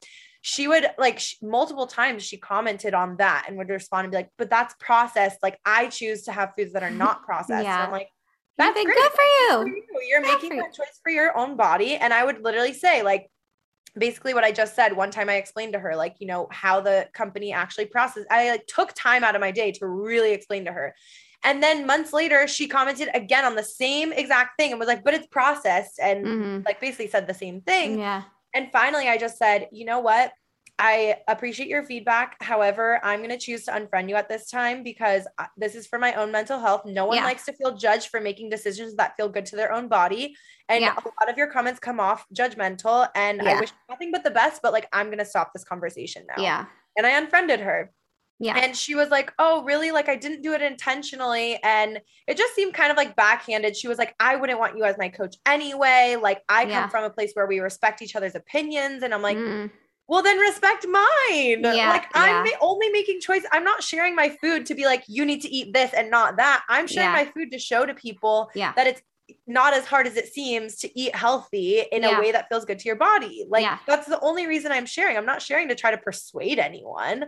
She 0.47 0.69
would 0.69 0.87
like 0.99 1.23
multiple 1.41 1.87
times 1.87 2.23
she 2.23 2.37
commented 2.37 2.93
on 2.93 3.17
that 3.17 3.47
and 3.49 3.57
would 3.57 3.71
respond 3.71 4.05
and 4.05 4.11
be 4.11 4.19
like, 4.19 4.31
but 4.37 4.51
that's 4.51 4.75
processed. 4.79 5.39
Like 5.43 5.59
I 5.65 5.87
choose 5.87 6.25
to 6.25 6.33
have 6.33 6.53
foods 6.55 6.75
that 6.75 6.83
are 6.83 6.91
not 6.91 7.23
processed. 7.27 7.65
yeah. 7.65 7.83
I'm 7.83 7.91
like, 7.91 8.09
that's 8.59 8.75
good 8.77 8.95
for 8.95 9.23
you. 9.23 9.67
you. 9.67 9.85
You're 10.07 10.21
good 10.21 10.35
making 10.35 10.59
that 10.59 10.75
choice 10.75 11.01
for 11.03 11.11
your 11.11 11.35
own 11.35 11.57
body. 11.57 11.97
And 11.97 12.13
I 12.13 12.27
would 12.27 12.45
literally 12.45 12.75
say, 12.75 13.03
like, 13.03 13.31
basically 13.97 14.35
what 14.35 14.45
I 14.45 14.53
just 14.53 14.77
said. 14.77 14.95
One 14.95 15.11
time 15.11 15.31
I 15.31 15.37
explained 15.37 15.73
to 15.73 15.79
her, 15.79 15.97
like, 15.97 16.17
you 16.19 16.27
know, 16.27 16.47
how 16.51 16.83
the 16.83 17.09
company 17.15 17.53
actually 17.55 17.87
processed. 17.87 18.27
I 18.31 18.51
like 18.51 18.67
took 18.67 18.93
time 18.93 19.25
out 19.25 19.35
of 19.35 19.41
my 19.41 19.51
day 19.51 19.73
to 19.73 19.87
really 19.87 20.33
explain 20.33 20.67
to 20.67 20.73
her. 20.73 20.95
And 21.43 21.63
then 21.63 21.87
months 21.87 22.13
later, 22.13 22.47
she 22.47 22.69
commented 22.69 23.09
again 23.15 23.45
on 23.45 23.57
the 23.57 23.65
same 23.65 24.13
exact 24.13 24.59
thing 24.59 24.73
and 24.73 24.79
was 24.79 24.89
like, 24.89 25.05
but 25.05 25.15
it's 25.15 25.27
processed. 25.27 25.99
And 25.99 26.27
mm-hmm. 26.27 26.61
like 26.67 26.81
basically 26.81 27.09
said 27.09 27.27
the 27.27 27.35
same 27.35 27.63
thing. 27.63 27.99
Yeah. 27.99 28.25
And 28.55 28.71
finally, 28.73 29.09
I 29.09 29.19
just 29.19 29.37
said, 29.37 29.69
you 29.73 29.85
know 29.85 30.01
what? 30.01 30.33
I 30.79 31.19
appreciate 31.29 31.69
your 31.69 31.85
feedback. 31.85 32.37
However, 32.43 32.99
I'm 33.05 33.21
going 33.21 33.31
to 33.31 33.39
choose 33.39 33.65
to 33.65 33.73
unfriend 33.73 34.09
you 34.09 34.17
at 34.17 34.29
this 34.29 34.51
time 34.51 34.83
because 34.83 35.27
uh, 35.39 35.47
this 35.57 35.77
is 35.77 35.87
for 35.87 36.01
my 36.01 36.15
own 36.15 36.33
mental 36.33 36.59
health. 36.59 36.85
No 36.85 37.07
one 37.07 37.19
yeah. 37.19 37.25
likes 37.25 37.45
to 37.45 37.53
feel 37.53 37.77
judged 37.77 38.09
for 38.09 38.21
making 38.21 38.51
decisions 38.51 38.97
that 38.97 39.17
feel 39.17 39.29
good 39.29 39.47
to 39.47 39.57
their 39.57 39.73
own 39.73 39.87
body. 39.87 40.35
And 40.69 40.83
yeah. 40.83 40.95
a 40.95 41.05
lot 41.21 41.31
of 41.31 41.37
your 41.37 41.47
comments 41.47 41.79
come 41.79 42.01
off 42.01 42.27
judgmental. 42.35 43.09
And 43.15 43.41
yeah. 43.43 43.51
I 43.51 43.61
wish 43.61 43.71
nothing 43.89 44.11
but 44.11 44.25
the 44.25 44.33
best, 44.33 44.63
but 44.63 44.73
like, 44.73 44.89
I'm 44.93 45.07
going 45.07 45.19
to 45.19 45.25
stop 45.25 45.53
this 45.53 45.65
conversation 45.65 46.25
now. 46.37 46.43
Yeah. 46.43 46.67
And 46.97 47.07
I 47.07 47.19
unfriended 47.19 47.61
her. 47.61 47.93
Yeah. 48.41 48.59
And 48.59 48.77
she 48.77 48.95
was 48.95 49.11
like, 49.11 49.33
Oh, 49.39 49.63
really? 49.65 49.91
Like, 49.91 50.09
I 50.09 50.17
didn't 50.17 50.43
do 50.43 50.53
it 50.53 50.63
intentionally. 50.63 51.59
And 51.63 52.01
it 52.27 52.37
just 52.37 52.55
seemed 52.55 52.75
kind 52.75 52.91
of 52.91 52.97
like 52.97 53.17
backhanded. 53.17 53.77
She 53.77 53.89
was 53.89 53.99
like, 53.99 54.15
I 54.19 54.37
wouldn't 54.37 54.59
want 54.59 54.77
you 54.77 54.85
as 54.85 54.99
my 54.99 55.09
coach 55.09 55.37
anyway. 55.47 56.17
Like, 56.21 56.43
I 56.49 56.67
come 56.67 56.91
from 56.91 57.05
a 57.05 57.11
place 57.11 57.33
where 57.35 57.47
we 57.47 57.61
respect 57.61 58.03
each 58.03 58.17
other's 58.17 58.35
opinions. 58.35 59.03
And 59.03 59.15
I'm 59.15 59.23
like, 59.23 59.37
mm 59.37 59.71
well 60.07 60.23
then 60.23 60.39
respect 60.39 60.87
mine 60.87 61.61
yeah, 61.63 61.91
like 61.91 62.07
i'm 62.15 62.47
yeah. 62.47 62.53
only 62.61 62.89
making 62.91 63.21
choice 63.21 63.43
i'm 63.53 63.65
not 63.65 63.83
sharing 63.83 64.15
my 64.15 64.29
food 64.41 64.67
to 64.67 64.75
be 64.75 64.85
like 64.85 65.03
you 65.07 65.25
need 65.25 65.41
to 65.41 65.49
eat 65.49 65.73
this 65.73 65.93
and 65.95 66.11
not 66.11 66.37
that 66.37 66.63
i'm 66.69 66.87
sharing 66.87 67.11
yeah. 67.11 67.25
my 67.25 67.31
food 67.33 67.51
to 67.51 67.59
show 67.59 67.87
to 67.87 67.95
people 67.95 68.51
yeah. 68.55 68.73
that 68.77 68.87
it's 68.87 69.03
not 69.47 69.75
as 69.75 69.87
hard 69.87 70.07
as 70.07 70.17
it 70.17 70.33
seems 70.33 70.77
to 70.77 70.99
eat 70.99 71.15
healthy 71.15 71.83
in 71.93 72.05
a 72.05 72.21
way 72.21 72.33
that 72.33 72.49
feels 72.49 72.65
good 72.65 72.79
to 72.79 72.87
your 72.87 72.97
body. 72.97 73.47
Like 73.49 73.63
that's 73.87 74.07
the 74.07 74.21
only 74.21 74.47
reason 74.47 74.73
i'm 74.73 74.87
sharing. 74.87 75.17
I'm 75.17 75.27
not 75.27 75.43
sharing 75.43 75.69
to 75.69 75.75
try 75.75 75.91
to 75.91 75.99
persuade 75.99 76.59
anyone. 76.59 77.25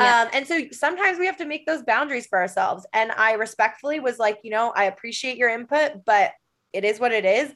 Um, 0.00 0.28
and 0.32 0.46
so 0.46 0.60
sometimes 0.72 1.18
we 1.18 1.26
have 1.26 1.38
to 1.38 1.44
make 1.44 1.66
those 1.66 1.82
boundaries 1.82 2.26
for 2.26 2.38
ourselves. 2.38 2.86
And 2.92 3.12
i 3.12 3.32
respectfully 3.32 4.00
was 4.00 4.18
like 4.18 4.38
you 4.42 4.50
know 4.50 4.72
i 4.74 4.84
appreciate 4.84 5.36
your 5.36 5.48
input 5.48 6.04
but 6.04 6.32
it 6.72 6.84
is 6.84 7.00
what 7.00 7.12
it 7.12 7.24
is. 7.24 7.52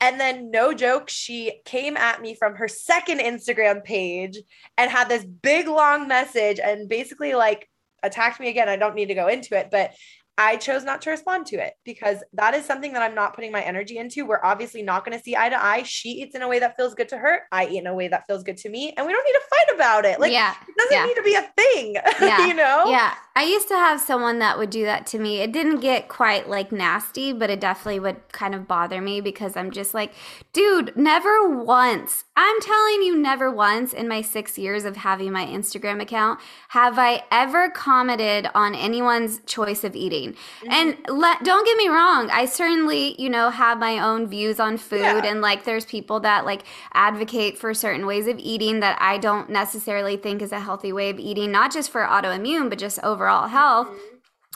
And 0.00 0.20
then, 0.20 0.50
no 0.50 0.74
joke, 0.74 1.08
she 1.08 1.60
came 1.64 1.96
at 1.96 2.20
me 2.20 2.34
from 2.34 2.56
her 2.56 2.68
second 2.68 3.20
Instagram 3.20 3.82
page 3.84 4.38
and 4.76 4.90
had 4.90 5.08
this 5.08 5.24
big 5.24 5.68
long 5.68 6.08
message 6.08 6.60
and 6.62 6.88
basically 6.88 7.34
like 7.34 7.68
attacked 8.02 8.40
me 8.40 8.48
again. 8.48 8.68
I 8.68 8.76
don't 8.76 8.96
need 8.96 9.06
to 9.06 9.14
go 9.14 9.28
into 9.28 9.56
it, 9.56 9.68
but 9.70 9.94
I 10.36 10.56
chose 10.56 10.82
not 10.82 11.00
to 11.02 11.10
respond 11.10 11.46
to 11.46 11.56
it 11.56 11.74
because 11.84 12.18
that 12.32 12.54
is 12.54 12.64
something 12.64 12.92
that 12.92 13.02
I'm 13.02 13.14
not 13.14 13.34
putting 13.34 13.52
my 13.52 13.62
energy 13.62 13.98
into. 13.98 14.26
We're 14.26 14.44
obviously 14.44 14.82
not 14.82 15.04
going 15.04 15.16
to 15.16 15.22
see 15.22 15.36
eye 15.36 15.48
to 15.48 15.64
eye. 15.64 15.84
She 15.84 16.08
eats 16.10 16.34
in 16.34 16.42
a 16.42 16.48
way 16.48 16.58
that 16.58 16.76
feels 16.76 16.94
good 16.94 17.08
to 17.10 17.18
her. 17.18 17.42
I 17.52 17.66
eat 17.66 17.78
in 17.78 17.86
a 17.86 17.94
way 17.94 18.08
that 18.08 18.26
feels 18.26 18.42
good 18.42 18.56
to 18.58 18.68
me. 18.68 18.92
And 18.96 19.06
we 19.06 19.12
don't 19.12 19.24
need 19.24 19.32
to 19.32 19.42
fight 19.48 19.76
about 19.76 20.04
it. 20.04 20.18
Like, 20.18 20.32
yeah. 20.32 20.54
it 20.66 20.74
doesn't 20.76 20.92
yeah. 20.92 21.06
need 21.06 21.14
to 21.14 21.22
be 21.22 21.34
a 21.34 21.42
thing, 21.56 21.94
yeah. 22.28 22.46
you 22.46 22.54
know? 22.54 22.84
Yeah. 22.86 23.14
I 23.36 23.42
used 23.42 23.66
to 23.68 23.74
have 23.74 24.00
someone 24.00 24.38
that 24.38 24.58
would 24.58 24.70
do 24.70 24.84
that 24.84 25.06
to 25.08 25.18
me. 25.18 25.40
It 25.40 25.50
didn't 25.50 25.80
get 25.80 26.08
quite 26.08 26.48
like 26.48 26.70
nasty, 26.70 27.32
but 27.32 27.50
it 27.50 27.60
definitely 27.60 27.98
would 27.98 28.32
kind 28.32 28.54
of 28.54 28.68
bother 28.68 29.00
me 29.00 29.20
because 29.20 29.56
I'm 29.56 29.72
just 29.72 29.92
like, 29.92 30.12
dude, 30.52 30.96
never 30.96 31.48
once. 31.48 32.24
I'm 32.36 32.60
telling 32.60 33.02
you, 33.02 33.16
never 33.16 33.50
once 33.50 33.92
in 33.92 34.06
my 34.06 34.22
six 34.22 34.56
years 34.56 34.84
of 34.84 34.96
having 34.96 35.32
my 35.32 35.46
Instagram 35.46 36.00
account 36.00 36.38
have 36.68 36.96
I 36.96 37.24
ever 37.32 37.70
commented 37.70 38.48
on 38.54 38.76
anyone's 38.76 39.40
choice 39.46 39.82
of 39.82 39.96
eating. 39.96 40.23
Mm-hmm. 40.32 40.70
And 40.70 40.96
let, 41.08 41.44
don't 41.44 41.64
get 41.64 41.76
me 41.76 41.88
wrong, 41.88 42.30
I 42.30 42.46
certainly, 42.46 43.20
you 43.20 43.28
know, 43.28 43.50
have 43.50 43.78
my 43.78 43.98
own 43.98 44.26
views 44.26 44.58
on 44.58 44.76
food. 44.76 45.00
Yeah. 45.00 45.26
And 45.26 45.40
like, 45.40 45.64
there's 45.64 45.84
people 45.84 46.20
that 46.20 46.44
like 46.44 46.62
advocate 46.92 47.58
for 47.58 47.74
certain 47.74 48.06
ways 48.06 48.26
of 48.26 48.38
eating 48.38 48.80
that 48.80 48.96
I 49.00 49.18
don't 49.18 49.50
necessarily 49.50 50.16
think 50.16 50.42
is 50.42 50.52
a 50.52 50.60
healthy 50.60 50.92
way 50.92 51.10
of 51.10 51.18
eating, 51.18 51.52
not 51.52 51.72
just 51.72 51.90
for 51.90 52.04
autoimmune, 52.04 52.68
but 52.68 52.78
just 52.78 52.98
overall 53.02 53.48
health. 53.48 53.88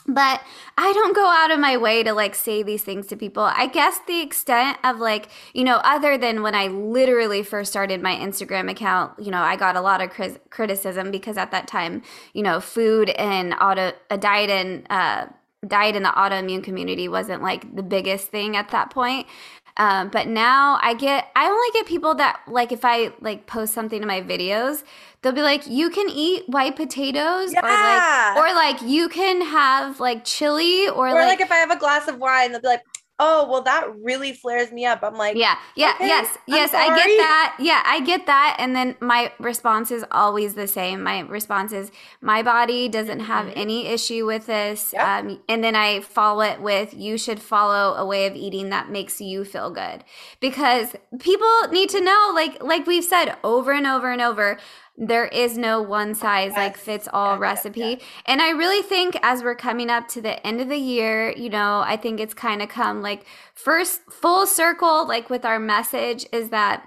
But 0.07 0.41
I 0.75 0.91
don't 0.93 1.15
go 1.15 1.27
out 1.27 1.51
of 1.51 1.59
my 1.59 1.77
way 1.77 2.01
to 2.01 2.13
like 2.13 2.33
say 2.33 2.63
these 2.63 2.81
things 2.81 3.05
to 3.07 3.15
people. 3.15 3.43
I 3.43 3.67
guess 3.67 3.99
the 4.07 4.21
extent 4.21 4.79
of 4.83 4.97
like, 4.97 5.29
you 5.53 5.63
know, 5.63 5.81
other 5.83 6.17
than 6.17 6.41
when 6.41 6.55
I 6.55 6.65
literally 6.67 7.43
first 7.43 7.69
started 7.69 8.01
my 8.01 8.15
Instagram 8.15 8.71
account, 8.71 9.19
you 9.19 9.29
know, 9.29 9.41
I 9.41 9.55
got 9.55 9.75
a 9.75 9.81
lot 9.81 10.01
of 10.01 10.09
criticism 10.49 11.11
because 11.11 11.37
at 11.37 11.51
that 11.51 11.67
time, 11.67 12.01
you 12.33 12.41
know, 12.41 12.59
food 12.59 13.09
and 13.11 13.53
auto 13.61 13.91
a 14.09 14.17
diet 14.17 14.49
and 14.49 14.87
uh, 14.89 15.27
diet 15.67 15.95
in 15.95 16.03
the 16.03 16.09
autoimmune 16.09 16.63
community 16.63 17.07
wasn't 17.07 17.41
like 17.41 17.75
the 17.75 17.83
biggest 17.83 18.27
thing 18.29 18.55
at 18.55 18.69
that 18.69 18.89
point. 18.91 19.27
Um, 19.77 20.09
but 20.09 20.27
now 20.27 20.77
I 20.81 20.93
get, 20.93 21.29
I 21.37 21.47
only 21.47 21.67
get 21.73 21.85
people 21.85 22.13
that 22.15 22.41
like 22.47 22.73
if 22.73 22.83
I 22.83 23.13
like 23.21 23.47
post 23.47 23.73
something 23.73 24.01
in 24.01 24.07
my 24.07 24.21
videos, 24.21 24.83
they'll 25.21 25.31
be 25.31 25.41
like, 25.41 25.67
you 25.67 25.89
can 25.89 26.09
eat 26.09 26.43
white 26.47 26.75
potatoes, 26.75 27.53
yeah. 27.53 28.33
or 28.33 28.43
like, 28.43 28.51
or 28.51 28.55
like 28.55 28.81
you 28.81 29.07
can 29.07 29.41
have 29.41 30.01
like 30.01 30.25
chili, 30.25 30.89
or, 30.89 31.07
or 31.07 31.13
like, 31.13 31.39
like 31.39 31.41
if 31.41 31.51
I 31.51 31.55
have 31.55 31.71
a 31.71 31.77
glass 31.77 32.09
of 32.09 32.19
wine, 32.19 32.51
they'll 32.51 32.61
be 32.61 32.67
like, 32.67 32.83
oh 33.19 33.47
well 33.49 33.61
that 33.61 33.87
really 34.01 34.33
flares 34.33 34.71
me 34.71 34.85
up. 34.85 35.03
I'm 35.03 35.15
like 35.15 35.35
yeah 35.35 35.57
yeah 35.75 35.93
okay, 35.95 36.07
yes 36.07 36.37
yes 36.47 36.73
i 36.73 36.87
get 36.87 37.17
that. 37.17 37.57
Yeah 37.59 37.83
i 37.85 37.99
get 37.99 38.25
that. 38.25 38.55
And 38.59 38.75
then 38.75 38.95
my 38.99 39.31
response 39.39 39.91
is 39.91 40.05
always 40.11 40.55
the 40.55 40.67
same. 40.67 41.03
My 41.03 41.21
response 41.21 41.71
is 41.71 41.91
my 42.21 42.41
body 42.41 42.87
doesn't 42.89 43.21
have 43.21 43.45
mm-hmm. 43.45 43.59
any 43.59 43.87
issue 43.87 44.25
with 44.25 44.45
this 44.45 44.93
yep. 44.93 45.05
um, 45.05 45.41
and 45.47 45.63
then 45.63 45.75
i 45.75 45.99
follow 45.99 46.41
it 46.41 46.61
with 46.61 46.93
you 46.93 47.17
should 47.17 47.41
follow 47.41 47.95
a 47.95 48.05
way 48.05 48.25
of 48.25 48.35
eating 48.35 48.69
that 48.69 48.89
makes 48.89 49.21
you 49.21 49.43
feel 49.43 49.69
good. 49.69 50.03
Because 50.39 50.95
people 51.19 51.67
need 51.71 51.89
to 51.89 52.01
know 52.01 52.31
like 52.33 52.61
like 52.63 52.87
we've 52.87 53.03
said 53.03 53.35
over 53.43 53.71
and 53.71 53.85
over 53.85 54.11
and 54.11 54.21
over 54.21 54.57
there 54.99 55.27
is 55.27 55.57
no 55.57 55.81
one 55.81 56.13
size 56.13 56.51
like 56.51 56.75
fits 56.75 57.07
all 57.11 57.33
yes, 57.33 57.39
recipe. 57.39 57.79
Yes, 57.79 57.97
yes. 57.99 58.09
And 58.25 58.41
I 58.41 58.49
really 58.49 58.83
think 58.83 59.17
as 59.23 59.41
we're 59.41 59.55
coming 59.55 59.89
up 59.89 60.09
to 60.09 60.21
the 60.21 60.45
end 60.45 60.59
of 60.59 60.67
the 60.67 60.77
year, 60.77 61.31
you 61.31 61.49
know, 61.49 61.79
I 61.79 61.95
think 61.95 62.19
it's 62.19 62.33
kind 62.33 62.61
of 62.61 62.67
come 62.67 63.01
like 63.01 63.25
first 63.53 64.01
full 64.11 64.45
circle, 64.45 65.07
like 65.07 65.29
with 65.29 65.45
our 65.45 65.59
message 65.59 66.25
is 66.33 66.49
that 66.49 66.85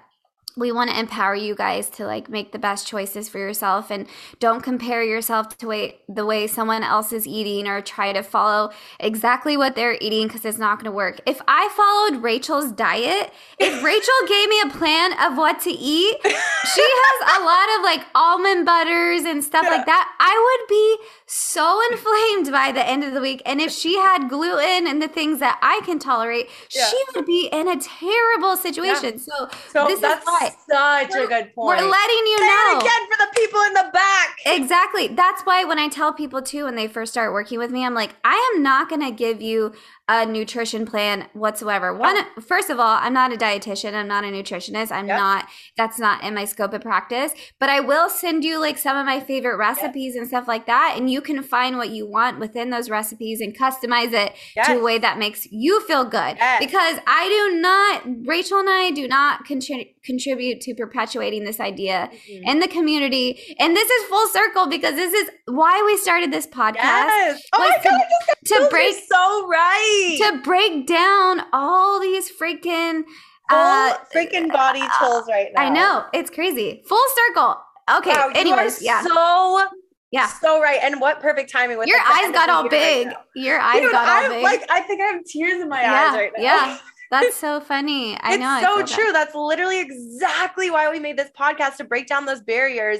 we 0.57 0.70
want 0.70 0.90
to 0.90 0.98
empower 0.98 1.34
you 1.34 1.55
guys 1.55 1.88
to 1.88 2.05
like 2.05 2.28
make 2.28 2.53
the 2.53 2.59
best 2.59 2.86
choices 2.86 3.28
for 3.28 3.38
yourself 3.38 3.90
and 3.90 4.07
don't 4.38 4.62
compare 4.62 5.03
yourself 5.03 5.57
to 5.59 5.66
way, 5.66 5.98
the 6.09 6.26
way 6.26 6.46
someone 6.46 6.82
else 6.82 7.12
is 7.12 7.26
eating 7.26 7.66
or 7.66 7.80
try 7.80 8.12
to 8.12 8.22
follow 8.22 8.70
exactly 9.00 9.57
what 9.57 9.74
they're 9.74 9.96
eating 10.00 10.26
because 10.26 10.44
it's 10.44 10.59
not 10.59 10.76
going 10.76 10.84
to 10.84 10.92
work. 10.92 11.20
If 11.26 11.40
I 11.48 11.68
followed 11.74 12.22
Rachel's 12.22 12.72
diet, 12.72 13.32
if 13.59 13.82
Rachel 13.84 14.14
gave 14.28 14.48
me 14.48 14.61
a 14.61 14.70
plan 14.70 15.12
of 15.24 15.38
what 15.38 15.61
to 15.61 15.70
eat, 15.70 16.18
she 16.22 16.86
has 16.86 17.40
a 17.40 17.44
lot 17.44 17.78
of 17.78 17.84
like 17.84 18.07
almond 18.14 18.66
butters 18.66 19.22
and 19.24 19.42
stuff 19.42 19.64
yeah. 19.64 19.76
like 19.76 19.86
that. 19.86 20.14
I 20.20 20.59
would 20.59 20.68
be 20.68 20.96
so 21.26 21.80
inflamed 21.90 22.53
by 22.53 22.72
the 22.72 22.86
end 22.86 23.05
of 23.05 23.14
the 23.14 23.20
week. 23.20 23.40
And 23.46 23.61
if 23.61 23.72
she 23.72 23.96
had 23.96 24.28
gluten 24.28 24.86
and 24.86 25.00
the 25.00 25.09
things 25.09 25.38
that 25.38 25.59
I 25.62 25.80
can 25.86 25.98
tolerate, 25.98 26.48
yeah. 26.74 26.86
she 26.86 27.03
would 27.14 27.24
be 27.24 27.48
in 27.50 27.68
a 27.68 27.80
terrible 27.80 28.57
situation. 28.57 29.14
Yeah. 29.14 29.48
So, 29.48 29.48
so 29.70 29.86
this 29.86 30.03
is 30.03 30.24
why 30.24 30.41
such 30.68 31.14
a 31.14 31.26
good 31.26 31.55
point. 31.55 31.66
We're 31.68 31.88
letting 31.88 32.26
you 32.26 32.38
Say 32.38 32.47
know 32.47 32.78
again 32.78 33.11
for 33.11 33.18
the 33.18 33.28
people 33.34 33.61
in 33.62 33.74
the 33.74 33.90
back. 33.93 34.38
Exactly. 34.47 35.09
That's 35.09 35.43
why 35.43 35.64
when 35.64 35.78
I 35.78 35.88
tell 35.88 36.12
people 36.12 36.43
too, 36.43 36.64
when 36.64 36.74
they 36.74 36.88
first 36.88 37.12
start 37.12 37.32
working 37.32 37.59
with 37.59 37.70
me, 37.70 37.84
I'm 37.84 37.95
like, 37.95 38.14
I 38.24 38.53
am 38.55 38.62
not 38.62 38.88
going 38.88 39.03
to 39.03 39.11
give 39.11 39.40
you 39.40 39.72
a 40.09 40.26
nutrition 40.26 40.84
plan 40.84 41.28
whatsoever. 41.32 41.94
One, 41.94 42.16
oh. 42.18 42.40
first 42.40 42.70
of 42.70 42.80
all, 42.80 42.98
I'm 43.00 43.12
not 43.12 43.32
a 43.32 43.36
dietitian. 43.36 43.94
I'm 43.94 44.09
not 44.09 44.24
a 44.24 44.28
nutritionist. 44.28 44.90
I'm 44.90 45.07
yep. 45.07 45.18
not. 45.18 45.48
That's 45.76 45.98
not 45.98 46.24
in 46.24 46.34
my 46.34 46.44
scope 46.44 46.72
of 46.72 46.82
practice. 46.82 47.32
But 47.61 47.68
I 47.68 47.80
will 47.80 48.11
send 48.11 48.44
you 48.44 48.61
like 48.61 48.78
some 48.78 48.96
of 48.96 49.07
my 49.07 49.20
favorite 49.20 49.57
recipes 49.57 50.14
yep. 50.14 50.22
and 50.22 50.28
stuff 50.28 50.48
like 50.48 50.66
that, 50.66 50.94
and 50.96 51.11
you 51.11 51.20
can 51.20 51.42
find 51.42 51.76
what 51.76 51.90
you 51.90 52.07
want 52.09 52.40
within 52.40 52.70
those 52.70 52.90
recipes 52.90 53.40
and 53.40 53.57
customize 53.57 54.12
it 54.12 54.34
yes. 54.57 54.66
to 54.66 54.80
a 54.80 54.82
way 54.82 54.98
that 54.98 55.18
makes 55.18 55.46
you 55.50 55.80
feel 55.86 56.05
good. 56.05 56.36
Yes. 56.36 56.64
Because 56.64 56.98
I 57.07 57.28
do 57.28 57.61
not. 57.61 58.26
Rachel 58.26 58.59
and 58.59 58.68
I 58.68 58.90
do 58.90 59.07
not 59.07 59.44
contribute 59.44 59.88
contribute 60.05 60.61
to 60.61 60.74
perpetuating 60.74 61.44
this 61.44 61.61
idea 61.61 62.11
mm-hmm. 62.12 62.48
in 62.48 62.61
the 62.61 62.68
community. 62.68 63.57
And 63.59 63.76
this 63.76 63.88
is 63.88 64.09
full 64.09 64.26
circle 64.28 64.66
because 64.66 64.94
this 64.94 65.12
is 65.12 65.30
why 65.46 65.82
we 65.86 65.96
started 65.96 66.32
this 66.32 66.46
podcast. 66.46 66.74
Yes. 66.74 67.42
Oh 67.53 67.59
my 67.59 67.76
God, 67.82 68.00
to, 68.46 68.55
to 68.55 68.68
break 68.70 68.96
so 69.09 69.46
right. 69.48 69.91
To 70.18 70.40
break 70.43 70.86
down 70.86 71.43
all 71.53 72.01
these 72.01 72.30
freaking 72.30 73.03
uh, 73.51 73.95
freaking 74.14 74.51
body 74.53 74.80
uh, 74.80 74.88
tools 74.99 75.24
right 75.28 75.49
now. 75.55 75.62
I 75.62 75.68
know. 75.68 76.05
It's 76.12 76.30
crazy. 76.30 76.82
Full 76.86 77.05
circle. 77.28 77.57
Okay. 77.99 78.11
Wow, 78.11 78.30
anyways, 78.34 78.82
yeah. 78.82 79.03
So 79.03 79.66
yeah. 80.12 80.28
So 80.28 80.61
right. 80.61 80.78
And 80.82 81.01
what 81.01 81.20
perfect 81.20 81.51
timing 81.51 81.78
with 81.78 81.88
your 81.88 81.99
eyes 82.01 82.30
got 82.32 82.49
all 82.49 82.68
big. 82.68 83.09
Right 83.09 83.16
your 83.34 83.61
eyes 83.61 83.80
Dude, 83.80 83.93
got 83.93 84.09
all 84.09 84.24
I'm, 84.24 84.30
big. 84.30 84.45
Like 84.45 84.64
I 84.70 84.80
think 84.80 85.01
I 85.01 85.05
have 85.07 85.24
tears 85.24 85.61
in 85.61 85.68
my 85.68 85.82
yeah, 85.82 86.11
eyes 86.11 86.16
right 86.16 86.32
now. 86.36 86.43
Yeah. 86.43 86.78
That's 87.11 87.36
so 87.40 87.61
funny. 87.61 88.16
I 88.20 88.34
it's 88.34 88.40
know. 88.40 88.78
It's 88.80 88.93
so 88.93 88.97
true. 88.97 89.12
That. 89.12 89.24
That's 89.24 89.34
literally 89.34 89.80
exactly 89.80 90.70
why 90.70 90.90
we 90.90 90.99
made 90.99 91.16
this 91.16 91.30
podcast 91.38 91.76
to 91.76 91.84
break 91.84 92.07
down 92.07 92.26
those 92.26 92.43
barriers. 92.43 92.99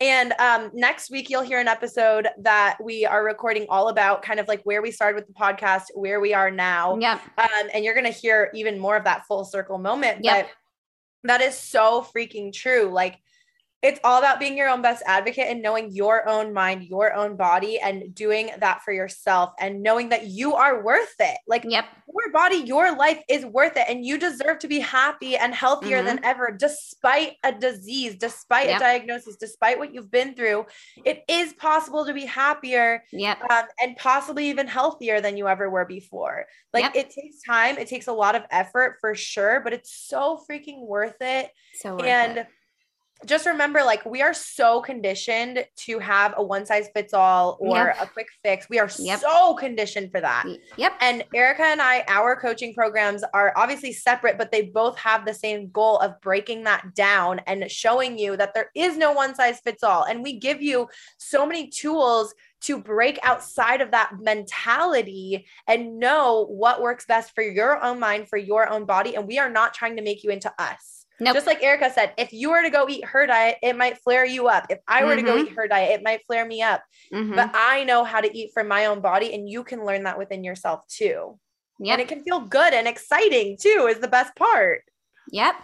And 0.00 0.32
um, 0.38 0.70
next 0.74 1.10
week, 1.10 1.28
you'll 1.28 1.42
hear 1.42 1.58
an 1.58 1.66
episode 1.66 2.28
that 2.38 2.78
we 2.82 3.04
are 3.04 3.24
recording 3.24 3.66
all 3.68 3.88
about 3.88 4.22
kind 4.22 4.38
of 4.38 4.46
like 4.46 4.62
where 4.62 4.80
we 4.80 4.92
started 4.92 5.16
with 5.16 5.26
the 5.26 5.32
podcast, 5.32 5.86
where 5.94 6.20
we 6.20 6.32
are 6.34 6.52
now. 6.52 6.96
Yeah. 7.00 7.18
Um, 7.36 7.68
and 7.74 7.84
you're 7.84 7.94
going 7.94 8.06
to 8.06 8.12
hear 8.12 8.50
even 8.54 8.78
more 8.78 8.96
of 8.96 9.04
that 9.04 9.26
full 9.26 9.44
circle 9.44 9.78
moment. 9.78 10.24
Yep. 10.24 10.48
But 11.22 11.28
that 11.28 11.40
is 11.40 11.58
so 11.58 12.06
freaking 12.14 12.52
true. 12.52 12.90
Like, 12.92 13.18
it's 13.80 14.00
all 14.02 14.18
about 14.18 14.40
being 14.40 14.56
your 14.56 14.68
own 14.68 14.82
best 14.82 15.04
advocate 15.06 15.46
and 15.46 15.62
knowing 15.62 15.92
your 15.92 16.28
own 16.28 16.52
mind, 16.52 16.82
your 16.82 17.14
own 17.14 17.36
body, 17.36 17.78
and 17.78 18.12
doing 18.12 18.50
that 18.58 18.82
for 18.82 18.92
yourself 18.92 19.52
and 19.60 19.82
knowing 19.82 20.08
that 20.08 20.26
you 20.26 20.54
are 20.54 20.82
worth 20.82 21.14
it. 21.20 21.38
Like, 21.46 21.64
yep. 21.64 21.84
your 22.08 22.32
body, 22.32 22.56
your 22.56 22.96
life 22.96 23.22
is 23.28 23.46
worth 23.46 23.76
it. 23.76 23.84
And 23.88 24.04
you 24.04 24.18
deserve 24.18 24.58
to 24.60 24.68
be 24.68 24.80
happy 24.80 25.36
and 25.36 25.54
healthier 25.54 25.98
mm-hmm. 25.98 26.06
than 26.06 26.24
ever, 26.24 26.50
despite 26.58 27.34
a 27.44 27.52
disease, 27.52 28.16
despite 28.16 28.66
yep. 28.66 28.78
a 28.78 28.80
diagnosis, 28.80 29.36
despite 29.36 29.78
what 29.78 29.94
you've 29.94 30.10
been 30.10 30.34
through. 30.34 30.66
It 31.04 31.22
is 31.28 31.52
possible 31.52 32.04
to 32.04 32.12
be 32.12 32.26
happier 32.26 33.04
yep. 33.12 33.38
um, 33.48 33.64
and 33.80 33.96
possibly 33.96 34.48
even 34.48 34.66
healthier 34.66 35.20
than 35.20 35.36
you 35.36 35.46
ever 35.46 35.70
were 35.70 35.84
before. 35.84 36.46
Like, 36.74 36.82
yep. 36.82 36.96
it 36.96 37.10
takes 37.10 37.42
time, 37.46 37.78
it 37.78 37.86
takes 37.86 38.08
a 38.08 38.12
lot 38.12 38.34
of 38.34 38.42
effort 38.50 38.96
for 39.00 39.14
sure, 39.14 39.60
but 39.62 39.72
it's 39.72 39.92
so 39.92 40.42
freaking 40.50 40.84
worth 40.84 41.16
it. 41.20 41.50
So, 41.74 41.94
worth 41.94 42.04
and 42.04 42.38
it 42.38 42.46
just 43.26 43.46
remember 43.46 43.82
like 43.82 44.04
we 44.06 44.22
are 44.22 44.32
so 44.32 44.80
conditioned 44.80 45.66
to 45.76 45.98
have 45.98 46.34
a 46.36 46.42
one 46.42 46.64
size 46.64 46.88
fits 46.94 47.12
all 47.12 47.58
or 47.60 47.76
yep. 47.76 47.96
a 48.00 48.06
quick 48.06 48.28
fix. 48.44 48.68
We 48.68 48.78
are 48.78 48.88
yep. 48.98 49.20
so 49.20 49.54
conditioned 49.54 50.12
for 50.12 50.20
that. 50.20 50.46
Yep. 50.76 50.92
And 51.00 51.24
Erica 51.34 51.64
and 51.64 51.82
I, 51.82 52.04
our 52.06 52.36
coaching 52.36 52.74
programs 52.74 53.24
are 53.34 53.52
obviously 53.56 53.92
separate, 53.92 54.38
but 54.38 54.52
they 54.52 54.62
both 54.62 54.96
have 54.98 55.24
the 55.24 55.34
same 55.34 55.70
goal 55.70 55.98
of 55.98 56.20
breaking 56.20 56.64
that 56.64 56.94
down 56.94 57.40
and 57.46 57.68
showing 57.70 58.18
you 58.18 58.36
that 58.36 58.54
there 58.54 58.70
is 58.74 58.96
no 58.96 59.12
one 59.12 59.34
size 59.34 59.60
fits 59.60 59.82
all. 59.82 60.04
And 60.04 60.22
we 60.22 60.38
give 60.38 60.62
you 60.62 60.88
so 61.18 61.44
many 61.44 61.68
tools 61.68 62.34
to 62.60 62.78
break 62.78 63.18
outside 63.22 63.80
of 63.80 63.92
that 63.92 64.12
mentality 64.20 65.46
and 65.66 65.98
know 65.98 66.46
what 66.48 66.82
works 66.82 67.06
best 67.06 67.34
for 67.34 67.42
your 67.42 67.82
own 67.82 68.00
mind, 68.00 68.28
for 68.28 68.36
your 68.36 68.68
own 68.68 68.84
body. 68.84 69.14
And 69.14 69.26
we 69.26 69.38
are 69.38 69.50
not 69.50 69.74
trying 69.74 69.96
to 69.96 70.02
make 70.02 70.24
you 70.24 70.30
into 70.30 70.52
us. 70.58 70.97
Nope. 71.20 71.34
Just 71.34 71.46
like 71.46 71.62
Erica 71.62 71.90
said, 71.92 72.12
if 72.16 72.32
you 72.32 72.50
were 72.50 72.62
to 72.62 72.70
go 72.70 72.88
eat 72.88 73.04
her 73.04 73.26
diet, 73.26 73.56
it 73.62 73.76
might 73.76 73.98
flare 73.98 74.24
you 74.24 74.48
up. 74.48 74.66
If 74.70 74.78
I 74.86 75.04
were 75.04 75.10
mm-hmm. 75.10 75.18
to 75.18 75.32
go 75.32 75.36
mm-hmm. 75.36 75.46
eat 75.48 75.56
her 75.56 75.66
diet, 75.66 75.98
it 75.98 76.04
might 76.04 76.24
flare 76.26 76.46
me 76.46 76.62
up. 76.62 76.82
Mm-hmm. 77.12 77.34
But 77.34 77.50
I 77.54 77.84
know 77.84 78.04
how 78.04 78.20
to 78.20 78.36
eat 78.36 78.50
for 78.54 78.62
my 78.62 78.86
own 78.86 79.00
body, 79.00 79.34
and 79.34 79.48
you 79.48 79.64
can 79.64 79.84
learn 79.84 80.04
that 80.04 80.18
within 80.18 80.44
yourself 80.44 80.86
too. 80.88 81.38
Yep. 81.80 81.92
And 81.92 82.00
it 82.00 82.08
can 82.08 82.22
feel 82.22 82.40
good 82.40 82.72
and 82.72 82.86
exciting 82.86 83.56
too, 83.60 83.88
is 83.90 83.98
the 83.98 84.08
best 84.08 84.34
part. 84.36 84.82
Yep. 85.30 85.54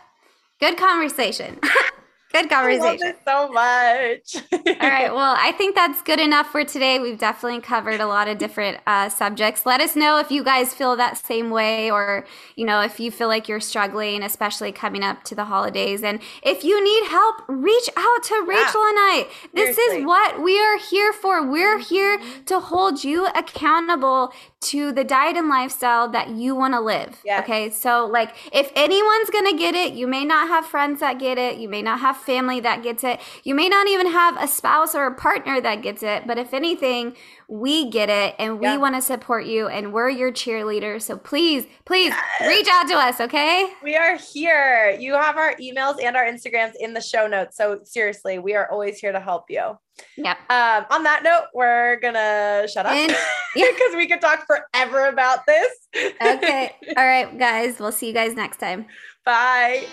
Good 0.61 0.77
conversation. 0.77 1.61
Good 2.35 2.51
conversation. 2.51 3.15
so 3.25 3.49
much. 3.49 4.37
All 4.53 4.91
right. 4.91 5.15
Well, 5.15 5.37
I 5.39 5.53
think 5.57 5.77
that's 5.77 6.03
good 6.03 6.19
enough 6.19 6.49
for 6.49 6.65
today. 6.65 6.99
We've 6.99 7.17
definitely 7.17 7.61
covered 7.61 8.01
a 8.01 8.09
lot 8.09 8.27
of 8.27 8.39
different 8.39 8.79
uh, 8.89 9.09
subjects. 9.09 9.65
Let 9.65 9.81
us 9.81 9.95
know 9.95 10.19
if 10.19 10.33
you 10.33 10.43
guys 10.43 10.75
feel 10.75 10.97
that 10.97 11.17
same 11.17 11.51
way, 11.51 11.93
or 11.93 12.27
you 12.57 12.67
know, 12.67 12.81
if 12.81 12.99
you 12.99 13.13
feel 13.13 13.29
like 13.29 13.49
you're 13.49 13.61
struggling, 13.61 14.25
especially 14.25 14.73
coming 14.73 15.05
up 15.05 15.23
to 15.25 15.37
the 15.37 15.45
holidays. 15.45 16.03
And 16.03 16.21
if 16.43 16.65
you 16.65 16.83
need 16.83 17.09
help, 17.09 17.37
reach 17.47 17.89
out 17.97 18.23
to 18.25 18.45
Rachel 18.45 18.83
yeah. 18.83 18.89
and 18.89 18.99
I. 18.99 19.27
This 19.53 19.77
Seriously. 19.77 20.01
is 20.01 20.05
what 20.05 20.43
we 20.43 20.61
are 20.61 20.79
here 20.79 21.13
for. 21.13 21.49
We're 21.49 21.79
here 21.79 22.19
mm-hmm. 22.19 22.45
to 22.47 22.59
hold 22.59 23.05
you 23.05 23.29
accountable 23.29 24.33
to 24.65 24.93
the 24.93 25.05
diet 25.05 25.37
and 25.37 25.49
lifestyle 25.49 26.09
that 26.11 26.31
you 26.31 26.55
want 26.55 26.75
to 26.75 26.81
live. 26.81 27.21
Yes. 27.25 27.43
Okay. 27.45 27.71
So, 27.71 28.07
like, 28.07 28.35
if 28.53 28.71
anyone's 28.75 29.31
going 29.31 29.51
to 29.51 29.57
get 29.57 29.75
it, 29.75 29.95
you 29.95 30.07
may 30.07 30.25
not 30.25 30.49
have 30.49 30.67
friends 30.67 31.01
that 31.01 31.19
get 31.19 31.39
it. 31.39 31.59
You 31.59 31.69
may 31.69 31.83
not 31.83 32.01
have 32.01 32.17
family 32.17 32.61
that 32.61 32.83
gets 32.83 33.05
it. 33.05 33.21
You 33.43 33.55
may 33.55 33.69
not 33.69 33.87
even 33.89 34.11
have 34.11 34.37
a 34.43 34.49
spouse 34.49 34.95
or 34.95 35.07
a 35.07 35.15
partner 35.15 35.61
that 35.61 35.83
gets 35.83 36.03
it. 36.03 36.27
But 36.27 36.39
if 36.39 36.55
anything, 36.55 37.17
we 37.49 37.91
get 37.91 38.09
it 38.11 38.35
and 38.39 38.59
we 38.59 38.67
yeah. 38.67 38.77
want 38.77 38.95
to 38.95 39.03
support 39.03 39.47
you 39.47 39.69
and 39.69 39.93
we're 39.93 40.09
your 40.09 40.33
cheerleaders. 40.33 41.03
So 41.03 41.17
please, 41.17 41.67
please 41.85 42.09
yes. 42.09 42.49
reach 42.49 42.69
out 42.71 42.89
to 42.89 42.95
us, 42.95 43.21
okay? 43.21 43.73
We 43.83 43.97
are 43.97 44.17
here. 44.17 44.97
You 44.99 45.15
have 45.15 45.37
our 45.37 45.55
emails 45.57 46.03
and 46.03 46.17
our 46.17 46.25
Instagrams 46.25 46.73
in 46.79 46.95
the 46.95 47.01
show 47.01 47.27
notes. 47.27 47.57
So 47.57 47.81
seriously, 47.85 48.39
we 48.39 48.55
are 48.55 48.71
always 48.71 48.99
here 48.99 49.13
to 49.13 49.21
help 49.21 49.45
you. 49.49 49.79
Yep. 50.17 50.39
Um, 50.51 50.87
on 50.91 51.03
that 51.05 51.23
note, 51.23 51.47
we're 51.55 52.01
gonna 52.01 52.67
shut 52.69 52.87
up 52.87 52.95
because 52.95 53.17
yeah. 53.57 53.97
we 53.97 54.09
could 54.09 54.21
talk 54.21 54.47
forever 54.47 55.07
about 55.07 55.47
this. 55.47 55.71
okay. 55.97 56.75
All 56.97 57.07
right, 57.07 57.39
guys. 57.39 57.79
We'll 57.79 57.93
see 57.93 58.09
you 58.09 58.15
guys 58.15 58.35
next 58.35 58.59
time. 58.59 58.87
Bye. 59.25 59.87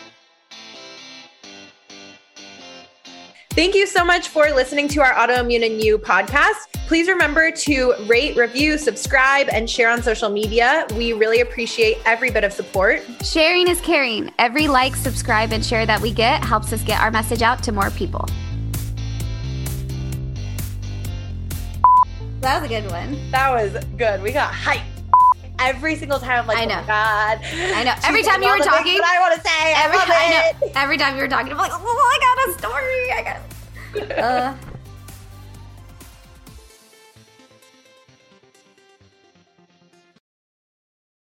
Thank 3.54 3.76
you 3.76 3.86
so 3.86 4.06
much 4.06 4.30
for 4.30 4.50
listening 4.52 4.88
to 4.88 5.02
our 5.02 5.12
Autoimmune 5.12 5.66
and 5.66 5.84
You 5.84 5.98
podcast. 5.98 6.72
Please 6.88 7.10
remember 7.10 7.52
to 7.52 7.94
rate, 8.08 8.38
review, 8.38 8.78
subscribe, 8.78 9.50
and 9.50 9.70
share 9.70 9.90
on 9.90 10.02
social 10.02 10.30
media. 10.30 10.88
We 10.96 11.12
really 11.12 11.42
appreciate 11.42 11.98
every 12.06 12.32
bit 12.32 12.46
of 12.46 12.54
support. 12.54 13.04
Sharing 13.22 13.68
is 13.68 13.82
caring. 13.82 14.32
Every 14.40 14.70
like, 14.70 14.96
subscribe, 14.96 15.52
and 15.52 15.66
share 15.66 15.86
that 15.86 16.00
we 16.00 16.14
get 16.14 16.42
helps 16.46 16.72
us 16.72 16.82
get 16.82 17.02
our 17.02 17.12
message 17.12 17.42
out 17.42 17.62
to 17.64 17.74
more 17.74 17.90
people. 17.92 18.26
That 22.40 22.62
was 22.62 22.72
a 22.72 22.74
good 22.74 22.90
one. 22.90 23.32
That 23.32 23.52
was 23.52 23.84
good. 23.98 24.22
We 24.24 24.32
got 24.32 24.54
hype 24.54 24.82
every 25.70 25.96
single 25.96 26.20
time. 26.20 26.42
I'm 26.42 26.48
like, 26.48 26.58
I 26.58 26.66
know. 26.66 26.80
Oh 26.82 26.88
God. 26.88 27.40
I 27.44 27.84
know. 27.84 27.94
Every 28.04 28.24
time 28.24 28.42
you 28.42 28.50
were 28.50 28.58
talking, 28.58 29.00
I 29.04 29.20
want 29.20 29.36
to 29.36 29.42
say, 29.42 29.74
every, 29.78 29.98
I, 29.98 30.06
I 30.08 30.52
know. 30.62 30.72
Every 30.76 30.98
time 30.98 31.16
you 31.16 31.22
were 31.22 31.28
talking, 31.28 31.52
I'm 31.52 31.58
like, 31.58 31.72
oh, 31.74 31.80
I 32.14 32.18
got 32.28 32.50
a 32.50 32.60
story. 32.60 33.12
I 33.12 33.24
got. 33.24 33.42
Uh, 34.18 34.56